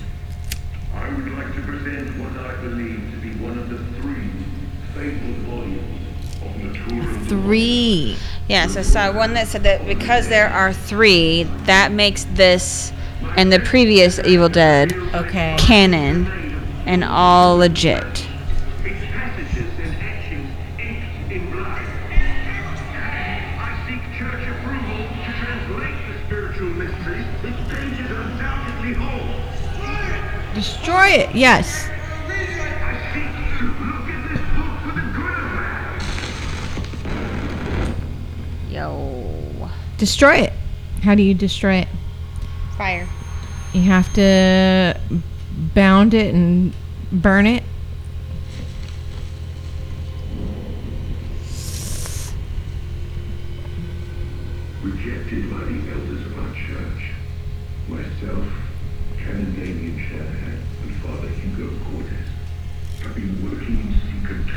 [0.95, 4.29] I would like to present what I believe to be one of the three
[4.93, 6.07] fatal volumes
[6.41, 8.15] of Natural Three.
[8.47, 12.93] Yes, I saw one that said that because there are three, that makes this
[13.35, 15.57] and the previous Evil Dead Okay.
[15.59, 16.27] canon
[16.85, 18.24] and all legit.
[35.13, 36.01] Good of man.
[38.69, 39.69] Yo.
[39.97, 40.53] Destroy it.
[41.03, 41.87] How do you destroy it?
[42.77, 43.07] Fire.
[43.73, 44.99] You have to
[45.73, 46.73] bound it and
[47.11, 47.63] burn it.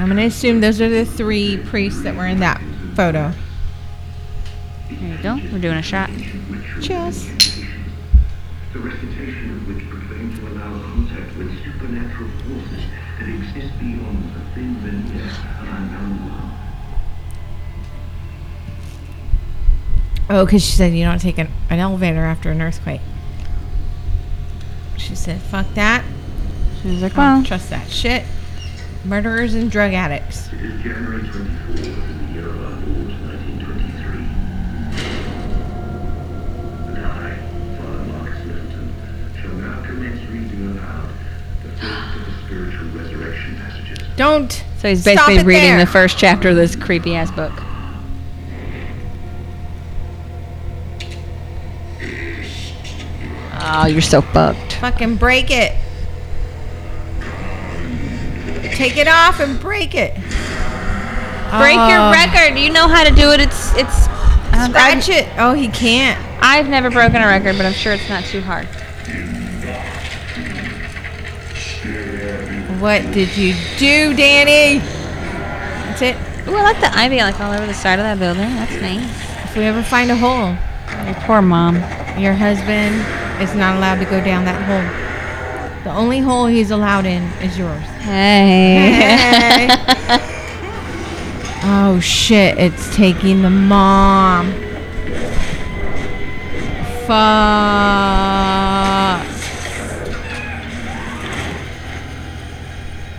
[0.09, 2.63] I'm going to assume those are the three priests that were in that
[2.95, 3.31] photo.
[4.91, 5.35] There you go.
[5.53, 6.09] We're doing a shot.
[6.81, 7.27] Cheers.
[8.73, 12.85] The recitation of which proclaim to allow contact with supernatural forces
[13.21, 15.27] that exist beyond the thin veneer
[15.61, 16.53] of our known world.
[20.31, 23.03] Oh, because she said you don't take an, an elevator after an earthquake.
[24.97, 26.03] She said, "Fuck that."
[26.81, 28.25] She was like, I don't well, trust that shit.
[29.05, 30.49] Murderers and drug addicts.
[30.53, 34.19] It is January 24th in the year of our Lord 1923.
[36.89, 37.37] And I,
[37.79, 38.95] Father Marcus Littleton,
[39.41, 41.09] shall now commence reading aloud
[41.63, 43.99] the first of the spiritual resurrection passages.
[44.17, 44.53] Don't.
[44.79, 45.79] so he's Stop basically it reading there.
[45.85, 47.53] the first chapter of this creepy ass book.
[53.61, 54.75] Oh, you're so fucked.
[54.75, 55.73] Fucking break it.
[58.77, 60.15] Take it off and break it.
[60.15, 62.13] Break your Oh.
[62.13, 62.59] record.
[62.59, 63.41] You know how to do it.
[63.41, 64.07] It's it's.
[64.53, 65.29] Um, I've- Scratch it.
[65.39, 66.19] Oh, he can't.
[66.41, 68.67] I've never broken a record, but I'm sure it's not too hard.
[72.81, 74.79] What did you do, Danny?
[74.79, 76.17] That's it.
[76.47, 78.55] Ooh, I like the ivy like all over the side of that building.
[78.55, 79.05] That's nice.
[79.51, 80.55] If we ever find a hole,
[81.05, 81.77] Your poor mom.
[82.19, 82.95] your husband
[83.43, 85.08] is not allowed to go down that hole.
[85.85, 87.85] The only hole he's allowed in is yours.
[88.01, 89.69] Hey.
[91.71, 94.53] Oh shit, it's taking the mom.
[97.05, 97.17] Fuck.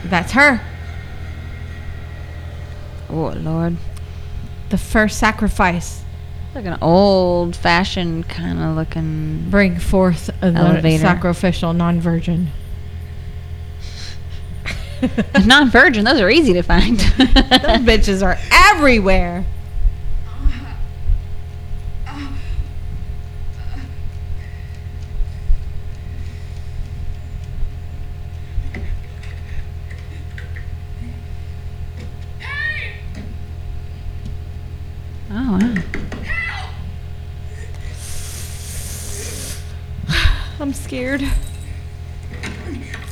[0.05, 0.61] That's her.
[3.09, 3.77] oh Lord.
[4.69, 6.03] The first sacrifice.
[6.55, 9.49] Like an old fashioned kind of looking.
[9.49, 11.01] Bring forth the Elevator.
[11.01, 12.47] sacrificial non-virgin.
[15.45, 16.99] Non virgin, those are easy to find.
[17.17, 19.45] Those bitches are everywhere.
[40.99, 41.29] Do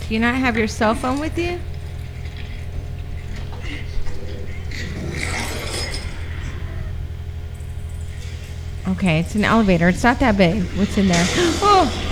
[0.09, 1.57] you not have your cell phone with you?
[8.89, 9.88] Okay, it's an elevator.
[9.88, 10.63] It's not that big.
[10.77, 11.25] What's in there?
[11.61, 12.03] Oh!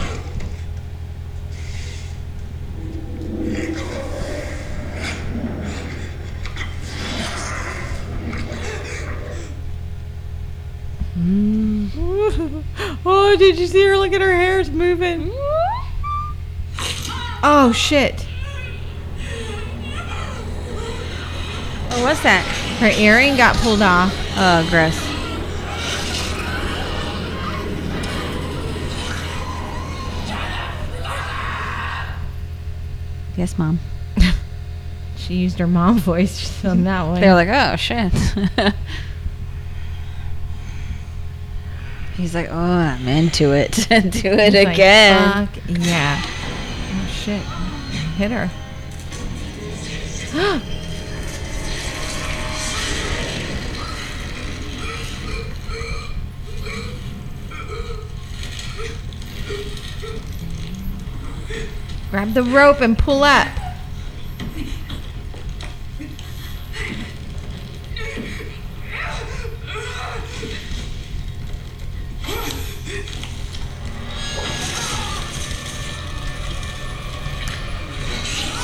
[11.18, 12.64] Mm.
[13.08, 13.98] Oh, did you see her?
[13.98, 15.32] Look at her hair's moving.
[17.48, 18.26] Oh shit.
[21.92, 22.44] Oh, what's that?
[22.80, 24.12] Her earring got pulled off.
[24.36, 25.00] Oh, gross.
[33.38, 33.80] Yes, mom.
[35.18, 37.22] She used her mom voice on that one.
[37.22, 38.12] They're like, oh shit.
[42.18, 43.72] He's like, oh, I'm into it.
[43.90, 45.48] Do it He's like, again.
[45.48, 46.35] Fuck yeah.
[47.26, 47.42] Shit.
[48.18, 48.52] Hit her.
[62.12, 63.65] Grab the rope and pull up.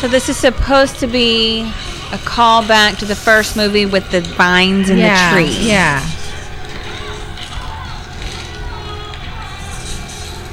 [0.01, 4.89] So this is supposed to be a callback to the first movie with the vines
[4.89, 5.67] in yeah, the tree.
[5.67, 6.03] Yeah.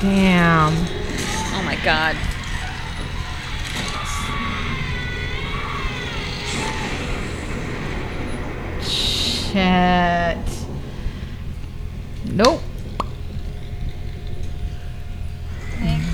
[0.03, 0.74] Damn.
[1.55, 2.14] Oh my god.
[8.84, 10.66] Shit.
[12.34, 12.61] Nope.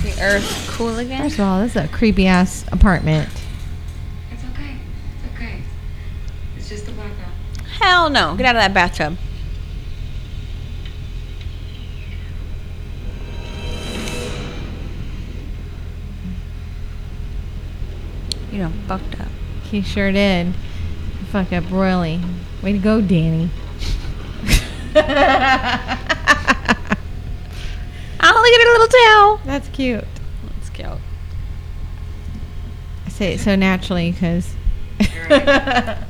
[0.04, 1.22] The earth cool again.
[1.22, 3.28] First of all, this is a creepy ass apartment.
[4.30, 4.76] It's okay.
[5.16, 5.62] It's okay.
[6.58, 7.66] It's just a blackout.
[7.78, 8.36] Hell no.
[8.36, 9.16] Get out of that bathtub.
[18.52, 19.28] You done fucked up.
[19.70, 20.54] He sure did.
[21.30, 22.20] Fuck up royally.
[22.62, 23.48] Way to go, Danny.
[28.26, 29.46] Oh, look at her little tail.
[29.46, 30.04] That's cute.
[30.56, 30.88] That's cute.
[33.06, 34.54] I say it so naturally because.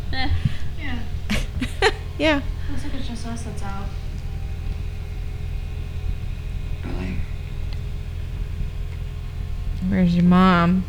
[0.79, 1.91] Yeah.
[2.19, 2.41] yeah.
[2.71, 3.87] Looks like it's just us that's out.
[6.85, 7.17] Really?
[9.89, 10.85] Where's your mom?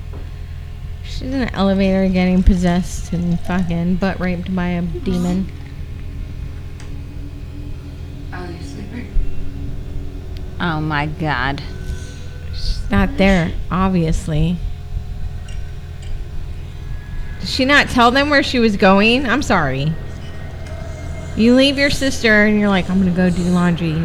[1.04, 5.52] She's in an elevator getting possessed and fucking butt raped by a demon.
[8.34, 9.08] Oh, you're sleeping?
[10.60, 11.62] Oh my god.
[12.90, 14.58] Not there, obviously.
[17.40, 19.28] Did she not tell them where she was going?
[19.28, 19.94] I'm sorry.
[21.36, 24.02] You leave your sister and you're like, I'm gonna go do laundry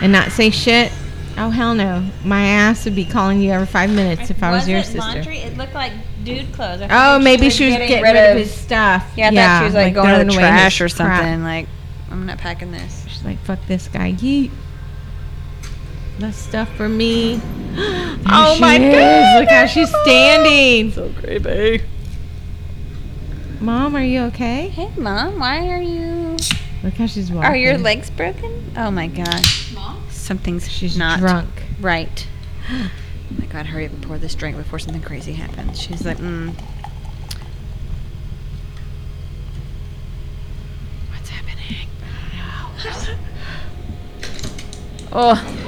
[0.00, 0.90] and not say shit.
[1.36, 2.04] Oh hell no.
[2.24, 4.98] My ass would be calling you every five minutes if I was, your sister.
[4.98, 5.38] laundry?
[5.38, 5.92] It looked like
[6.24, 6.82] dude clothes.
[6.90, 9.08] Oh, maybe she was getting rid of his stuff.
[9.16, 11.20] Yeah, I Yeah, thought she was like, like going to the trash or crap.
[11.20, 11.44] something.
[11.44, 11.68] Like,
[12.10, 13.04] I'm not packing this.
[13.06, 14.12] She's like, fuck this guy.
[14.14, 14.50] Yeet.
[16.18, 17.36] That's stuff for me.
[17.36, 19.40] There Oh my is.
[19.40, 20.90] Look how she's standing.
[20.92, 21.82] So creepy.
[23.60, 24.68] Mom, are you okay?
[24.68, 26.36] Hey, mom, why are you?
[26.82, 27.50] Look how she's walking.
[27.50, 28.72] Are your legs broken?
[28.76, 29.42] Oh my god.
[29.74, 30.02] Mom?
[30.10, 31.48] Something's She's not drunk.
[31.80, 32.26] right.
[33.30, 35.78] Oh my god, hurry up and pour this drink before something crazy happens.
[35.78, 36.54] She's like, mm.
[41.10, 41.88] What's happening?
[45.12, 45.67] Oh.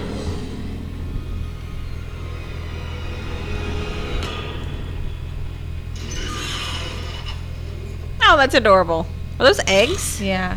[8.32, 9.08] Oh, that's adorable.
[9.40, 10.22] Are those eggs?
[10.22, 10.56] Yeah.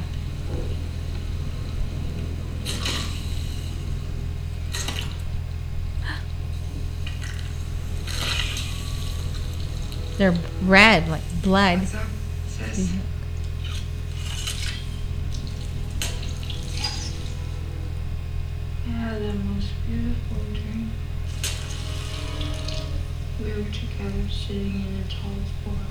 [10.19, 11.81] They're red, like blood.
[11.91, 12.05] Yeah, up,
[12.47, 12.93] sis?
[18.85, 20.91] The most beautiful dream.
[23.39, 25.31] We were together sitting in a tall
[25.63, 25.82] forest.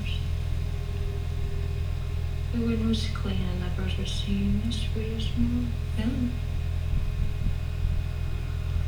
[2.53, 6.31] The wind was clean and the birds were singing the sweetest mo- melody.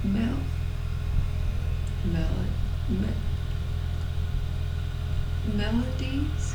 [0.04, 0.36] Mel.
[2.04, 2.28] Mel.
[2.90, 3.08] Me-
[5.56, 6.54] melodies.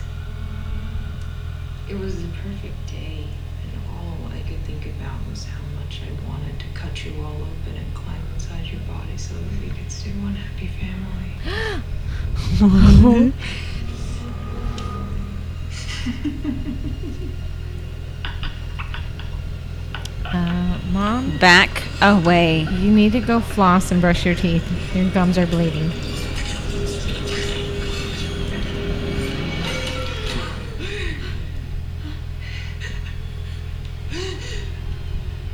[1.89, 3.25] It was the perfect day,
[3.63, 7.33] and all I could think about was how much I wanted to cut you all
[7.33, 11.33] open and climb inside your body so that we could stay one happy family.
[20.31, 22.61] Uh, Mom, Back away.
[22.61, 24.63] you need to go floss and brush your teeth.
[24.95, 25.91] Your gums are bleeding.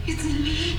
[0.08, 0.78] It's in me.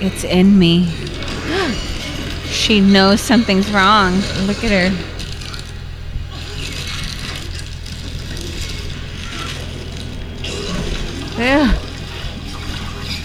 [0.00, 0.86] It's in me.
[2.46, 4.14] she knows something's wrong.
[4.46, 5.11] Look at her.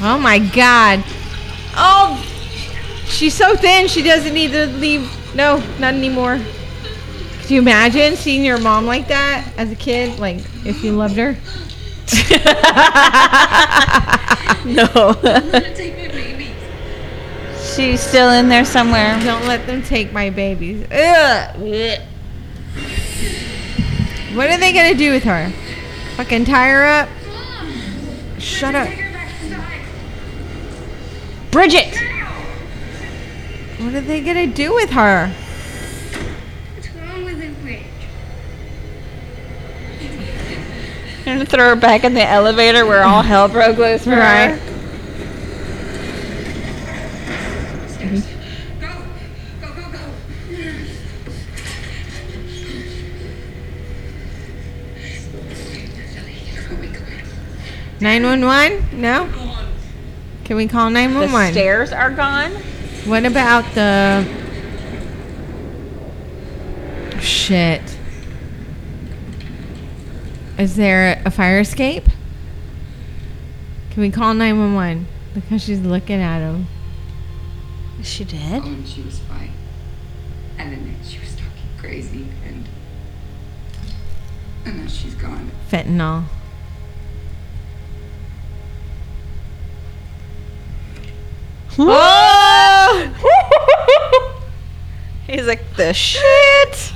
[0.01, 1.03] Oh my god.
[1.75, 2.23] Oh,
[3.05, 3.87] she's so thin.
[3.87, 5.09] She doesn't need to leave.
[5.35, 6.39] No, not anymore.
[7.41, 10.19] Could you imagine seeing your mom like that as a kid?
[10.19, 11.31] Like, if you loved her?
[14.65, 15.13] no.
[15.75, 16.51] Take my baby.
[17.75, 19.19] She's still in there somewhere.
[19.23, 20.85] Don't let them take my babies.
[20.91, 21.55] Ugh.
[24.35, 25.51] What are they gonna do with her?
[26.17, 27.09] Fucking tie her up?
[28.39, 28.87] Shut up.
[31.51, 31.95] Bridget!
[33.79, 35.27] What are they gonna do with her?
[36.75, 37.83] What's wrong with the bridge?
[41.25, 44.51] I'm gonna throw her back in the elevator where all hell broke loose for Right.
[44.51, 44.59] her.
[48.79, 48.87] Go.
[49.61, 49.99] Go, go, go.
[57.99, 58.83] Nine one one?
[58.93, 59.27] No.
[60.43, 61.51] Can we call nine The one one?
[61.51, 62.51] stairs are gone.
[63.05, 64.25] What about the
[67.21, 67.81] shit?
[70.57, 72.05] Is there a fire escape?
[73.91, 75.07] Can we call nine one one?
[75.33, 76.67] Because she's looking at him.
[77.99, 78.61] Is she dead?
[78.63, 79.51] Oh, and she was fine.
[80.57, 82.67] And then she was talking crazy, and
[84.65, 85.51] and then she's gone.
[85.71, 86.25] Fentanyl.
[91.79, 93.13] Oh!
[95.27, 96.93] He's like, the shit.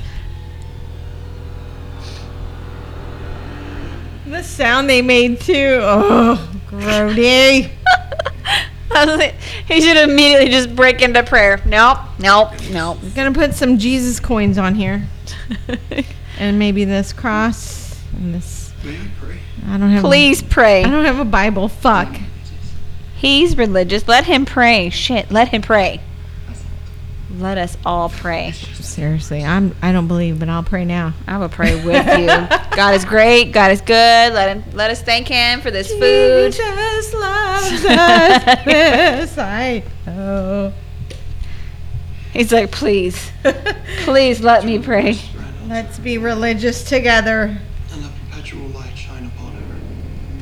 [4.26, 5.78] The sound they made too.
[5.82, 7.70] Oh, grody.
[8.94, 9.34] I was like,
[9.68, 11.60] he should immediately just break into prayer.
[11.66, 12.98] Nope, nope, nope.
[13.02, 15.06] I'm Gonna put some Jesus coins on here,
[16.38, 18.72] and maybe this cross and this.
[18.84, 19.38] May I pray?
[19.66, 20.02] I don't have.
[20.02, 20.84] Please A, pray.
[20.84, 21.68] I don't have a Bible.
[21.68, 22.16] Fuck.
[23.22, 24.08] He's religious.
[24.08, 24.90] Let him pray.
[24.90, 26.00] Shit, let him pray.
[27.38, 28.50] Let us all pray.
[28.50, 29.76] Seriously, I'm.
[29.80, 31.14] I don't believe, but I'll pray now.
[31.28, 32.26] I will pray with you.
[32.76, 33.52] God is great.
[33.52, 34.32] God is good.
[34.32, 34.64] Let him.
[34.74, 36.52] Let us thank Him for this food.
[36.52, 37.84] Jesus loves us.
[38.66, 40.72] Yes, I Oh.
[42.32, 43.30] He's like, please,
[43.98, 45.16] please let me pray.
[45.68, 47.56] Let's be religious together.
[47.92, 49.76] And let perpetual light shine upon her.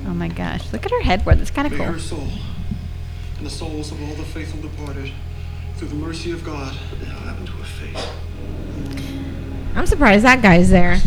[0.06, 1.40] Oh my gosh, look at her headboard.
[1.40, 2.28] That's kind of May cool.
[3.40, 5.10] And the souls of all the faithful departed,
[5.76, 8.06] through the mercy of God, now happen to her face.
[9.74, 10.98] I'm surprised that guy's there.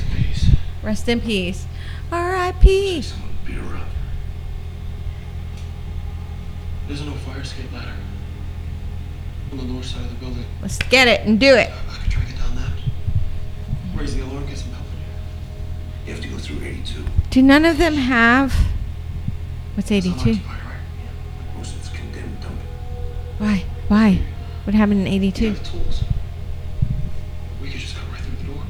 [0.81, 1.67] Rest in peace.
[2.11, 3.05] R.I.P.
[6.87, 7.93] There's no fire escape ladder
[9.51, 10.43] on the north side of the building.
[10.59, 11.69] Let's get it and do it.
[11.69, 12.71] I could try to get down that.
[13.95, 16.07] Raise the alarm, get some help in here.
[16.07, 17.05] You have to go through 82.
[17.29, 18.55] Do none of them have.
[19.75, 20.39] What's 82?
[23.37, 23.65] Why?
[23.87, 24.21] Why?
[24.65, 25.55] What happened in 82?
[25.55, 26.03] Tools.
[27.61, 28.63] We could just cut right through the door.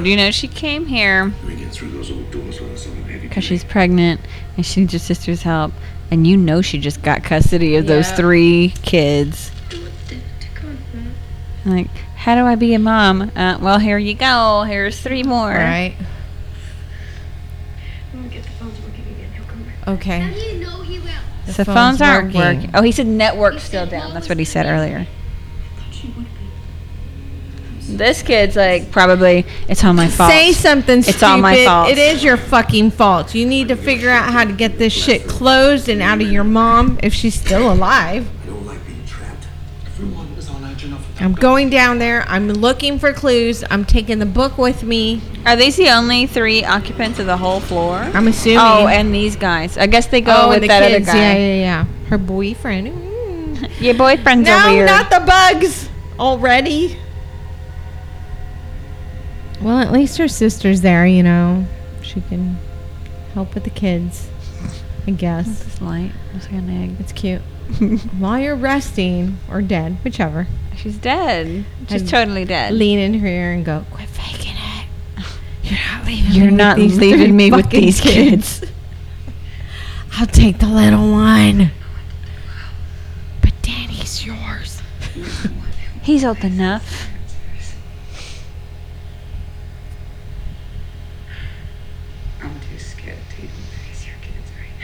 [0.00, 3.28] Dude, you know, she came here We get through those old doors without something heavy.
[3.28, 4.20] because she's pregnant
[4.56, 5.72] and she needs her sister's help.
[6.10, 9.50] And you know she just got custody of those three kids.
[11.64, 13.32] Like, how do I be a mom?
[13.34, 14.62] Uh, well, here you go.
[14.62, 15.48] Here's three more.
[15.48, 15.96] Right.
[18.12, 19.32] I'm gonna get the phones working again.
[19.32, 19.88] He'll come back.
[19.88, 20.62] Okay.
[21.46, 22.56] The The phone's phones aren't working.
[22.58, 22.70] working.
[22.74, 24.12] Oh, he said network's still down.
[24.14, 25.06] That's what he said earlier.
[25.92, 27.96] She would be.
[27.96, 30.30] This kid's like, probably, it's all my fault.
[30.32, 31.24] Say something It's stupid.
[31.24, 31.88] all my fault.
[31.88, 33.34] It is your fucking fault.
[33.34, 36.42] You need to figure out how to get this shit closed and out of your
[36.44, 38.28] mom if she's still alive.
[41.18, 42.24] I'm going down there.
[42.28, 43.64] I'm looking for clues.
[43.70, 45.22] I'm taking the book with me.
[45.46, 47.96] Are these the only three occupants of the whole floor?
[47.96, 48.58] I'm assuming.
[48.60, 49.78] Oh, and these guys.
[49.78, 51.08] I guess they go Oh, with the that kids.
[51.08, 51.22] other guy.
[51.22, 51.84] Yeah, yeah, yeah.
[52.08, 52.88] Her boyfriend.
[52.88, 53.80] Mm.
[53.80, 55.88] Your boyfriends are No, not the bugs.
[56.18, 56.98] Already.
[59.62, 61.06] Well, at least her sister's there.
[61.06, 61.64] You know,
[62.02, 62.58] she can
[63.32, 64.28] help with the kids.
[65.06, 65.46] I guess.
[65.64, 66.12] This light.
[66.34, 66.96] Looks like an egg.
[67.00, 67.40] It's cute.
[68.18, 70.46] While you're resting or dead, whichever.
[70.76, 71.64] She's dead.
[71.88, 72.72] She's I'd totally dead.
[72.74, 74.86] Lean in her ear and go, "Quit faking it.
[75.62, 76.32] You're not leaving.
[76.32, 78.62] You're me with not these leaving me with these kids.
[80.18, 81.70] I'll take the little one.
[83.42, 84.80] But Danny's yours.
[86.02, 87.08] He's old enough.
[92.42, 93.50] I'm too scared to even
[93.86, 94.78] face your kids right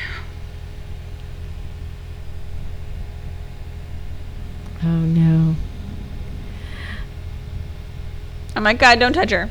[4.82, 4.88] now.
[4.90, 5.55] Oh no.
[8.55, 9.48] Oh my god, don't touch her.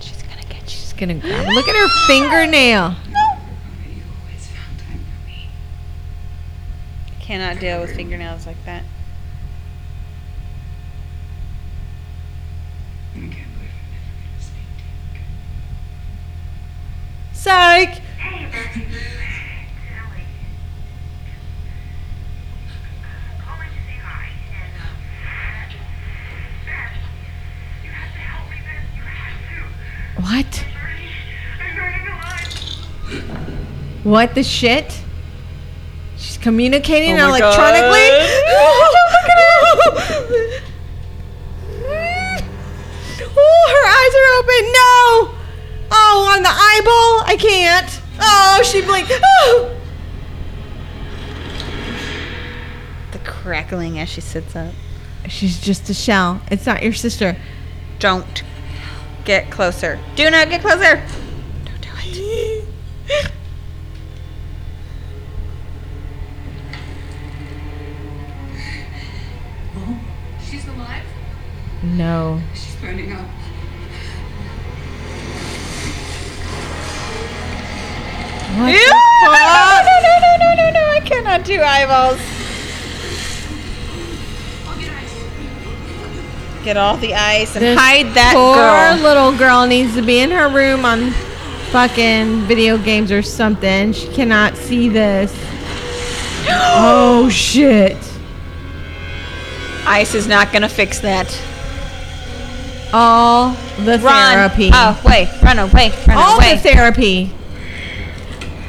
[0.00, 0.68] She's gonna get you.
[0.68, 1.44] She's gonna grab.
[1.44, 1.52] her.
[1.52, 2.94] Look at her fingernail.
[3.88, 5.50] You always found time for me.
[7.20, 8.84] Cannot deal with fingernails like that.
[17.50, 19.27] I can't
[30.20, 30.64] What?
[31.60, 32.52] I'm burning alive.
[34.04, 35.00] What the shit?
[36.16, 38.08] She's communicating Oh my electronically.
[39.14, 40.62] Look at her.
[43.36, 44.62] oh, her eyes are open.
[44.72, 44.98] No.
[45.92, 47.22] Oh, on the eyeball.
[47.24, 48.00] I can't.
[48.20, 49.12] Oh, she blinked.
[49.22, 49.76] Oh.
[53.12, 54.74] The crackling as she sits up.
[55.28, 56.40] She's just a shell.
[56.50, 57.36] It's not your sister.
[58.00, 58.42] Don't
[59.28, 60.00] get closer.
[60.16, 60.96] Do not get closer.
[61.66, 62.64] Don't do it.
[70.42, 71.04] She's alive?
[71.82, 72.40] No.
[72.54, 73.26] She's burning up.
[78.56, 78.78] What no,
[79.26, 79.84] fuck?
[79.84, 82.37] no, no, no, no, no, no, I cannot do eyeballs.
[86.64, 88.96] Get all the ice and This hide that poor girl.
[89.02, 91.12] little girl needs to be in her room on
[91.70, 93.92] fucking video games or something.
[93.92, 95.32] She cannot see this.
[96.50, 97.96] oh shit.
[99.86, 101.26] Ice is not gonna fix that.
[102.92, 103.50] All
[103.84, 104.32] the Run.
[104.34, 104.70] therapy.
[104.72, 105.28] Oh, wait.
[105.42, 105.92] Run away.
[106.06, 106.54] Run All away.
[106.56, 107.32] the therapy.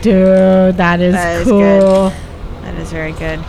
[0.01, 1.59] Dude, that is That cool.
[1.59, 2.13] good.
[2.63, 3.39] that is very good.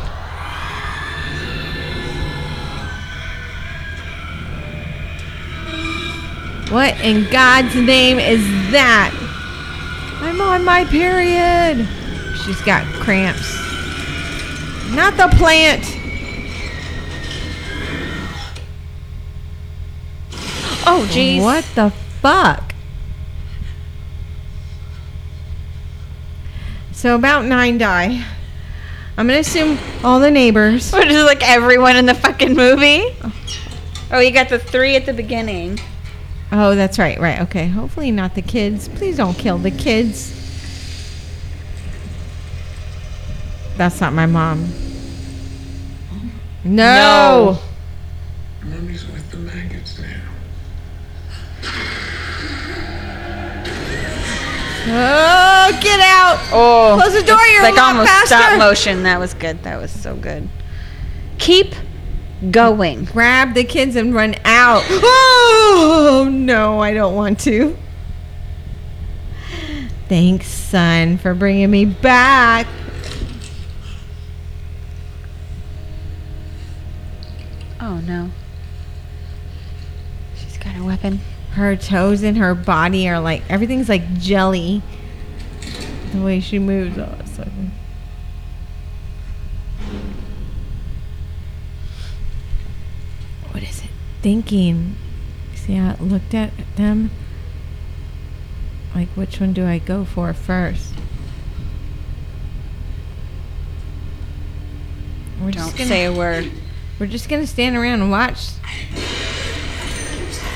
[6.71, 8.41] What in God's name is
[8.71, 9.11] that?
[10.23, 11.89] I'm on my period.
[12.45, 13.57] She's got cramps.
[14.95, 15.85] Not the plant.
[20.87, 21.43] Oh, jeez.
[21.43, 21.91] What the
[22.21, 22.73] fuck?
[26.93, 28.25] So about nine die.
[29.17, 30.93] I'm gonna assume all the neighbors.
[30.93, 33.03] Which is like everyone in the fucking movie.
[33.25, 33.33] Oh.
[34.13, 35.81] oh, you got the three at the beginning.
[36.53, 37.41] Oh, that's right, right.
[37.43, 37.69] Okay.
[37.69, 38.89] Hopefully not the kids.
[38.89, 40.37] Please don't kill the kids.
[43.77, 44.69] That's not my mom.
[46.65, 47.59] No.
[48.63, 50.07] Mummy's with the maggots now.
[54.93, 56.39] Oh, get out.
[56.53, 58.27] Oh, Close the door, you're a like lot almost faster.
[58.35, 59.03] stop motion.
[59.05, 59.63] That was good.
[59.63, 60.49] That was so good.
[61.39, 61.75] Keep
[62.51, 63.05] going.
[63.05, 64.85] Grab the kids and run out.
[65.73, 67.77] Oh, no, I don't want to.
[70.09, 72.67] Thanks, son, for bringing me back.
[77.81, 78.31] Oh no.
[80.37, 81.21] She's got a weapon.
[81.53, 84.83] Her toes and her body are like everything's like jelly.
[86.13, 87.71] The way she moves all of a
[94.23, 94.97] Thinking.
[95.55, 97.11] See how it looked at them?
[98.95, 100.93] Like which one do I go for first?
[105.41, 106.51] We're Don't gonna- say a word.
[106.99, 108.49] We're just gonna stand around and watch.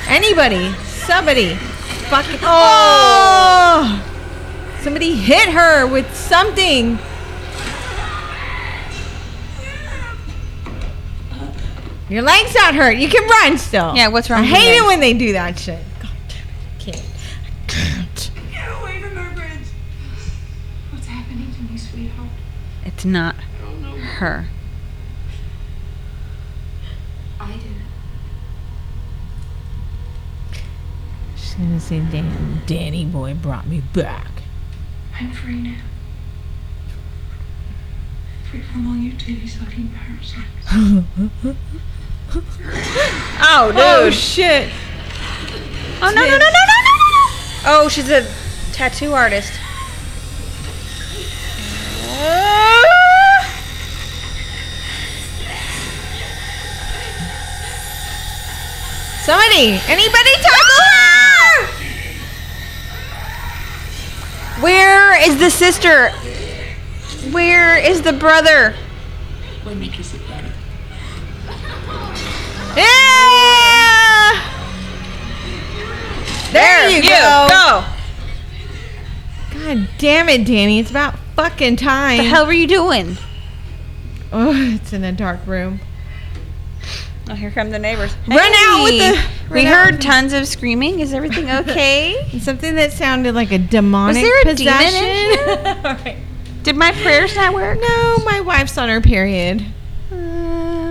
[0.06, 2.38] Anybody, somebody, fucking.
[2.42, 4.02] Oh!
[4.02, 4.10] oh!
[4.82, 6.98] Somebody hit her with something.
[12.14, 12.96] Your leg's not hurt.
[12.96, 13.92] You can run still.
[13.96, 15.82] Yeah, what's wrong I with your hate it when they do that shit.
[16.00, 16.46] God damn it.
[16.70, 17.06] I can't.
[17.44, 18.30] I can't.
[18.52, 19.66] Get away from her, Bridge.
[20.92, 22.28] What's happening to me, sweetheart?
[22.84, 24.46] It's not her.
[27.40, 27.62] I did.
[31.34, 34.30] She's gonna say, "Damn, Danny boy brought me back."
[35.18, 35.80] I'm free now.
[38.48, 41.56] Free from all your titty sucking parasites.
[43.46, 43.80] Oh, dude.
[43.80, 44.70] Oh shit!
[46.00, 47.24] Oh no no no no no no no!
[47.66, 48.26] Oh, she's a
[48.72, 49.52] tattoo artist.
[59.24, 61.66] Somebody, anybody tackle her!
[64.60, 66.10] Where is the sister?
[67.30, 68.74] Where is the brother?
[69.64, 70.13] Let me kiss it better.
[72.76, 74.40] Yeah!
[76.52, 77.46] There, you, go.
[77.48, 77.84] go.
[79.58, 80.78] God damn it, Danny!
[80.78, 82.18] It's about fucking time.
[82.18, 83.16] What The hell were you doing?
[84.32, 85.80] Oh, it's in a dark room.
[87.30, 88.14] Oh, here come the neighbors.
[88.28, 91.00] Run out with the- We heard tons of screaming.
[91.00, 92.28] Is everything okay?
[92.40, 95.02] Something that sounded like a demonic Was there a possession.
[95.02, 96.16] demon here?
[96.64, 97.78] Did my prayers not work?
[97.80, 99.64] no, my wife's on her period.
[100.12, 100.83] Uh,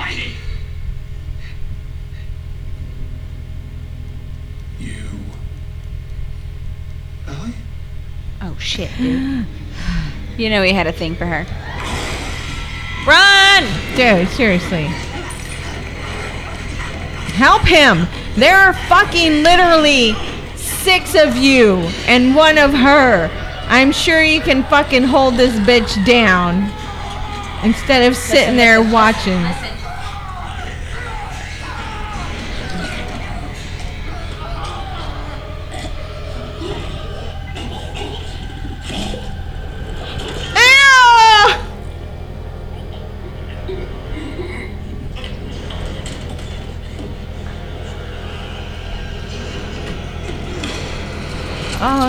[0.00, 0.32] Mighty.
[4.78, 4.94] You.
[7.28, 7.52] Ellie?
[8.40, 9.44] oh shit, dude.
[10.38, 11.44] you know he had a thing for her.
[13.06, 13.64] Run!
[13.94, 14.84] Dude, seriously.
[17.34, 18.06] Help him!
[18.36, 20.14] There are fucking literally
[20.56, 23.28] six of you and one of her.
[23.68, 26.72] I'm sure you can fucking hold this bitch down
[27.62, 29.69] instead of sitting there watching.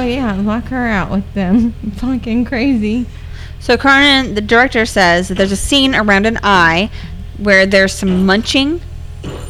[0.02, 1.72] Oh yeah, lock her out with them.
[1.98, 3.06] Fucking crazy.
[3.60, 6.90] So Cronin, the director, says that there's a scene around an eye
[7.38, 8.82] where there's some munching.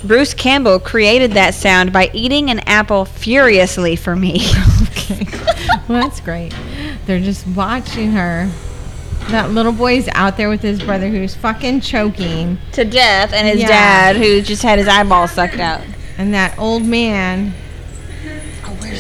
[0.03, 4.41] Bruce Campbell created that sound by eating an apple furiously for me.
[5.11, 5.26] Okay.
[5.90, 6.53] well, that's great.
[7.06, 8.49] They're just watching her.
[9.30, 12.60] That little boy's out there with his brother who's fucking choking.
[12.73, 13.68] to death, and his Yeah.
[13.68, 15.82] dad, who just had his eyeball sucked out.
[16.18, 17.53] And that old man,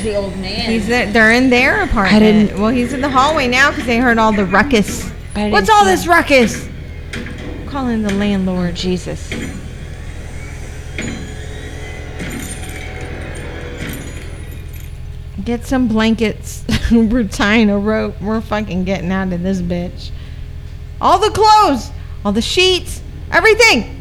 [0.03, 0.69] where's the old man?
[0.69, 2.21] he's there, they're in their apartment.
[2.21, 5.09] didn't- well, he's in the hallway now because they heard all the ruckus.
[5.35, 6.67] I didn't What's all see this ruckus?
[7.67, 8.75] Calling the landlord.
[8.75, 9.29] Jesus.
[15.43, 16.63] Get some blankets.
[16.91, 18.21] We're tying a rope.
[18.21, 20.11] We're fucking getting out of this bitch.
[20.99, 21.89] All the clothes,
[22.23, 23.01] all the sheets,
[23.31, 23.97] everything.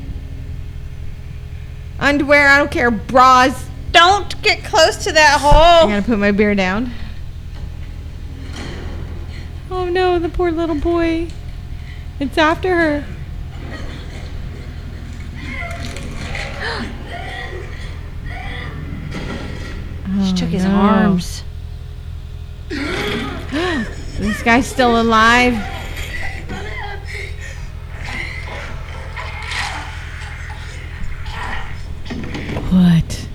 [1.98, 2.90] Underwear, I don't care.
[2.90, 3.66] Bras.
[3.92, 5.50] Don't get close to that hole.
[5.52, 5.88] I hole.
[5.88, 6.92] gotta put my beer down.
[9.70, 11.28] Oh no, the poor little boy.
[12.18, 13.04] It's after her.
[20.24, 20.74] She took his Oh, no.
[20.74, 21.42] arms.
[24.20, 25.54] This guy's still alive.
[32.70, 33.28] What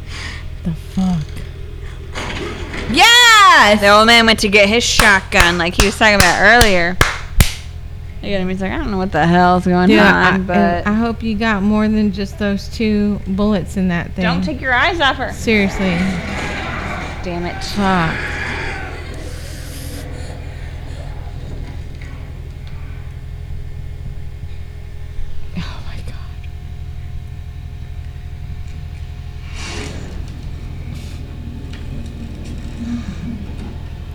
[3.47, 3.81] Yes!
[3.81, 6.97] The old man went to get his shotgun, like he was talking about earlier.
[8.21, 8.49] Him.
[8.49, 11.35] He's like, I don't know what the hell's going on, and but I hope you
[11.35, 14.23] got more than just those two bullets in that thing.
[14.23, 15.31] don't take your eyes off her.
[15.31, 15.95] Seriously.
[17.23, 17.63] Damn it.
[17.63, 18.44] Fuck.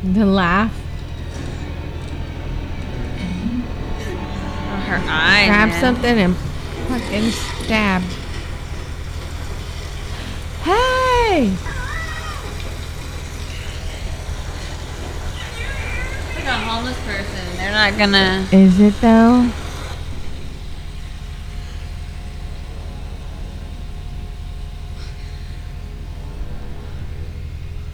[0.02, 0.74] The laugh.
[3.98, 5.46] Oh, her eyes.
[5.46, 5.80] Grab man.
[5.80, 6.36] something and
[6.88, 8.02] fucking stab.
[10.62, 11.50] Hey!
[16.34, 17.56] Like a homeless person.
[17.58, 18.46] They're not gonna.
[18.52, 19.50] Is it though?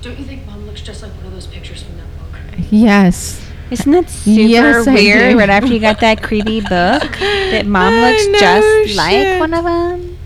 [0.03, 0.46] Don't you think mom
[0.77, 2.67] looks just like one of those pictures from that book?
[2.71, 3.43] Yes.
[3.71, 5.35] Isn't that super Yes, weird?
[5.37, 9.55] Right after you got that creepy book, that mom I looks know, just like one
[9.55, 10.19] of them.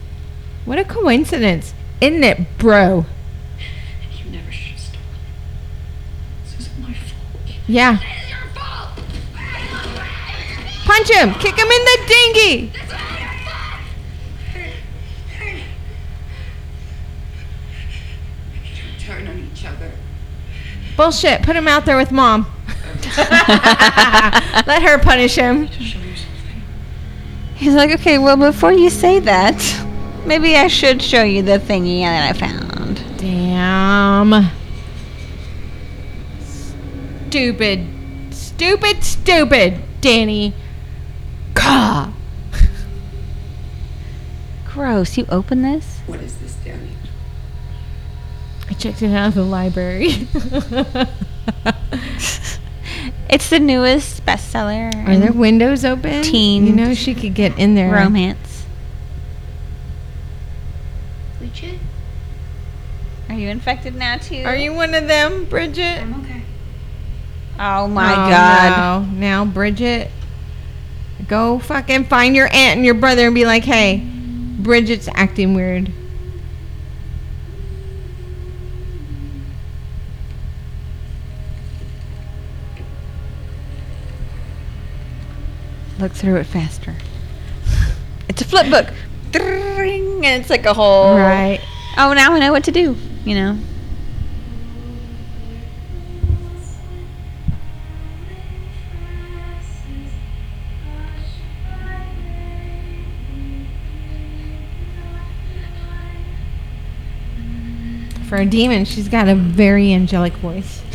[0.64, 1.72] What a coincidence.
[2.01, 3.06] Isn't it, bro?
[4.12, 5.06] You never should have stolen.
[6.44, 7.55] This isn't my fault.
[7.68, 7.98] Yeah.
[10.85, 11.35] Punch him!
[11.35, 12.72] Kick him in the dinghy!
[18.98, 19.93] Turn on each other.
[21.01, 21.40] Bullshit.
[21.40, 22.44] Put him out there with mom.
[23.16, 25.66] Let her punish him.
[27.55, 29.86] He's like, okay, well, before you say that,
[30.27, 33.02] maybe I should show you the thingy that I found.
[33.16, 34.51] Damn.
[37.28, 37.89] Stupid.
[38.35, 40.52] Stupid, stupid, Danny.
[41.55, 42.12] Gah.
[44.66, 45.16] Gross.
[45.16, 46.01] You open this?
[46.05, 46.47] What is this, Danny?
[46.47, 46.49] I
[48.81, 50.28] checked it out of the library.
[53.32, 54.93] It's the newest bestseller.
[55.07, 56.23] Are there windows open?
[56.24, 57.93] Teen You know she could get in there.
[57.93, 58.65] romance?
[61.40, 61.78] Legit?
[63.28, 64.43] Are you infected now too?
[64.44, 66.01] Are you one of them, Bridget?
[66.02, 66.43] I'm okay.
[67.61, 69.07] Oh my Oh, god.
[69.07, 69.12] no.
[69.12, 70.11] Now, Bridget,
[71.28, 73.98] go fucking find your aunt and your brother and be like, hey,
[74.59, 75.93] Bridget's acting weird.
[86.01, 86.94] Look through it faster.
[88.27, 88.86] It's a flip book.
[89.35, 91.14] And it's like a whole.
[91.14, 91.60] Right.
[91.98, 92.97] Oh, now I know what to do.
[93.24, 93.59] You know.
[108.27, 110.82] For a demon, she's got a very angelic voice.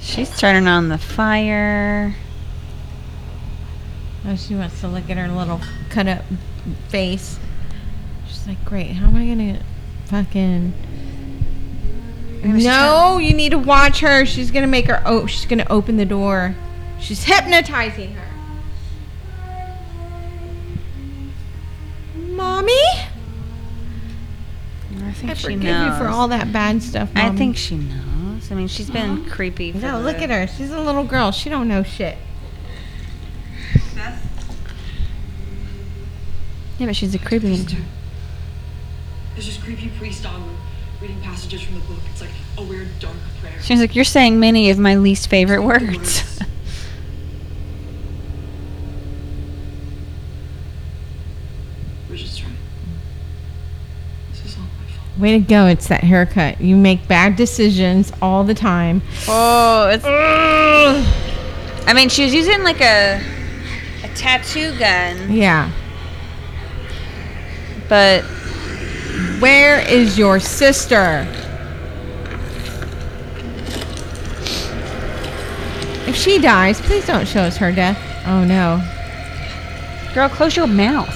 [0.00, 2.16] She's turning on the fire.
[4.26, 6.24] Oh, she wants to look at her little cut up
[6.88, 7.38] face.
[8.26, 9.62] She's like, great, how am I going to
[10.06, 10.72] fucking.
[12.42, 14.24] No, you need to watch her.
[14.24, 15.02] She's going to make her.
[15.04, 16.54] Oh, she's going to open the door.
[17.00, 18.22] She's hypnotizing her.
[22.16, 22.72] Mommy?
[25.02, 25.98] I think I she forgive knows.
[25.98, 27.10] you for all that bad stuff.
[27.14, 28.50] I think she knows.
[28.50, 29.34] I mean, she's been uh-huh.
[29.34, 29.72] creepy.
[29.72, 30.46] For No, look at her.
[30.46, 31.32] She's a little girl.
[31.32, 32.16] She don't know shit.
[36.78, 37.56] Yeah, but she's a creepy.
[37.56, 40.56] There's this creepy priest on
[41.00, 41.98] reading passages from the book.
[42.12, 43.60] It's like a weird dark prayer.
[43.62, 46.22] She's like, you're saying many of my least favorite words.
[52.08, 52.54] We're just trying.
[54.30, 55.18] This is all my fault.
[55.18, 55.66] Way to go.
[55.66, 56.60] It's that haircut.
[56.60, 59.02] You make bad decisions all the time.
[59.28, 60.04] oh, it's.
[61.88, 63.20] I mean, she was using like a
[64.02, 65.70] a tattoo gun, Yeah.
[67.88, 68.22] But
[69.38, 71.26] Where is your sister?
[76.06, 77.98] If she dies, please don't show us her death.
[78.26, 78.82] Oh no.
[80.14, 81.14] girl, close your mouth.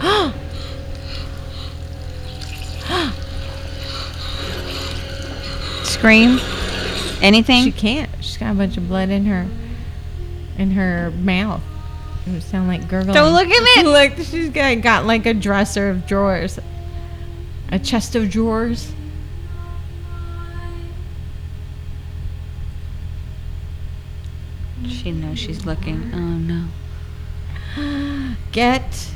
[5.84, 6.40] Scream.
[7.20, 7.64] Anything?
[7.64, 8.10] She can't.
[8.20, 9.48] She's got a bunch of blood in her
[10.56, 11.62] in her mouth.
[12.40, 13.14] Sound like gurgling.
[13.14, 13.82] Don't look at me.
[13.90, 16.58] Look, she's got, got like a dresser of drawers.
[17.70, 18.92] A chest of drawers.
[24.86, 26.10] She knows she's looking.
[26.14, 26.18] Oh
[27.78, 28.36] no.
[28.52, 29.10] Get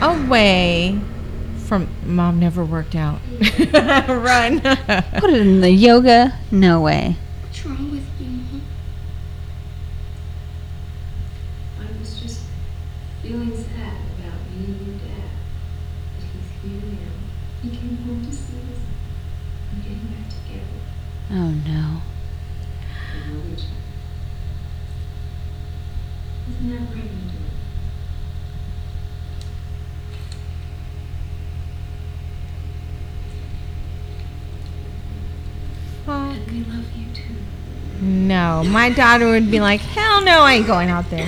[0.00, 0.98] away
[1.66, 3.20] from mom never worked out.
[4.08, 4.60] Run.
[4.60, 6.38] Put it in the yoga?
[6.50, 7.16] No way.
[21.36, 22.00] Right, no.
[36.04, 36.36] Fuck.
[36.36, 37.34] And we love you too.
[38.00, 41.26] No, my daughter would be like, hell no, I ain't going out there.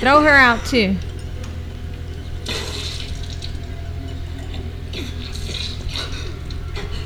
[0.00, 0.96] Throw her out too.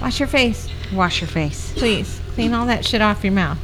[0.00, 1.72] Wash your face, Wash your face.
[1.76, 2.20] please.
[2.34, 3.58] Clean all that shit off your mouth.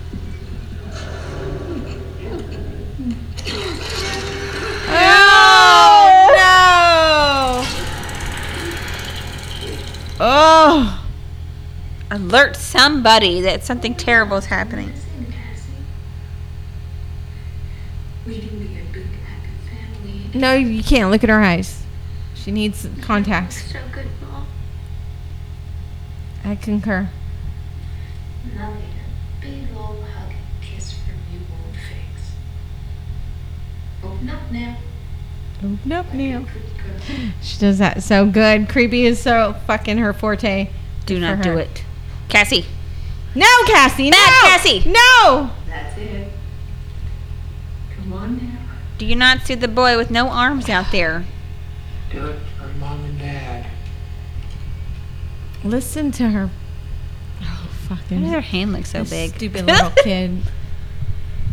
[4.97, 7.65] Oh no!
[10.21, 11.01] Oh.
[12.11, 14.93] Alert somebody that something terrible is happening.
[14.93, 15.73] Listen, Cassie.
[18.27, 20.39] We can be a big happy family.
[20.39, 21.11] No, you can't.
[21.11, 21.83] Look at her eyes.
[22.35, 23.73] She needs contacts.
[26.45, 26.53] So good, Mom.
[26.53, 27.09] I concur.
[28.55, 32.33] Nothing a big old hug and kiss from you won't fix.
[34.03, 34.77] Open up now.
[35.63, 36.47] Open up now.
[37.43, 38.69] She does that so good.
[38.69, 40.69] Creepy is so fucking her forte.
[41.07, 41.85] Do not for do it.
[42.29, 42.67] Cassie.
[43.35, 44.11] No, Cassie.
[44.11, 44.83] No, Cassie.
[44.87, 45.51] No.
[45.67, 46.33] That's it.
[47.97, 48.59] Come on now.
[48.97, 51.25] Do you not see the boy with no arms out there?
[52.11, 53.67] Do it for mom and dad.
[55.65, 56.51] Listen to her.
[57.41, 59.35] Oh, Why does fucking her hand look so big?
[59.35, 60.43] Stupid little kid.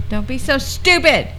[0.10, 1.30] Don't be so stupid.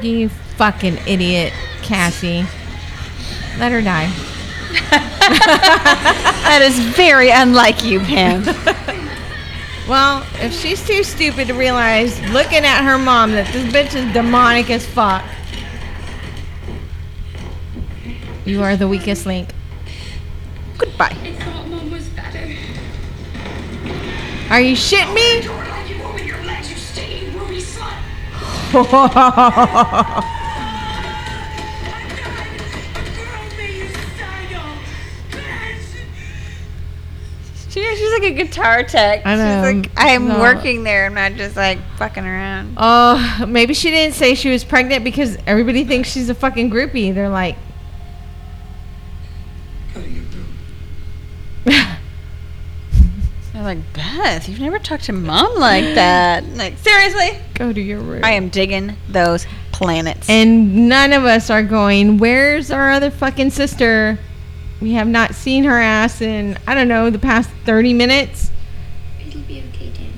[0.00, 1.52] You fucking idiot,
[1.82, 2.46] Cassie.
[3.58, 4.06] Let her die.
[5.30, 8.44] that is very unlike you, Pam.
[9.88, 14.12] Well, if she's too stupid to realize, looking at her mom, that this bitch is
[14.12, 15.24] demonic as fuck,
[18.50, 19.48] you are the weakest link.
[20.76, 21.16] Goodbye.
[21.22, 22.48] I thought Mom was better.
[24.50, 25.42] Are you shitting me?
[25.42, 27.94] You open your legs, you stinking ruby slut!
[33.16, 33.86] Girl, me, you
[34.18, 34.62] psycho!
[35.30, 35.84] Bitch!
[37.70, 39.24] She, she's like a guitar tech.
[39.24, 39.72] I know.
[39.72, 40.40] She's like, I am No.
[40.40, 41.06] working there.
[41.06, 42.74] I'm not just like fucking around.
[42.76, 47.14] Oh, maybe she didn't say she was pregnant because everybody thinks she's a fucking groupie.
[47.14, 47.56] They're like,
[49.94, 51.72] How do you do?
[53.54, 56.44] I'm like, Beth, you've never talked to mom like that.
[56.56, 57.38] Like, seriously?
[57.54, 58.24] go to your room.
[58.24, 60.28] I am digging those planets.
[60.28, 64.18] And none of us are going, where's our other fucking sister?
[64.80, 68.50] We have not seen her ass in, I don't know, the past 30 minutes.
[69.24, 70.12] It'll be okay, Danny.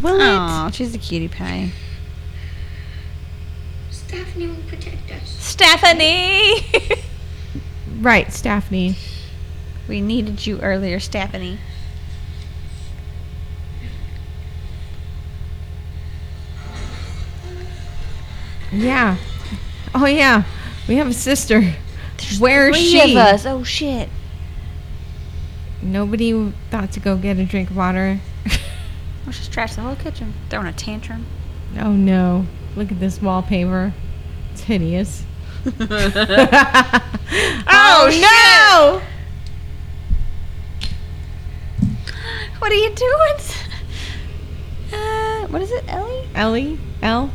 [0.00, 1.72] Will Oh, she's a cutie pie.
[3.90, 5.28] Stephanie will protect us.
[5.28, 6.62] Stephanie!
[8.00, 8.94] Right, Stephanie.
[9.88, 11.58] we needed you earlier, Stephanie.
[18.76, 19.16] Yeah.
[19.94, 20.44] Oh, yeah.
[20.88, 21.74] We have a sister.
[22.38, 23.10] Where is Three she?
[23.12, 23.46] of us.
[23.46, 24.08] Oh, shit.
[25.82, 28.20] Nobody thought to go get a drink of water.
[29.24, 30.32] We'll just trash the whole kitchen.
[30.50, 31.26] Throwing a tantrum.
[31.80, 32.46] Oh, no.
[32.76, 33.92] Look at this wallpaper.
[34.52, 35.24] It's hideous.
[37.68, 39.02] Oh, no!
[42.60, 43.36] What are you doing?
[44.92, 46.28] Uh, what is it, Ellie?
[46.34, 46.78] Ellie?
[47.02, 47.30] L?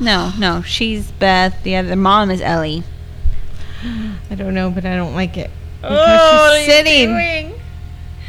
[0.00, 1.62] No, no, she's Beth.
[1.64, 2.84] The other mom is Ellie.
[4.30, 5.50] I don't know, but I don't like it.
[5.82, 7.50] Oh, Because she's sitting.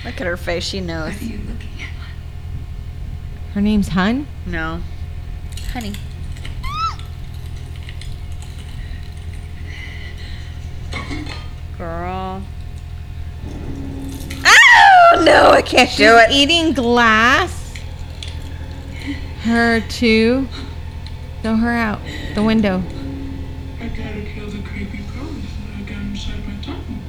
[0.06, 0.64] Look at her face.
[0.64, 1.14] She knows.
[1.14, 3.54] What are you looking at?
[3.54, 4.28] Her name's Hun?
[4.46, 4.82] No,
[5.74, 5.94] honey.
[11.78, 12.42] Girl.
[14.46, 16.32] Oh no, I can't do it.
[16.32, 17.74] Eating glass.
[19.44, 20.48] Her too.
[21.42, 22.02] Throw her out
[22.36, 22.84] the window.
[23.80, 25.48] I gotta kill the creepy ghost.
[25.78, 27.02] I got inside my tongue.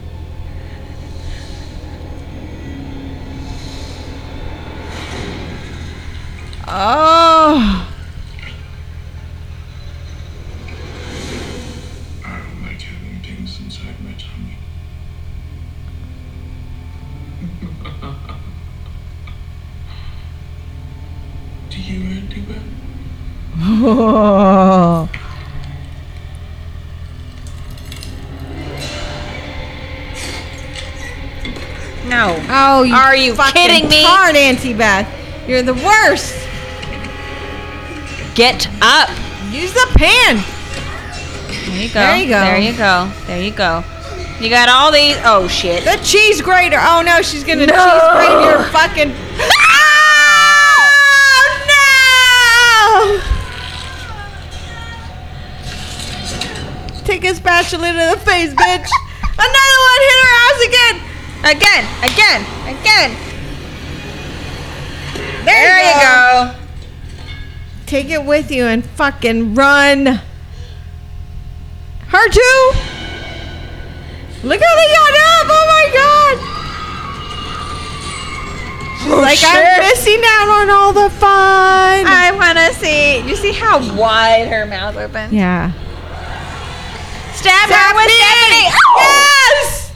[6.69, 7.90] Oh.
[23.93, 25.09] Oh.
[32.07, 32.37] No.
[32.49, 34.03] Oh, you Are you fucking kidding me?
[34.03, 35.07] Hard, Auntie Beth.
[35.49, 36.35] You're the worst.
[38.35, 39.09] Get up.
[39.53, 40.43] Use the pan.
[41.67, 42.01] There you go.
[42.01, 42.41] There you go.
[42.41, 43.12] There you go.
[43.27, 43.85] There you go.
[44.41, 45.17] You got all these.
[45.25, 45.85] Oh shit.
[45.85, 46.79] The cheese grater.
[46.81, 47.75] Oh no, she's gonna No.
[47.75, 49.15] cheese grate your fucking.
[57.61, 58.89] Take a spatula to the face, bitch.
[59.39, 60.97] Another one hit her ass again.
[61.45, 61.85] Again.
[62.03, 62.41] Again.
[62.81, 63.11] Again.
[65.45, 66.53] There, There you, go.
[66.53, 66.59] go.
[67.87, 70.07] Take it with you and fucking run.
[72.07, 72.73] Her too.
[74.43, 75.47] Look how they got up.
[75.51, 76.37] Oh my god.
[79.03, 79.49] She's Oh, like shit.
[79.51, 82.07] I'm missing out on all the fun.
[82.07, 83.19] I want to see.
[83.28, 85.32] You see how wide her mouth opens?
[85.32, 85.73] yeah.
[87.41, 88.71] Stab her with Stephanie!
[88.99, 89.55] Oh!
[89.62, 89.93] Yes.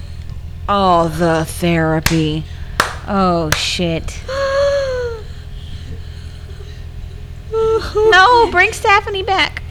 [0.66, 2.45] Oh, the therapy.
[3.07, 4.19] Oh shit.
[7.53, 9.62] No, bring Stephanie back.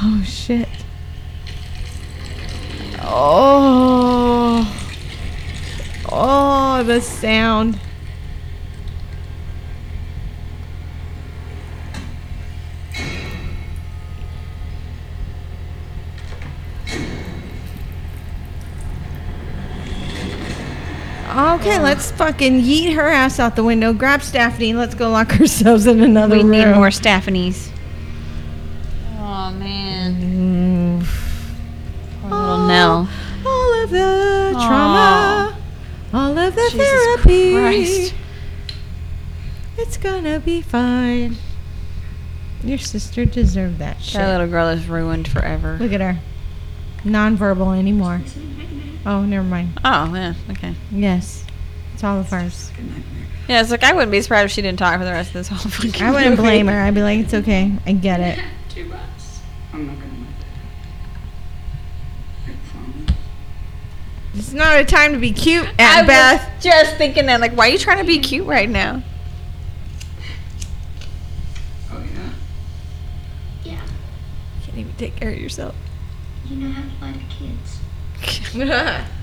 [0.00, 0.68] Oh shit.
[3.02, 4.72] Oh.
[6.12, 7.80] Oh, the sound.
[21.66, 23.94] Okay, let's fucking yeet her ass out the window.
[23.94, 24.74] Grab Stephanie.
[24.74, 26.50] Let's go lock ourselves in another room.
[26.50, 26.68] We room.
[26.72, 27.70] need more Stephanies.
[29.18, 31.00] Oh man.
[31.00, 31.06] Mm.
[32.20, 33.08] Poor little Nell.
[33.46, 34.66] all of the Aw.
[34.68, 35.58] trauma,
[36.12, 37.54] all of the Jesus therapy.
[37.54, 38.14] Christ.
[39.78, 41.36] It's gonna be fine.
[42.62, 44.14] Your sister deserved that shit.
[44.20, 45.78] That little girl is ruined forever.
[45.80, 46.18] Look at her.
[47.04, 48.20] Non-verbal anymore.
[49.06, 49.78] Oh, never mind.
[49.84, 50.74] Oh, yeah, okay.
[50.90, 51.44] Yes.
[51.94, 52.70] It's all of hers.
[53.48, 55.34] Yeah, it's like I wouldn't be surprised if she didn't talk for the rest of
[55.34, 56.42] this whole fucking I wouldn't movie.
[56.42, 56.80] blame her.
[56.80, 57.72] I'd be like, it's okay.
[57.86, 58.42] I get it.
[58.70, 58.98] Too much.
[59.72, 60.46] I'm not gonna let that
[62.46, 62.46] happen.
[62.46, 63.16] I promise.
[64.34, 66.42] It's not a time to be cute, I Beth.
[66.56, 69.02] was just thinking that, like, why are you trying to be cute right now?
[71.92, 72.30] Oh yeah.
[73.64, 75.74] Yeah, You Can't even take care of yourself.
[76.46, 77.78] you know how to like kids.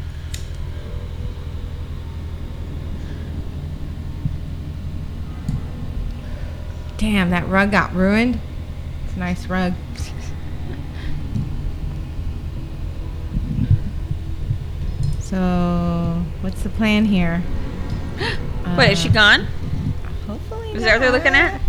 [7.02, 8.40] Damn, that rug got ruined.
[9.06, 9.73] It's a nice rug.
[15.19, 17.41] So, what's the plan here?
[18.78, 19.48] Wait, is she Uh, gone?
[20.28, 21.60] Hopefully, Is that what they're looking at?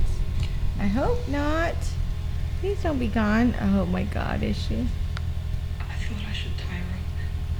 [0.81, 1.75] I hope not.
[2.61, 3.55] Please don't be gone.
[3.61, 4.87] Oh my God, is she?
[5.81, 6.77] I thought I should tie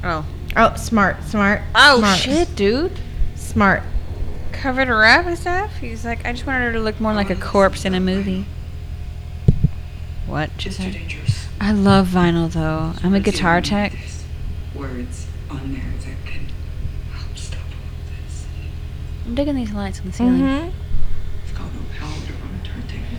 [0.03, 0.25] her up.
[0.25, 0.73] Oh.
[0.73, 1.63] Oh, smart, smart.
[1.75, 2.93] Oh, smart, shit, dude.
[3.35, 3.83] Smart.
[4.53, 5.77] Covered her up and stuff?
[5.79, 8.47] He's like, I just wanted her to look more like a corpse in a movie.
[10.27, 10.51] What?
[10.55, 11.49] It's Just too dangerous.
[11.61, 12.93] I love vinyl, though.
[13.03, 13.97] I'm a guitar tech.
[14.75, 16.47] Words on there that can
[17.13, 18.47] help stop all this.
[19.27, 20.41] I'm digging these lights on the ceiling.
[20.41, 20.71] Mm-hmm.
[21.49, 23.19] I've got no power to run a turntable.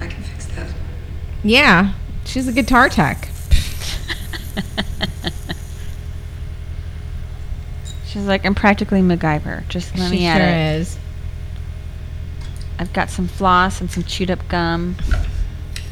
[0.00, 0.72] I can fix that.
[1.42, 3.28] Yeah, she's a guitar tech.
[8.12, 9.66] She's like, I'm practically MacGyver.
[9.68, 10.80] Just let she me sure at it.
[10.80, 10.98] is.
[12.78, 14.96] I've got some floss and some chewed up gum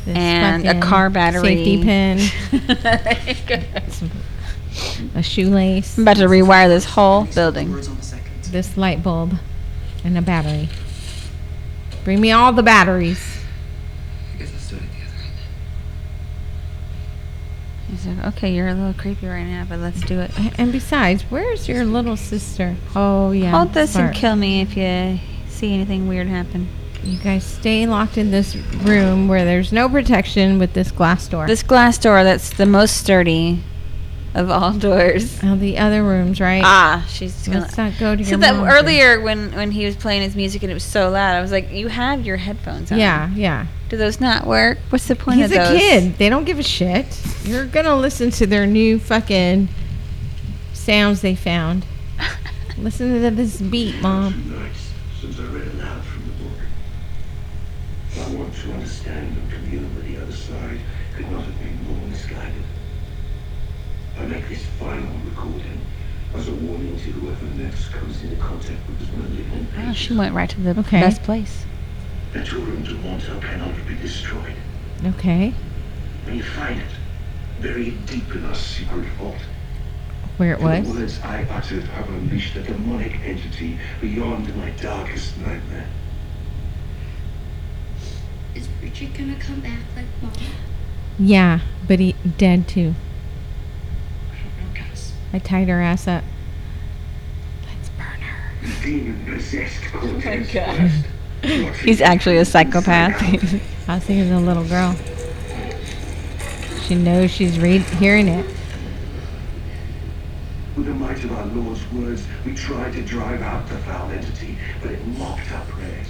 [0.04, 1.64] This and a car battery.
[1.64, 2.18] Safety pin.
[5.14, 5.96] a shoelace.
[5.96, 7.72] I'm about to rewire this whole building.
[7.72, 8.30] Words on the second.
[8.50, 9.38] This light bulb.
[10.04, 10.68] And a battery.
[12.04, 13.38] Bring me all the batteries.
[14.34, 15.14] I guess let's do it at the other
[17.88, 17.99] end.
[18.16, 20.30] Like, okay, you're a little creepy right now, but let's do it.
[20.58, 22.76] And besides, where's your little sister?
[22.94, 23.50] Oh, yeah.
[23.50, 24.08] Hold this smart.
[24.08, 25.18] and kill me if you
[25.48, 26.68] see anything weird happen.
[27.02, 31.46] You guys stay locked in this room where there's no protection with this glass door.
[31.46, 33.62] This glass door that's the most sturdy
[34.34, 35.38] of all doors.
[35.42, 36.62] Oh, the other rooms, right?
[36.64, 37.60] Ah, she's gonna.
[37.60, 38.72] Let's not go to So your that mom's room.
[38.76, 41.50] earlier when when he was playing his music and it was so loud, I was
[41.50, 42.98] like, "You have your headphones on.
[42.98, 43.66] Yeah, yeah.
[43.88, 44.78] Do those not work?
[44.90, 46.16] What's the point He's of a kid.
[46.18, 47.06] They don't give a shit.
[47.44, 49.68] You're gonna listen to their new fucking
[50.72, 51.84] sounds they found.
[52.78, 54.32] listen to this beat, mom.
[54.32, 54.90] Two nights
[55.20, 56.58] since I read aloud from the book.
[58.26, 60.78] I want to understand and commune with the other side
[61.16, 62.62] could not have been more misguided.
[64.18, 65.80] I make this final recording
[66.40, 70.34] as a warning to whoever next comes into contact with this malignant Oh, she went
[70.34, 71.00] right to the Okay.
[71.00, 71.64] best place.
[72.32, 74.54] that Naturom Demonto cannot be destroyed.
[75.04, 75.52] Okay,
[76.24, 76.86] When you find it,
[77.60, 79.36] buried deep in our secret vault,
[80.38, 80.86] where it for was.
[80.88, 85.88] the words I uttered have unleashed a demonic entity beyond my darkest nightmare.
[88.54, 90.32] Is Richard gonna come back like mom?
[91.18, 92.94] Yeah, but he dead too.
[94.32, 95.12] I don't know, guys.
[95.32, 96.24] I tied her ass up.
[97.66, 98.52] Let's burn her.
[98.62, 100.90] The demon possessed oh Cortez God.
[101.84, 103.22] He's actually a psychopath.
[103.88, 104.96] I was thinking a little girl.
[106.82, 108.44] She knows she's read hearing it.
[110.76, 114.56] With the might of our Lord's words, we tried to drive out the foul entity,
[114.82, 116.08] but it mocked our prayers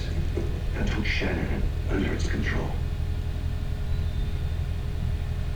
[0.76, 2.68] and took Shannon under its control.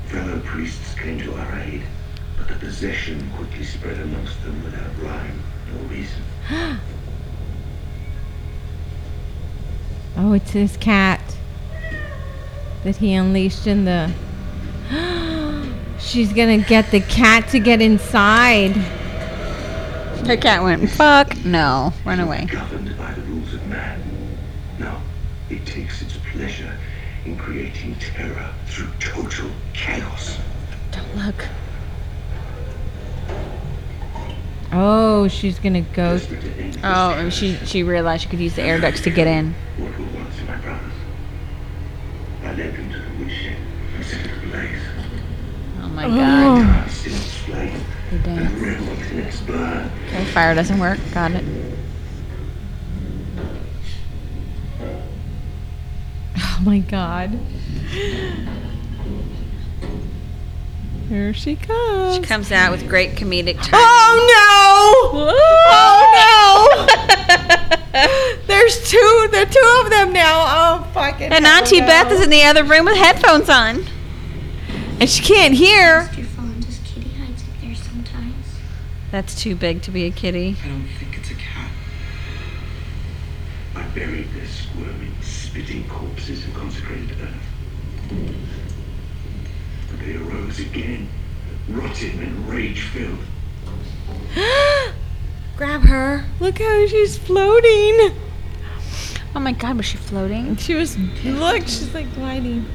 [0.07, 1.83] Fellow priests came to our aid,
[2.37, 5.43] but the possession quickly spread amongst them without rhyme
[5.75, 6.23] or reason.
[10.17, 11.21] Oh, it's his cat
[12.85, 14.13] that he unleashed in the.
[15.99, 18.77] She's gonna get the cat to get inside.
[20.27, 22.47] Her cat went, fuck, no, run away.
[22.47, 24.01] Governed by the rules of man.
[24.79, 25.01] No,
[25.51, 26.73] it takes its pleasure
[27.25, 30.39] in creating terror through total chaos.
[30.93, 31.45] Don't look.
[34.77, 36.19] Oh, she's gonna go.
[36.83, 39.55] Oh, and she, she realized she could use the air ducts to get in.
[39.79, 40.93] What were once my brothers?
[42.43, 43.57] I led them to the woodshed
[43.95, 44.81] and set it ablaze.
[45.81, 46.09] Oh my oh.
[46.09, 46.59] god.
[46.59, 47.81] Danced in its flame
[48.11, 48.61] They dance.
[48.61, 49.91] reveled in its burn.
[50.09, 50.99] Okay, fire doesn't work.
[51.13, 51.45] Got it.
[56.37, 57.39] Oh my god.
[61.09, 62.17] Here she comes.
[62.17, 63.71] She comes out with great comedic timing.
[63.75, 65.31] Oh no!
[65.67, 68.37] Oh no!
[68.47, 69.29] There's two.
[69.31, 70.45] There are two of them now.
[70.47, 71.33] Oh fucking.
[71.33, 71.87] And hell Auntie no.
[71.87, 73.85] Beth is in the other room with headphones on.
[75.01, 76.03] and she can't hear.
[76.13, 76.25] Mr.
[76.27, 78.47] Fawn, does Kitty hides up there sometimes?
[79.11, 80.57] That's too big to be a kitty.
[80.65, 81.71] I don't think it's a cat.
[83.77, 87.35] I buried their squirming, spitting corpses in consecrated earth.
[89.91, 90.01] But
[90.57, 91.09] they again,
[91.69, 93.19] rotten and rage-filled.
[95.57, 96.25] Grab her.
[96.41, 98.13] Look how she's floating.
[99.37, 100.57] Oh my god, was she floating?
[100.57, 100.97] She was.
[101.25, 102.67] Look, she's like gliding.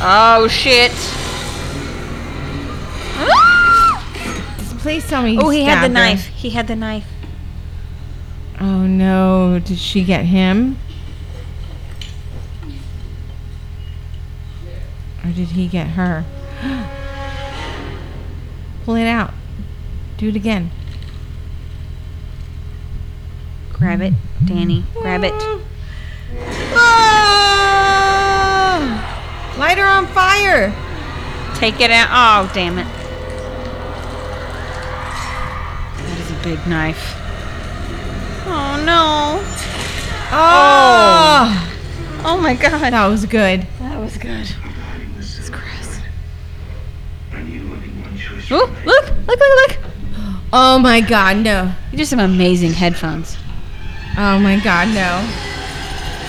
[0.00, 0.92] Oh shit.
[4.80, 5.36] Please tell me.
[5.38, 5.92] oh, he had the stabbed her.
[6.14, 6.26] knife.
[6.28, 7.06] He had the knife.
[8.60, 9.58] Oh no!
[9.58, 10.78] Did she get him?
[15.24, 16.24] Or did he get her?
[18.84, 19.32] Pull it out.
[20.16, 20.70] Do it again.
[23.72, 24.14] Grab it,
[24.44, 24.84] Danny.
[24.94, 25.34] Grab it.
[27.90, 29.54] Ah!
[29.58, 30.74] Light her on fire.
[31.54, 32.08] Take it out.
[32.10, 32.86] Oh, damn it.
[35.96, 37.14] That is a big knife.
[38.46, 39.40] Oh no.
[40.30, 41.64] Oh,
[42.24, 42.92] Oh my god.
[42.92, 43.64] that was good.
[43.78, 44.48] That was good.
[48.50, 49.78] Ooh, look, look, look, look.
[50.52, 51.72] Oh my God, no.
[51.92, 53.36] You just some amazing headphones.
[54.16, 55.20] Oh my God, no.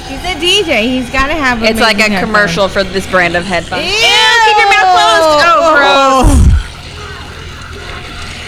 [0.08, 0.82] He's a DJ.
[0.84, 1.64] He's got to have.
[1.64, 3.86] It's like a amazing commercial for this brand of headphones.
[3.86, 3.92] Ew!
[3.92, 5.46] keep your mouth closed.
[5.46, 6.60] Oh, oh, gross.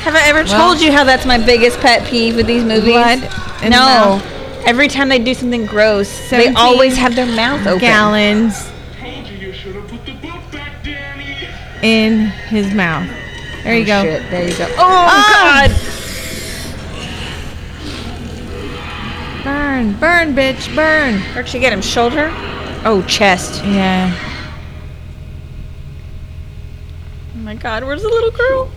[0.03, 2.93] Have I ever Well- told you how that's my biggest pet peeve with these movies?
[2.93, 3.19] Blood
[3.61, 4.21] the no.
[4.65, 7.79] Every time they do something gross, they always have their mouth open.
[7.79, 8.69] Gallons
[8.99, 11.47] Told you you should have put the book back, Danny.
[11.81, 13.07] in his mouth.
[13.63, 14.03] There you Oh, go.
[14.03, 14.65] shit, There you go.
[14.71, 15.67] Oh, Ah!
[15.67, 15.77] God.
[19.43, 21.19] Burn, burn, bitch, burn.
[21.33, 21.81] Where'd she get him?
[21.81, 22.29] Shoulder?
[22.85, 23.63] Oh, chest.
[23.65, 24.11] Yeah.
[27.35, 28.71] Oh my God, where's the little girl?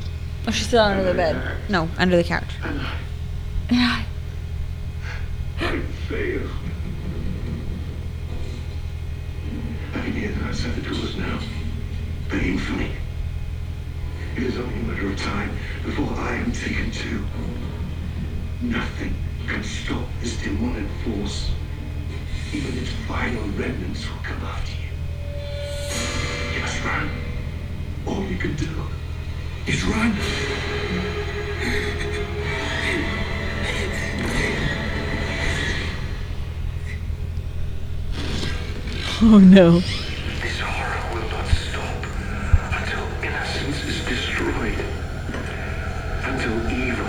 [0.46, 1.36] Oh, she's still under the bed.
[1.68, 2.44] No, under the couch.
[2.60, 4.04] I
[6.08, 6.50] failed.
[9.94, 11.38] I can hear them outside the doors now.
[12.30, 12.90] The infamy.
[14.36, 17.24] It is only a matter of time before I am taken too.
[18.62, 19.14] Nothing
[19.46, 21.52] can stop this demonic force.
[22.52, 24.90] Even its final remnants will come after you.
[26.54, 27.10] You must run.
[28.06, 28.68] All you can do
[29.68, 30.16] is run.
[39.22, 39.80] Oh no.
[46.44, 47.06] Until evil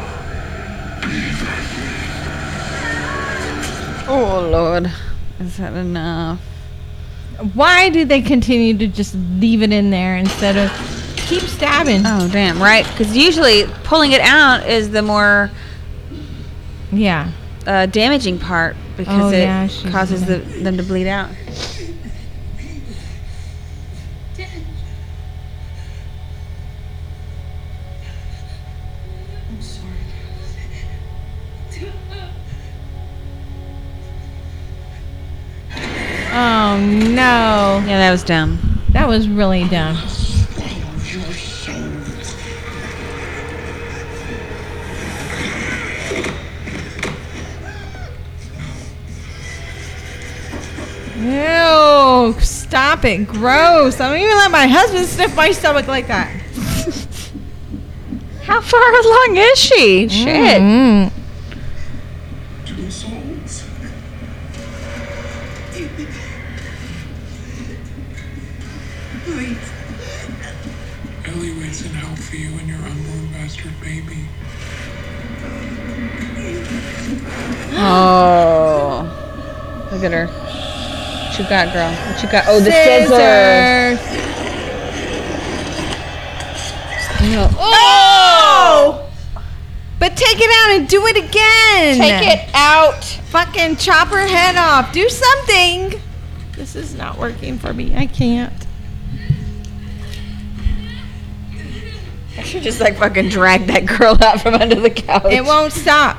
[4.07, 4.91] Oh lord.
[5.39, 6.39] Is that enough?
[7.53, 10.71] Why do they continue to just leave it in there instead of
[11.17, 12.03] keep stabbing?
[12.05, 12.87] Oh damn, right?
[12.87, 15.49] Because usually pulling it out is the more
[16.93, 17.31] Yeah.
[17.67, 21.29] uh, damaging part because Oh, it yeah, causes the, them to bleed out.
[36.37, 37.81] Oh no.
[37.87, 38.59] Yeah, that was dumb.
[38.89, 39.95] That was really dumb.
[51.17, 53.25] Ew, stop it.
[53.27, 54.01] Gross.
[54.01, 56.27] I don't even let my husband sniff my stomach like that.
[58.43, 60.09] How far along is she?
[60.09, 60.61] Shit.
[60.61, 61.13] Mm.
[81.55, 81.91] Got, girl?
[82.11, 82.45] What you got?
[82.47, 83.99] Oh, the scissors.
[87.31, 87.49] No.
[87.53, 89.01] Oh.
[89.07, 89.11] oh!
[89.99, 91.97] But take it out and do it again.
[91.97, 93.03] Take it out.
[93.03, 94.91] Fucking chop her head off.
[94.91, 96.01] Do something.
[96.51, 97.95] This is not working for me.
[97.95, 98.53] I can't.
[102.37, 105.31] I should just like fucking drag that girl out from under the couch.
[105.31, 106.17] It won't stop.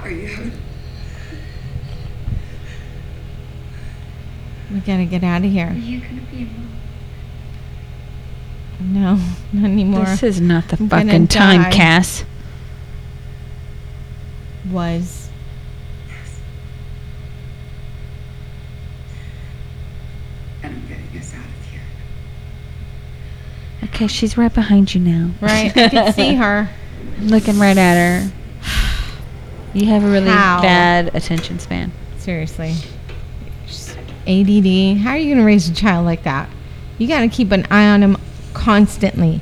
[4.86, 5.68] Gotta get out of here.
[5.68, 6.70] Are you gonna be a mom?
[8.80, 9.14] No,
[9.52, 10.04] not anymore.
[10.04, 11.70] This is not the I'm fucking time, die.
[11.70, 12.24] Cass.
[14.70, 15.28] Was.
[20.62, 21.80] And I'm getting us out of here.
[23.84, 25.30] Okay, she's right behind you now.
[25.40, 26.68] Right, I can see her.
[27.18, 27.94] I'm looking right at
[28.24, 28.32] her.
[29.74, 30.62] You have a really How?
[30.62, 31.92] bad attention span.
[32.18, 32.74] Seriously.
[34.26, 34.98] Just ADD.
[34.98, 36.48] How are you gonna raise a child like that?
[36.98, 38.16] You gotta keep an eye on him
[38.54, 39.40] constantly.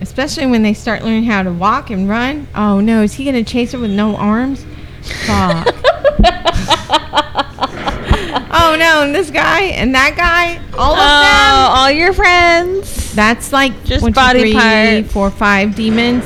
[0.00, 2.48] Especially when they start learning how to walk and run.
[2.54, 4.64] Oh no, is he gonna chase her with no arms?
[5.26, 5.66] Fuck.
[8.52, 13.12] oh no, and this guy and that guy, all of Oh, all your friends.
[13.14, 15.12] That's like Just one, two, body three, parts.
[15.12, 16.24] four, five demons.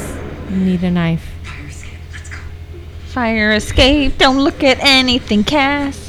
[0.50, 1.24] You need a knife.
[1.42, 1.98] Fire escape.
[2.12, 2.36] Let's go.
[3.06, 4.18] Fire escape.
[4.18, 6.03] Don't look at anything, Cass.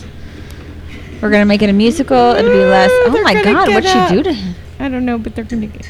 [1.21, 2.17] We're gonna make it a musical.
[2.17, 2.91] It'll be less.
[2.93, 4.09] Oh my god, what'd up.
[4.09, 4.55] she do to him?
[4.79, 5.89] I don't know, but they're gonna get.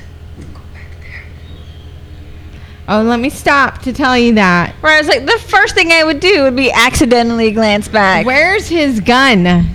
[0.53, 1.23] Go back there.
[2.87, 4.75] Oh, let me stop to tell you that.
[4.75, 8.25] Where I was like, the first thing I would do would be accidentally glance back.
[8.25, 9.65] Where's his gun?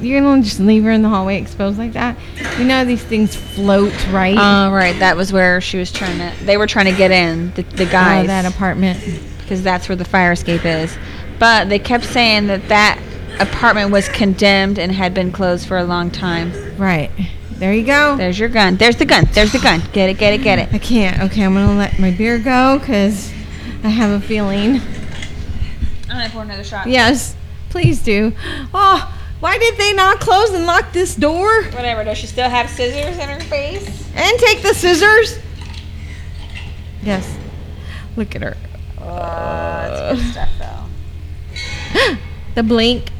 [0.00, 2.16] You're gonna just leave her in the hallway exposed like that?
[2.58, 4.36] You know these things float, right?
[4.38, 4.96] Oh, right.
[5.00, 6.44] That was where she was trying to.
[6.44, 9.00] They were trying to get in the, the oh, guys Oh, that apartment.
[9.38, 10.96] because that's where the fire escape is.
[11.42, 13.02] But they kept saying that that
[13.40, 16.52] apartment was condemned and had been closed for a long time.
[16.76, 17.10] Right.
[17.50, 18.16] There you go.
[18.16, 18.76] There's your gun.
[18.76, 19.24] There's the gun.
[19.32, 19.82] There's the gun.
[19.92, 20.18] Get it.
[20.18, 20.44] Get it.
[20.44, 20.72] Get it.
[20.72, 21.20] I can't.
[21.22, 23.32] Okay, I'm gonna let my beer go because
[23.82, 24.80] I have a feeling.
[26.08, 26.86] I'm gonna pour another shot.
[26.86, 27.34] Yes,
[27.70, 28.32] please do.
[28.72, 31.64] Oh, why did they not close and lock this door?
[31.64, 32.04] Whatever.
[32.04, 33.84] Does she still have scissors in her face?
[34.14, 35.40] And take the scissors.
[37.02, 37.36] Yes.
[38.14, 38.56] Look at her.
[38.96, 40.81] Uh, that's good stuff, though.
[42.54, 43.10] The blink.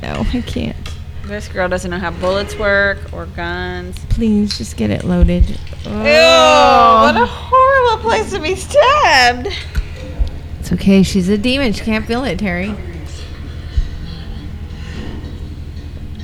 [0.00, 0.76] No, I can't.
[1.24, 3.98] This girl doesn't know how bullets work or guns.
[4.08, 5.48] Please just get it loaded.
[5.48, 5.56] Ew!
[5.86, 7.02] Oh.
[7.02, 9.48] What a horrible place to be stabbed.
[10.60, 11.02] It's okay.
[11.02, 11.72] She's a demon.
[11.72, 12.74] She can't feel it, Terry.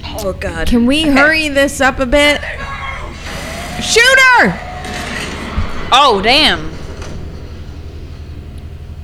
[0.05, 0.67] Oh God.
[0.67, 2.41] Can we hurry this up a bit?
[3.83, 4.59] Shoot her!
[5.93, 6.76] Oh damn.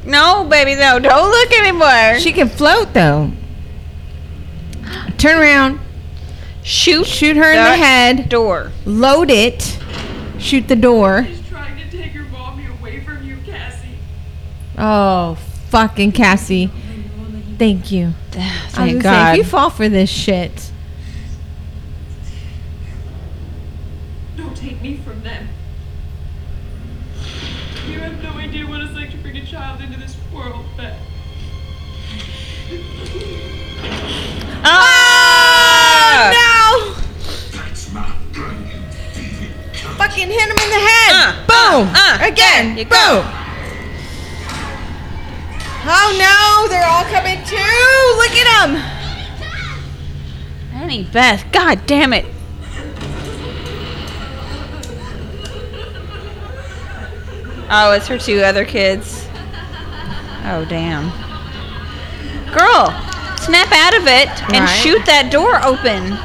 [0.04, 0.98] No, baby, no.
[0.98, 2.18] Don't look anymore.
[2.18, 3.30] She can float though.
[5.18, 5.80] Turn around.
[6.64, 8.72] shoot shoot her in the head, door.
[8.84, 9.78] load it,
[10.38, 11.22] shoot the door.
[11.22, 13.94] He's trying to take your mommy away from you, Kassie.
[14.76, 15.36] Oh,
[15.70, 16.70] fucking Kassie.
[17.58, 18.06] Thank you.
[18.06, 19.32] I was Thank gonna say, God.
[19.32, 20.71] if you fall for this shit,
[34.64, 36.30] Ah!
[36.32, 36.94] no!
[37.92, 38.82] My dragon.
[39.96, 41.12] Fucking hit him in the head.
[41.12, 41.88] Uh, Boom.
[41.94, 42.74] uh, uh, Again.
[42.76, 42.88] Boom.
[42.88, 43.24] go.
[45.84, 47.56] Oh no, they're all coming too.
[48.16, 48.76] Look at them.
[50.72, 52.24] Annie Beth, god damn it.
[57.74, 59.26] Oh, it's her two other kids.
[60.44, 61.08] Oh, damn.
[62.52, 62.90] Girl,
[63.44, 64.68] snap out of it and Right.
[64.68, 66.16] shoot that door open.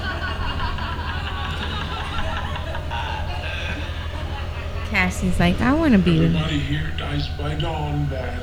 [4.90, 8.42] Kassie's like, I want to be with Everybody here dies by dawn, Beth.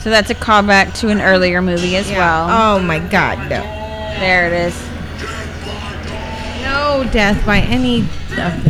[0.00, 2.48] So that's a callback to an earlier movie as well.
[2.50, 3.60] Oh my god, no.
[4.20, 4.80] There it is.
[6.62, 8.62] No death by any of them.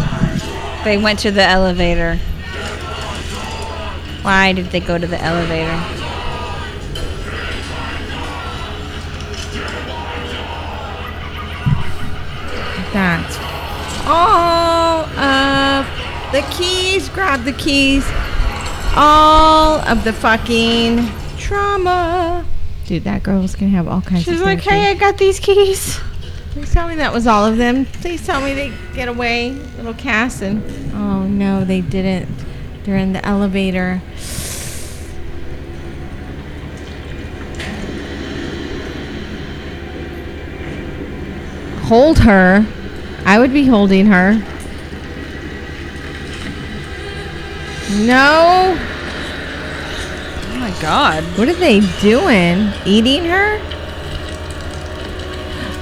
[0.85, 2.16] They went to the elevator.
[4.23, 6.06] Why did they go to the elevator?
[12.97, 13.36] That's
[14.06, 15.86] all of
[16.32, 17.10] the keys.
[17.10, 18.10] Grab the keys.
[18.97, 21.06] All of the fucking
[21.36, 22.47] trauma.
[22.86, 25.39] Dude, that girl's gonna have all kinds She's of She's like, hey, I got these
[25.39, 26.01] keys.
[26.52, 27.85] Please tell me that was all of them.
[27.85, 30.40] Please tell me they get away, little Cass.
[30.40, 30.64] And
[30.94, 32.35] oh no, they didn't.
[32.85, 34.01] They're in the elevator.
[41.82, 42.66] Hold her.
[43.28, 44.35] I would be holding her.
[48.05, 48.77] No.
[50.48, 51.24] Oh my god.
[51.39, 52.73] What are they doing?
[52.85, 53.61] Eating her?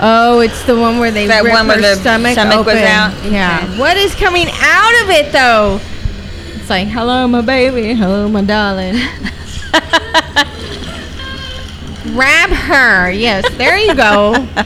[0.00, 2.74] Oh, it's the one where they That rip one where her the stomach, stomach was
[2.74, 2.82] open.
[2.84, 3.30] out?
[3.30, 3.60] Yeah.
[3.64, 3.78] Okay.
[3.78, 5.80] What is coming out of it though?
[6.58, 7.94] It's like, hello, my baby.
[7.94, 8.94] Hello, my darling.
[12.14, 13.10] Grab her.
[13.10, 14.34] Yes, there you go.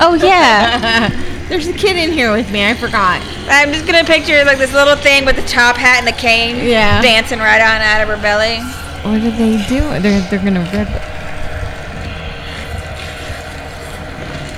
[0.00, 1.10] Oh yeah.
[1.52, 2.64] There's a kid in here with me.
[2.64, 3.20] I forgot.
[3.46, 6.66] I'm just gonna picture like this little thing with the top hat and the cane,
[6.66, 7.02] Yeah.
[7.02, 8.56] dancing right on out of her belly.
[9.04, 9.80] What did they do?
[10.00, 10.88] They're they're gonna rip.
[10.88, 11.02] it.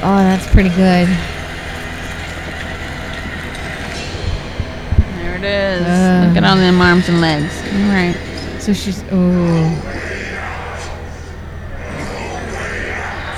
[0.04, 1.08] Oh, that's pretty good.
[5.18, 5.82] There it is.
[5.82, 6.26] Uh.
[6.28, 7.52] Look at all them arms and legs.
[7.72, 8.14] All right.
[8.60, 9.80] So she's oh.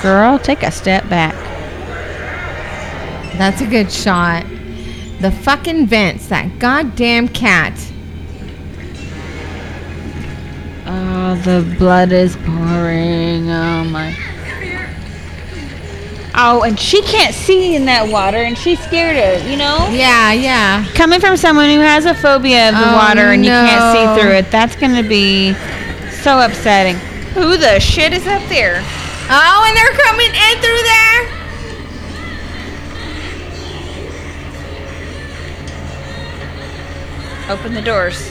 [0.03, 1.35] Girl, take a step back.
[3.39, 4.47] That's a good shot.
[5.21, 7.73] The fucking vents, that goddamn cat.
[10.87, 13.51] Oh, the blood is pouring.
[13.51, 14.17] Oh my.
[16.39, 19.89] Oh, and she can't see in that water, and she's scared of, it, you know?
[19.91, 20.87] Yeah, yeah.
[20.93, 24.21] Coming from someone who has a phobia of the Oh, water and you can't see
[24.21, 25.55] through it, that's gonna be
[26.21, 26.97] so upsetting.
[27.33, 28.85] Who the shit is up there?
[29.29, 31.36] Oh, and they're coming in through there.
[37.49, 38.31] Open the doors.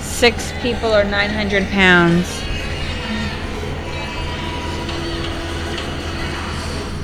[0.00, 2.26] Six people or 900 pounds.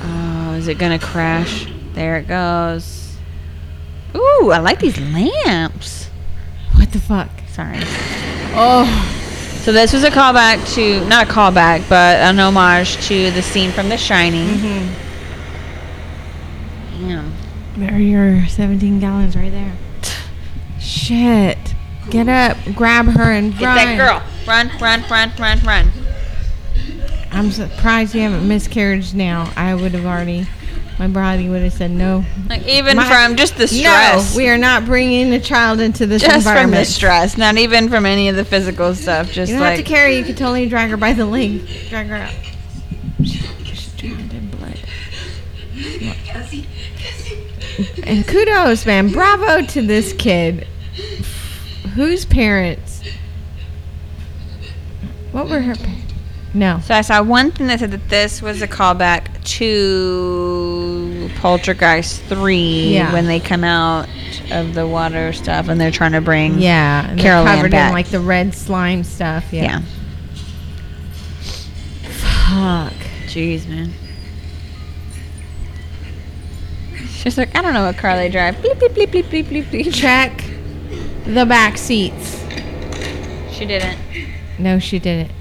[0.03, 1.67] Oh, is it gonna crash?
[1.93, 3.15] There it goes.
[4.15, 6.09] Ooh, I like these lamps.
[6.75, 7.29] What the fuck?
[7.51, 7.77] Sorry.
[8.55, 8.85] Oh,
[9.63, 13.71] So this was a callback to, not a callback, but an homage to the scene
[13.71, 14.47] from The Shining.
[14.47, 14.93] Mm-hmm.
[17.07, 17.33] Damn.
[17.77, 19.73] there are your 17 gallons right there.
[20.83, 21.57] Shit.
[22.09, 23.75] Get up, grab her, and Get run.
[23.77, 24.23] that girl.
[24.45, 25.91] Run, run, run, run, run.
[27.31, 29.51] I'm surprised you haven't miscarried now.
[29.55, 30.45] I would have already.
[30.99, 32.23] My body would have said no.
[32.49, 34.33] Like even My- from just the stress.
[34.33, 36.87] No, we are not bringing a child into this just from the environment.
[36.87, 39.31] stress, not even from any of the physical stuff.
[39.31, 40.17] Just you don't like have to carry.
[40.17, 41.65] You can totally drag her by the leg.
[41.89, 42.33] Drag her out.
[43.23, 44.79] She's drowned in blood.
[48.05, 49.11] And kudos, man.
[49.11, 50.67] Bravo to this kid.
[51.95, 53.01] Whose parents?
[55.31, 55.99] What were her parents?
[56.55, 56.79] No.
[56.83, 62.93] So I saw one thing that said that this was a callback to Poltergeist 3
[62.93, 63.11] Yeah.
[63.11, 64.07] when they come out
[64.51, 67.09] of the water stuff and they're trying to bring Yeah.
[67.09, 67.87] and Carol covered back.
[67.89, 69.45] in like the red slime stuff.
[69.51, 69.63] Yeah.
[69.63, 69.81] yeah.
[72.03, 72.93] Fuck.
[73.25, 73.91] Jeez, man.
[77.15, 78.55] She's like, I don't know what car they drive.
[78.57, 79.93] Bleep, bleep, bleep, bleep, bleep, bleep, bleep.
[79.93, 80.43] Check
[81.25, 82.43] the back seats.
[83.51, 83.97] She didn't.
[84.59, 85.31] No, she didn't.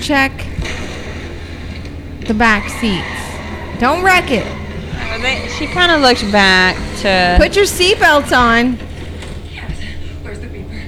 [0.00, 0.32] Check
[2.26, 3.80] the back seats.
[3.80, 4.46] Don't wreck it.
[5.20, 7.36] They- She kind of looked back to.
[7.38, 8.72] Put your seatbelts on.
[10.22, 10.82] Where's the beeper?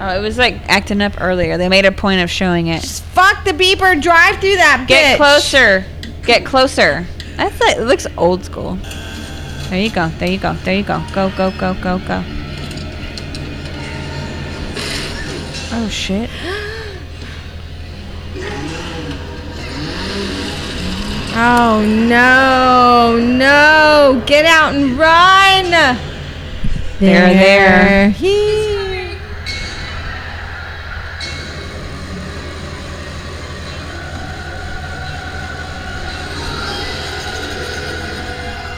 [0.00, 1.58] Oh, it was like acting up earlier.
[1.58, 2.84] They made a point of showing it.
[2.84, 4.00] Fuck the beeper.
[4.00, 5.16] Drive through that Get bitch.
[5.16, 5.84] closer.
[6.24, 7.04] Get closer.
[7.36, 8.78] That's like, it looks old school.
[9.70, 10.08] There you go.
[10.18, 10.54] There you go.
[10.54, 11.02] There you go.
[11.12, 12.22] Go, go, go, go, go.
[15.72, 16.30] Oh, shit.
[21.40, 24.20] Oh no, no.
[24.26, 25.70] Get out and run.
[26.98, 28.10] There, there.
[28.10, 28.48] He-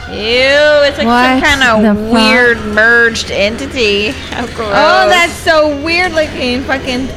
[0.09, 2.13] Ew, it's like some kind of fuck?
[2.13, 4.09] weird merged entity.
[4.33, 4.71] Oh, gross.
[4.73, 6.61] Oh, that's so weird looking.
[6.63, 7.07] Fucking.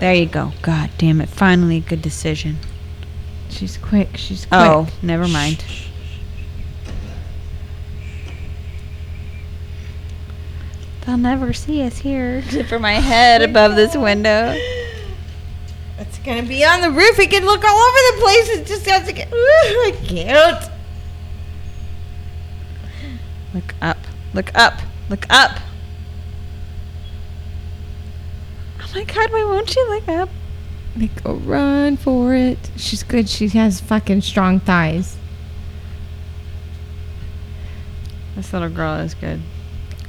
[0.00, 0.52] There you go.
[0.62, 1.28] God damn it.
[1.28, 2.58] Finally, a good decision.
[3.48, 4.16] She's quick.
[4.16, 4.94] She's oh, quick.
[4.94, 5.64] Oh, never mind.
[11.06, 12.38] They'll never see us here.
[12.46, 14.56] Except for my head above this window.
[15.98, 17.18] It's gonna be on the roof.
[17.18, 18.48] It can look all over the place.
[18.50, 19.32] It just has to get.
[19.32, 20.73] Ooh, I can't.
[23.54, 23.98] Look up.
[24.34, 24.80] Look up.
[25.08, 25.60] Look up.
[28.80, 30.28] Oh my god, why won't you look up?
[30.96, 32.58] Make a run for it.
[32.76, 33.28] She's good.
[33.28, 35.16] She has fucking strong thighs.
[38.34, 39.40] This little girl is good.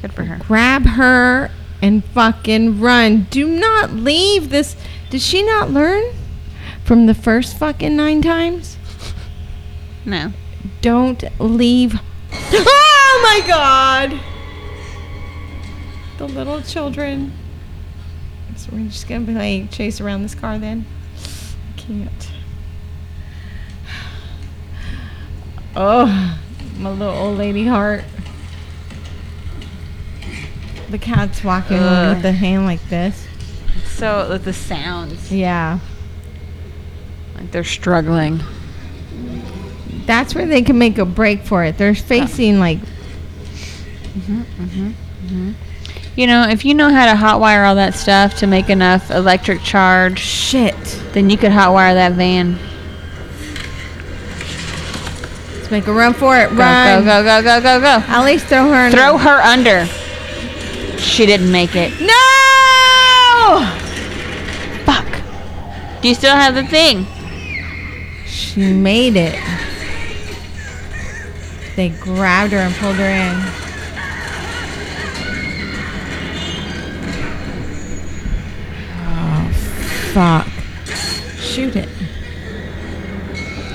[0.01, 0.37] Good for her.
[0.43, 1.51] Grab her
[1.83, 3.27] and fucking run.
[3.29, 4.75] Do not leave this.
[5.11, 6.03] Did she not learn
[6.83, 8.77] from the first fucking nine times?
[10.03, 10.33] No.
[10.81, 11.99] Don't leave.
[12.31, 12.94] Ah!
[13.17, 14.19] Oh my god!
[16.17, 17.31] The little children.
[18.57, 20.85] So we're just gonna play chase around this car then.
[21.15, 22.31] I can't.
[25.77, 26.39] Oh,
[26.77, 28.03] my little old lady heart.
[30.89, 32.15] The cat's walking Ugh.
[32.15, 33.25] with the hand like this.
[33.85, 35.31] So, with the sounds.
[35.31, 35.79] Yeah.
[37.35, 38.41] Like they're struggling.
[40.05, 41.77] That's where they can make a break for it.
[41.77, 42.79] They're facing like
[44.15, 45.51] Mm-hmm, mm-hmm, mm-hmm.
[46.15, 49.61] You know, if you know how to hotwire all that stuff to make enough electric
[49.61, 50.75] charge, shit.
[51.11, 52.57] then you could hotwire that van.
[55.57, 56.49] Let's make a run for it.
[56.51, 57.03] Go, Run.
[57.03, 58.05] go, go, go, go, go, go.
[58.07, 59.85] At least throw her in Throw her under.
[60.97, 61.91] She didn't make it.
[61.99, 63.59] No!
[64.85, 66.01] Fuck.
[66.01, 67.05] Do you still have the thing?
[68.25, 69.35] She made it.
[71.75, 73.64] They grabbed her and pulled her in.
[80.15, 80.47] Fuck.
[81.41, 81.89] Shoot it.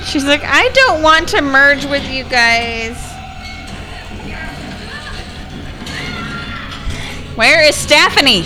[0.07, 2.97] She's like, I don't want to merge with you guys.
[7.37, 8.41] Where is Stephanie?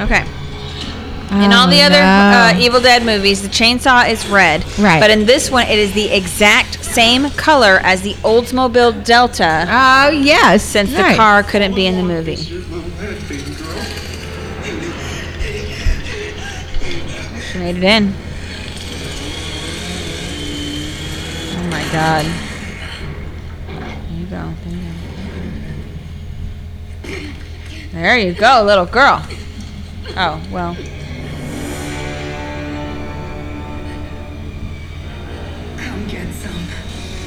[0.00, 0.24] Okay.
[1.44, 2.02] In all the Oh, other no.
[2.02, 4.64] uh, Evil Dead movies, the chainsaw is red.
[4.78, 5.00] Right.
[5.00, 9.66] But in this one, it is the exact same color as the Oldsmobile Delta.
[9.68, 10.62] Oh, yes.
[10.62, 12.36] Since the car couldn't be in the movie.
[17.72, 18.14] Made it in.
[21.56, 22.24] Oh my god.
[23.66, 24.54] There you go.
[24.62, 24.82] There you
[27.02, 27.90] go.
[27.92, 29.26] There you go, little girl.
[30.16, 30.76] Oh, well.
[35.76, 36.52] Come get some.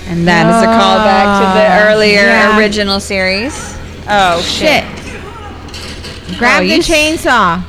[0.07, 2.57] And that is a callback to the Ah, earlier yeah.
[2.57, 3.75] original series.
[4.07, 4.83] Oh, shit.
[4.85, 6.37] Shit.
[6.39, 7.61] Grab Oh, the chainsaw.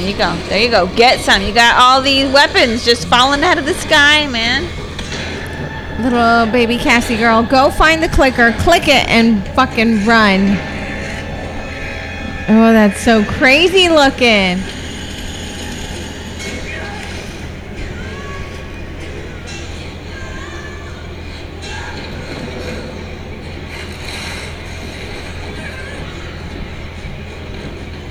[0.00, 0.34] There you go.
[0.48, 0.86] There you go.
[0.96, 1.42] Get some.
[1.42, 4.62] You got all these weapons just falling out of the sky, man.
[6.02, 10.56] Little baby Kassie girl, go find the clicker, click it, and fucking run.
[12.48, 14.56] Oh, that's so crazy looking.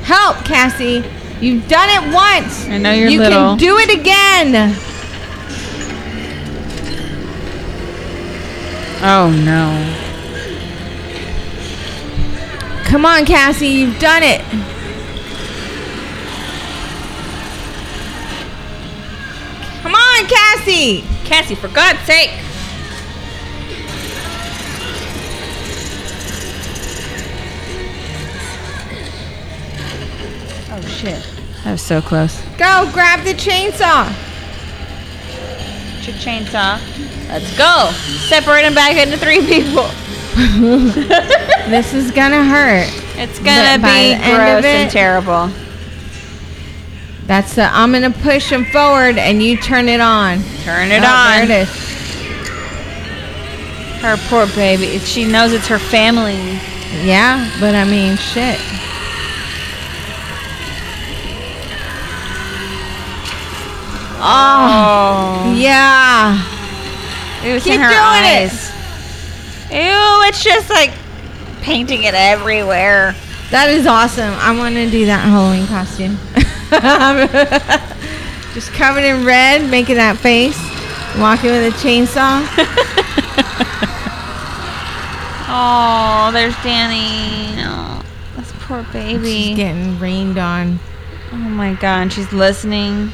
[0.04, 1.19] Help, Kassie.
[1.42, 2.68] You've done it once.
[2.68, 3.54] I know you're you little.
[3.54, 4.76] You can do it again.
[9.02, 10.06] Oh no.
[12.86, 14.42] Come on, Kassie, you've done it.
[19.82, 21.02] Come on, Kassie.
[21.24, 22.32] Kassie, for God's sake.
[31.00, 31.26] Shit.
[31.64, 32.40] That was so close.
[32.58, 34.08] Go grab the chainsaw.
[35.98, 36.80] Get your chainsaw.
[37.30, 37.92] Let's go.
[38.28, 39.90] Separate them back into three people.
[41.70, 42.88] This is gonna hurt.
[43.18, 45.50] It's gonna be the end of gross and terrible.
[47.28, 47.64] That's the.
[47.64, 50.40] I'm gonna push him forward, and you turn it on.
[50.64, 51.48] Turn it Oh, on.
[51.48, 51.70] There it is.
[54.02, 54.98] Her poor baby.
[55.00, 56.38] She knows it's her family.
[57.06, 58.60] Yeah, but I mean, shit.
[64.22, 66.44] Oh, yeah.
[67.44, 68.52] It was Keep doing it.
[69.72, 70.92] Ew, it's just like
[71.62, 73.16] painting it everywhere.
[73.52, 74.34] That is awesome.
[74.36, 76.18] I want to do that Halloween costume.
[78.54, 80.58] Just covered in red, making that face,
[81.20, 82.46] walking with a chainsaw.
[85.52, 87.60] Oh, there's Danny.
[87.66, 88.04] Oh,
[88.36, 89.48] that's poor baby.
[89.48, 90.80] She's getting rained on.
[91.32, 93.12] Oh my god, she's listening.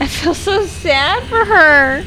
[0.00, 2.04] I feel so sad for her.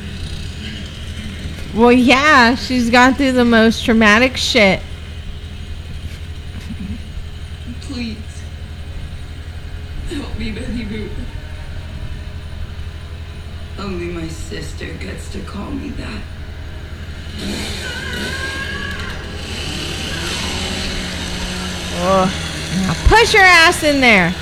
[1.75, 4.81] Well, yeah, she's gone through the most traumatic shit.
[7.81, 8.17] Please.
[10.09, 11.11] Help me, Betty Boop.
[13.79, 16.21] Only my sister gets to call me that.
[22.03, 24.33] Now push your ass in there.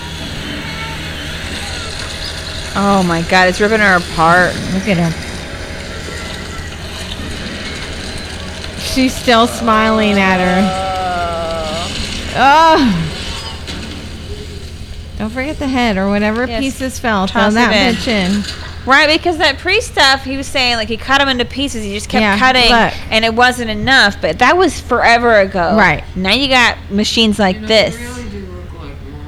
[2.75, 4.53] Oh my god, it's ripping her apart.
[4.73, 5.27] Look at her.
[8.81, 10.87] She's still smiling at her.
[12.35, 13.07] Oh.
[15.17, 16.59] Don't forget the head or whatever Yes.
[16.61, 17.27] pieces fell.
[17.27, 17.95] Throw Toss that it in.
[17.95, 18.43] bitch in.
[18.89, 21.83] Right, because that priest stuff, he was saying like he cut them into pieces.
[21.83, 22.93] He just kept Yeah, cutting, look.
[23.11, 24.17] and it wasn't enough.
[24.19, 25.75] But that was forever ago.
[25.77, 26.03] Right.
[26.15, 27.95] now, you got machines like this.
[27.95, 29.27] really do look like mom.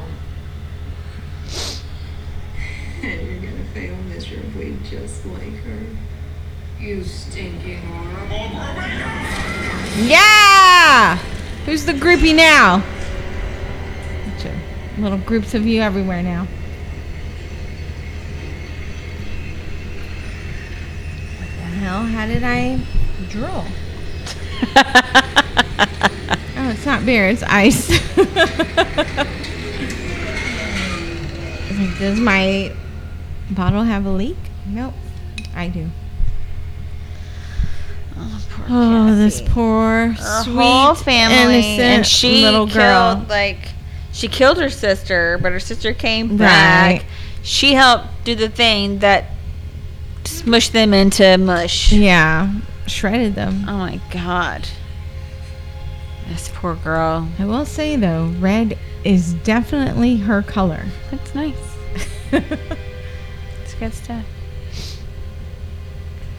[3.03, 5.79] And you're gonna fail miserably just like her.
[6.81, 8.49] You stinking horrible.
[10.07, 11.17] Yeah!
[11.65, 12.84] Who's the groupie now?
[14.97, 16.45] Little groups of you everywhere now.
[21.39, 22.03] What the hell?
[22.03, 22.80] How did I
[23.30, 23.49] drool?
[26.57, 27.88] oh, it's not beer, it's ice.
[31.97, 32.71] Does my
[33.49, 34.38] bottle have a leak?
[34.67, 34.93] Nope.
[35.55, 35.89] I do.
[38.15, 43.15] Oh, oh, this poor, Her sweet, whole family, innocent and she little girl.
[43.15, 43.69] killed like
[44.11, 47.02] she killed her sister, but her sister came back.
[47.02, 47.06] Right.
[47.41, 49.26] She helped do the thing that
[50.23, 51.91] smushed them into mush.
[51.91, 52.53] Yeah,
[52.88, 53.65] shredded them.
[53.68, 54.68] Oh my god.
[56.30, 57.27] This poor girl.
[57.40, 60.85] I will say though, red is definitely her color.
[61.11, 61.56] That's nice.
[63.64, 64.26] It's good stuff.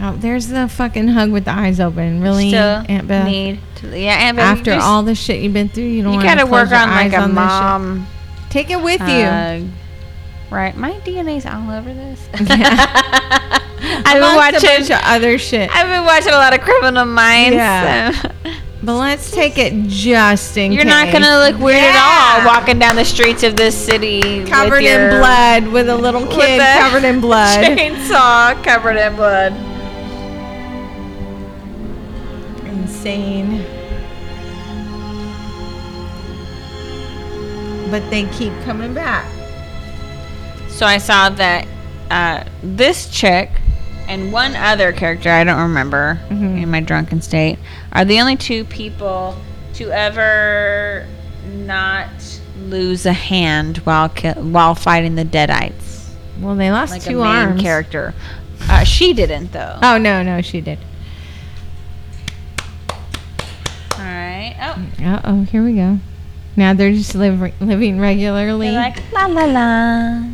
[0.01, 2.21] Oh, there's the fucking hug with the eyes open.
[2.21, 3.27] Really, Still Aunt Beth?
[3.27, 4.59] need to, yeah, Aunt Beth.
[4.59, 7.21] After all the shit you've been through, you don't you gotta work on like a
[7.21, 8.07] on mom.
[8.51, 9.71] Take it with you.
[10.51, 12.29] Right, my DNA's all over this.
[12.35, 12.51] I've
[14.07, 14.69] I've been watched a watching.
[14.79, 15.71] bunch of other shit.
[15.75, 17.57] I've been watching a lot of Criminal Minds.
[17.57, 18.11] Yeah.
[18.13, 18.31] so-
[18.83, 20.91] But let's take it just in You're case.
[20.91, 21.95] not gonna look weird Yeah.
[21.97, 26.27] at all walking down the streets of this city covered in blood with a little
[26.27, 27.65] kid covered in blood.
[27.79, 29.53] chainsaw covered in blood.
[33.07, 33.63] Insane.
[37.91, 39.27] But they keep coming back.
[40.71, 41.67] So I saw that
[42.11, 43.51] uh, this chick
[44.09, 46.63] and one other character I don't remember Mhm.
[46.63, 47.59] in my drunken state
[47.93, 49.37] are the only two people
[49.75, 51.07] to ever
[51.53, 52.09] not
[52.59, 56.09] lose a hand while ki- while fighting the Deadites.
[56.41, 57.61] Well, they lost Like two a main arms.
[57.63, 58.15] character.
[58.69, 59.79] Uh, she didn't though.
[59.83, 60.79] Oh no, no, she did.
[63.97, 64.05] All
[64.53, 64.57] right.
[65.01, 65.99] Oh, Uh oh, here we go.
[66.57, 68.71] Now they're just live, living regularly.
[68.71, 70.25] they're like la la la.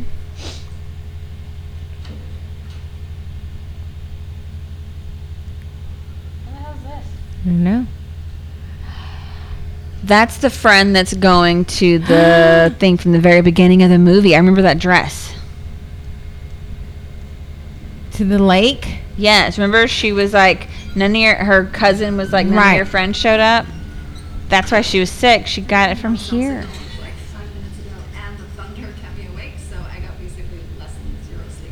[6.47, 7.85] I don't know.
[10.03, 14.35] That's the friend that's going to the thing from the very beginning of the movie.
[14.35, 15.33] I remember that dress.
[18.13, 18.99] To the lake.
[19.17, 22.71] Yes, remember she was like none of your her cousin was like none Right.
[22.71, 23.65] of your friends showed up.
[24.51, 25.47] That's why she was sick.
[25.47, 26.67] She got it from here.
[26.99, 30.93] Like five minutes ago, and the thunder kept me awake, so I got basically less
[30.93, 31.71] than zero sleep.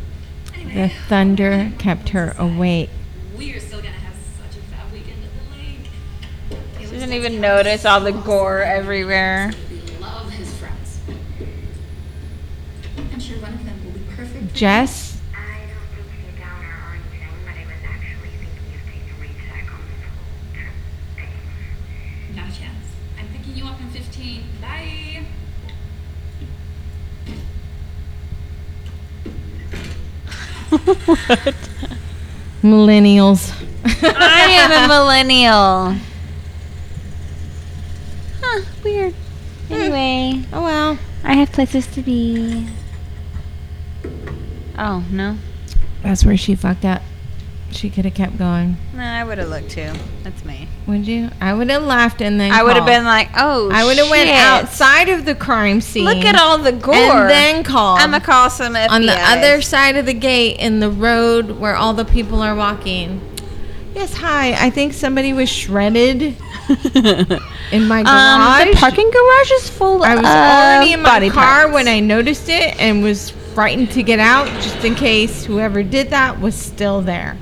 [0.55, 2.89] Anyway, The thunder kept her awake.
[3.37, 6.79] We're still gonna have such a fab weekend at the lake.
[6.79, 9.51] She didn't even notice all the gore everywhere.
[9.99, 11.01] Love his friends.
[13.11, 14.53] I'm sure one of them will be perfect.
[14.53, 18.71] Jess, I don't think to be a downer or anything, but I was actually thinking
[18.73, 20.75] of taking Rachel back on this whole trip
[21.15, 22.35] thing.
[22.35, 22.85] Not a chance.
[23.17, 24.43] I'm picking you up in 15.
[24.61, 25.25] Bye.
[32.61, 33.53] millennials.
[34.03, 35.95] I am a millennial.
[38.41, 39.13] Huh, weird.
[39.67, 39.73] Hmm.
[39.73, 40.45] Anyway.
[40.53, 40.99] Oh well.
[41.23, 42.67] I have places to be.
[44.77, 45.37] Oh, no?
[46.03, 47.01] That's where she fucked up.
[47.71, 48.77] She could have kept going.
[48.93, 49.91] No, I would have looked too.
[50.23, 50.67] That's me.
[50.87, 51.29] Would you?
[51.39, 54.09] I would have laughed and then I would have been like, oh, I would have
[54.09, 56.03] went outside of the crime scene.
[56.03, 56.95] Look at all the gore.
[56.95, 57.99] And then called.
[57.99, 58.89] I'm going to call some FBI.
[58.89, 62.55] on the other side of the gate in the road where all the people are
[62.55, 63.21] walking.
[63.93, 64.53] Yes, hi.
[64.53, 66.21] I think somebody was shredded
[67.71, 68.61] in my garage.
[68.61, 71.73] Um, the parking garage is full of I was of already in my car parts.
[71.73, 76.11] when I noticed it and was frightened to get out just in case whoever did
[76.11, 77.37] that was still there.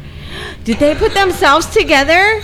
[0.64, 2.42] Did they put themselves together?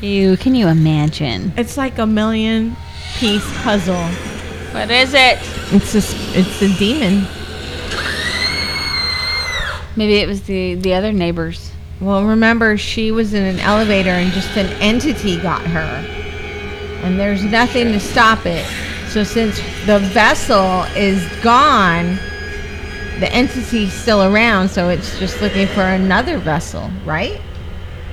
[0.00, 1.52] Ew, can you imagine?
[1.56, 2.76] It's like a million
[3.18, 4.04] piece puzzle.
[4.72, 5.38] What is it?
[5.72, 7.26] It's a, s- it's a demon.
[9.96, 11.70] Maybe it was the, the other neighbors.
[12.02, 16.04] Well, remember, she was in an elevator and just an entity got her.
[17.02, 18.66] And there's nothing to stop it.
[19.08, 22.18] So, since the vessel is gone,
[23.20, 27.40] the entity's still around, so it's just looking for another vessel, right?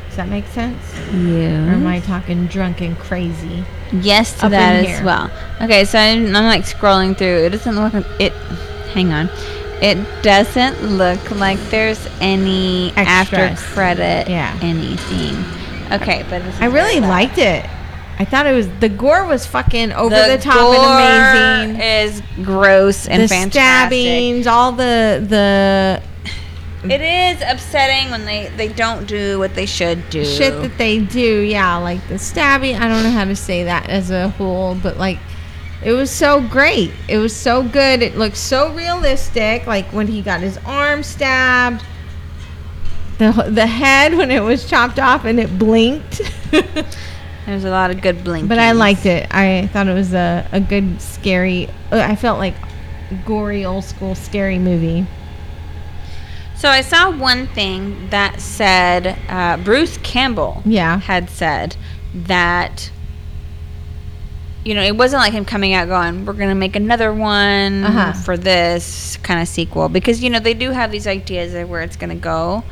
[0.08, 0.82] Does that make sense?
[1.12, 1.70] Yeah.
[1.70, 3.64] Or am I talking drunk and crazy?
[3.92, 5.04] Yes to that as here.
[5.04, 5.32] well.
[5.62, 7.46] Okay, so I'm, I'm like scrolling through.
[7.46, 8.32] It doesn't look it.
[8.94, 9.30] Hang on.
[9.82, 14.58] It doesn't look like there's any after credit Yeah.
[14.62, 15.36] anything.
[15.92, 17.66] Okay, but I really liked it.
[18.20, 21.82] I thought it was the gore was fucking over the the, top and amazing.
[21.82, 23.52] Is gross and the fantastic.
[23.52, 26.02] stabbings, all the the
[26.84, 30.24] It is upsetting when they they don't do what they should do.
[30.26, 31.42] shit that they do.
[31.42, 32.76] Yeah, like the stabbing.
[32.76, 35.20] I don't know how to say that as a whole, but like
[35.84, 36.92] it was so great.
[37.10, 38.02] It was so good.
[38.02, 39.66] It looked so realistic.
[39.66, 41.84] Like when he got his arm stabbed,
[43.18, 46.22] the the head when it was chopped off and it blinked.
[47.46, 48.48] There's a lot of good blinking.
[48.48, 49.28] But I liked it.
[49.32, 51.68] I thought it was a, a good scary.
[51.92, 52.56] uh, I felt like
[53.26, 55.06] gory old school scary movie.
[56.56, 61.00] So I saw one thing that said uh, Bruce Campbell Yeah.
[61.00, 61.76] had said
[62.16, 62.90] that
[64.64, 68.14] you know it wasn't like him coming out going we're gonna make another one Uh-huh.
[68.14, 71.82] for this kind of sequel because you know they do have these ideas of where
[71.82, 72.64] it's gonna go,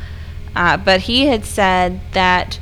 [0.56, 2.60] uh, but he had said that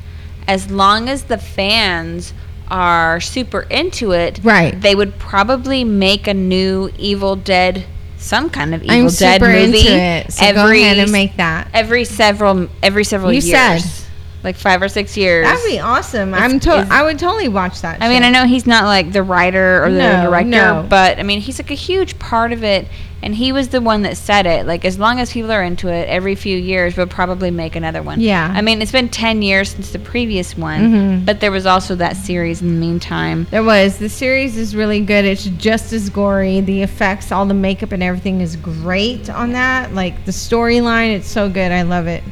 [0.50, 2.32] as long as the fans
[2.68, 4.78] are super into it, Right.
[4.80, 7.84] they would probably make a new Evil Dead.
[8.16, 10.32] Some kind of Evil I'm Dead super movie into it.
[10.32, 11.68] So go ahead and make that.
[11.72, 13.84] every several every several You years.
[13.84, 14.06] said.
[14.42, 15.44] like five or six years.
[15.46, 16.32] That'd be awesome.
[16.34, 17.98] It's- I'm to- I would totally watch that.
[18.00, 18.22] I mean.
[18.24, 20.86] I know he's not like the writer or the No, director, no.
[20.88, 22.88] but I mean, he's like a huge part of it,
[23.22, 24.66] and he was the one that said it.
[24.66, 28.02] Like, as long as people are into it, every few years we'll probably make another
[28.02, 28.20] one.
[28.20, 28.52] Yeah.
[28.54, 30.80] I mean, it's been ten years since the previous one,
[31.20, 31.24] Mhm.
[31.26, 33.46] but there was also that series in the meantime.
[33.50, 33.98] There was.
[33.98, 35.24] The series is really good.
[35.24, 36.60] It's just as gory.
[36.60, 39.94] The effects, all the makeup and everything is great on that.
[39.94, 41.72] Like the storyline, it's so good.
[41.72, 42.22] I love it.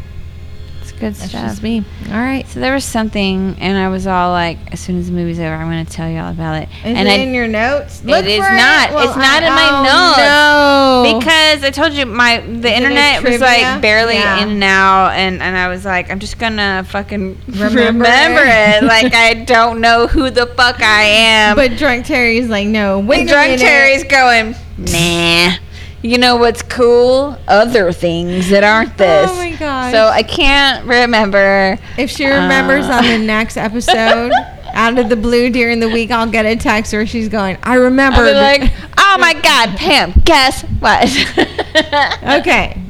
[0.99, 1.47] Good That's stuff.
[1.51, 1.85] just me.
[2.09, 2.47] All right.
[2.49, 5.55] So there was something, and I was all like, as soon as the movie's over,
[5.55, 6.69] I'm going to tell you all about it.
[6.69, 8.03] Is and it I, in your notes?
[8.05, 8.93] It is for not.
[8.93, 10.19] Well, it's not I- in my oh, notes.
[10.19, 11.19] No.
[11.19, 14.45] Because I told you my the it internet was like barely Yeah.
[14.45, 18.83] in out, and and I was like, I'm just gonna fucking Remember remember, it.
[18.83, 18.87] it.
[18.87, 21.57] like I don't know who the fuck I am.
[21.57, 22.99] but drunk Terry's like, no.
[22.99, 23.61] Wait and drunk.
[23.61, 25.57] Terry's going, nah.
[26.03, 27.37] You know what's cool?
[27.49, 29.29] Other things that aren't this.
[29.31, 29.93] Oh my gosh.
[29.93, 31.77] So I can't remember.
[31.97, 32.93] If she remembers Uh.
[32.93, 34.31] on the next episode,
[34.75, 37.75] out of the blue during the week, I'll get a text where she's going, I
[37.75, 38.23] remember.
[38.33, 41.09] Like, oh my god, Pam, guess what?
[42.41, 42.81] okay.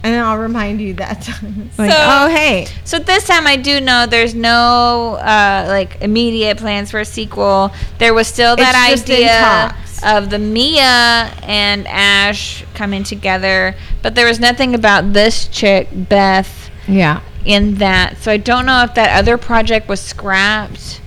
[0.00, 1.70] And then I'll remind you that time.
[1.76, 2.66] like, So- oh, hey.
[2.84, 7.72] So this time I do know there's no uh, like immediate plans for a sequel.
[7.98, 9.76] There was still that It's just in idea.
[10.02, 16.70] Of the Mia and Ash coming together, but there was nothing about this chick Beth
[16.86, 17.20] Yeah.
[17.44, 18.18] in that.
[18.22, 21.00] So I don't know if that other project was scrapped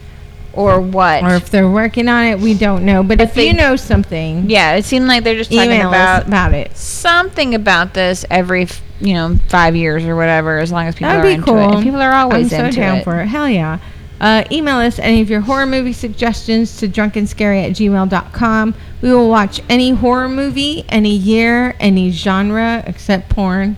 [0.53, 1.23] or what.
[1.23, 3.03] or if they're working on it, we don't know.
[3.03, 6.53] But if they- you know something, yeah, it seemed like they're just talking about about
[6.53, 6.75] it.
[6.75, 10.59] something about this every f- you know five years or whatever.
[10.59, 11.57] As long as people That'd are be into cool.
[11.69, 13.03] it, and people are always I'm so down it.
[13.05, 13.27] for it.
[13.27, 13.77] Hell yeah.
[14.21, 18.75] Uh, email us any of your horror movie suggestions to drunkandscary at gmail.com.
[19.01, 23.77] We will watch any horror movie, any year, any genre, except porn.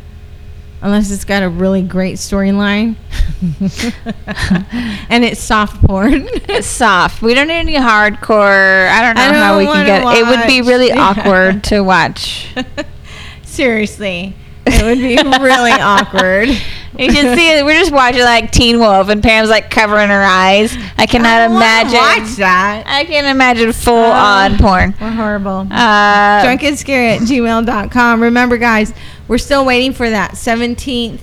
[0.81, 2.97] Unless it's got a really great storyline.
[5.09, 6.27] and it's soft porn.
[6.49, 7.21] It's soft.
[7.21, 8.89] We don't need any hardcore.
[8.89, 10.17] I don't know I don't how we can get.
[10.17, 12.53] It would be really awkward to watch.
[13.43, 14.35] Seriously.
[14.83, 16.49] It would be really awkward.
[16.95, 17.65] You should see it.
[17.65, 20.75] We're just watching like Teen Wolf, and Pam's like covering her eyes.
[20.97, 21.93] I cannot I imagine.
[21.93, 22.83] watch that.
[22.85, 24.93] I can't imagine full on porn.
[25.01, 25.67] We're horrible.
[25.71, 28.21] Uh, drunkandscary at gmail.com.
[28.21, 28.93] Remember, guys,
[29.27, 31.19] we're still waiting for that 17th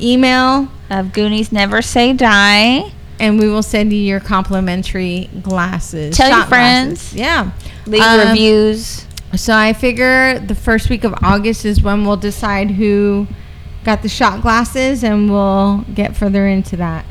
[0.00, 2.92] email, of Goonies Never Say Die.
[3.18, 6.14] and we will send you your complimentary glasses.
[6.16, 7.12] Tell your shot glasses.
[7.12, 7.14] friends.
[7.14, 7.50] Yeah.
[7.86, 9.06] Leave Um, reviews.
[9.34, 13.26] So I figure the first week of August is when we'll decide who
[13.84, 17.04] got the shot glasses, and we'll get further into that.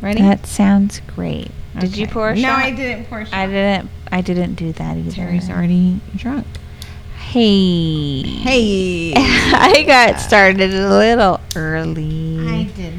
[0.00, 0.20] Ready?
[0.20, 1.50] That sounds great.
[1.78, 2.58] Did you pour a No, shot?
[2.64, 3.34] I didn't pour a shot.
[3.34, 3.90] I didn't.
[4.10, 5.10] I didn't do that either.
[5.10, 6.46] Terry's already drunk.
[7.16, 8.22] Hey.
[8.22, 9.12] Hey.
[9.16, 12.46] I got started a little early.
[12.46, 12.92] I did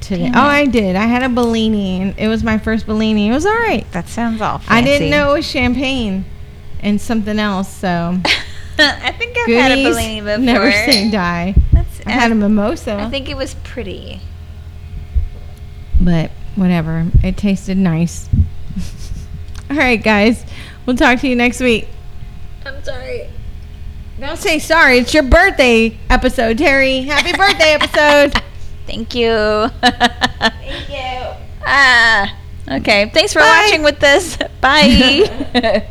[0.00, 0.30] today.
[0.32, 0.94] Oh, I did.
[0.96, 3.28] I had a Bellini, and it was my first Bellini.
[3.28, 3.84] It was all right.
[3.92, 4.72] That sounds awful.
[4.72, 6.24] I didn't know it was champagne
[6.80, 7.68] and something else.
[7.68, 7.88] So
[8.78, 10.38] I think I've had a Bellini before.
[10.38, 11.54] never seen die.
[11.72, 14.20] That's, I had a mimosa, I think it was pretty.
[16.00, 17.06] but whatever.
[17.22, 18.28] It tasted nice.
[19.70, 20.44] all right, guys.
[20.86, 21.88] We'll talk to you next week.
[22.64, 23.28] I'm sorry.
[24.18, 24.98] Don't say sorry.
[24.98, 27.02] It's your birthday episode, Terry.
[27.02, 28.42] Happy birthday episode.
[28.86, 29.68] Thank you.
[29.80, 31.36] Thank you.
[31.66, 32.36] ah.
[32.68, 33.10] Okay.
[33.14, 33.62] Thanks for Bye.
[33.64, 34.36] watching with this.
[34.60, 35.86] Bye.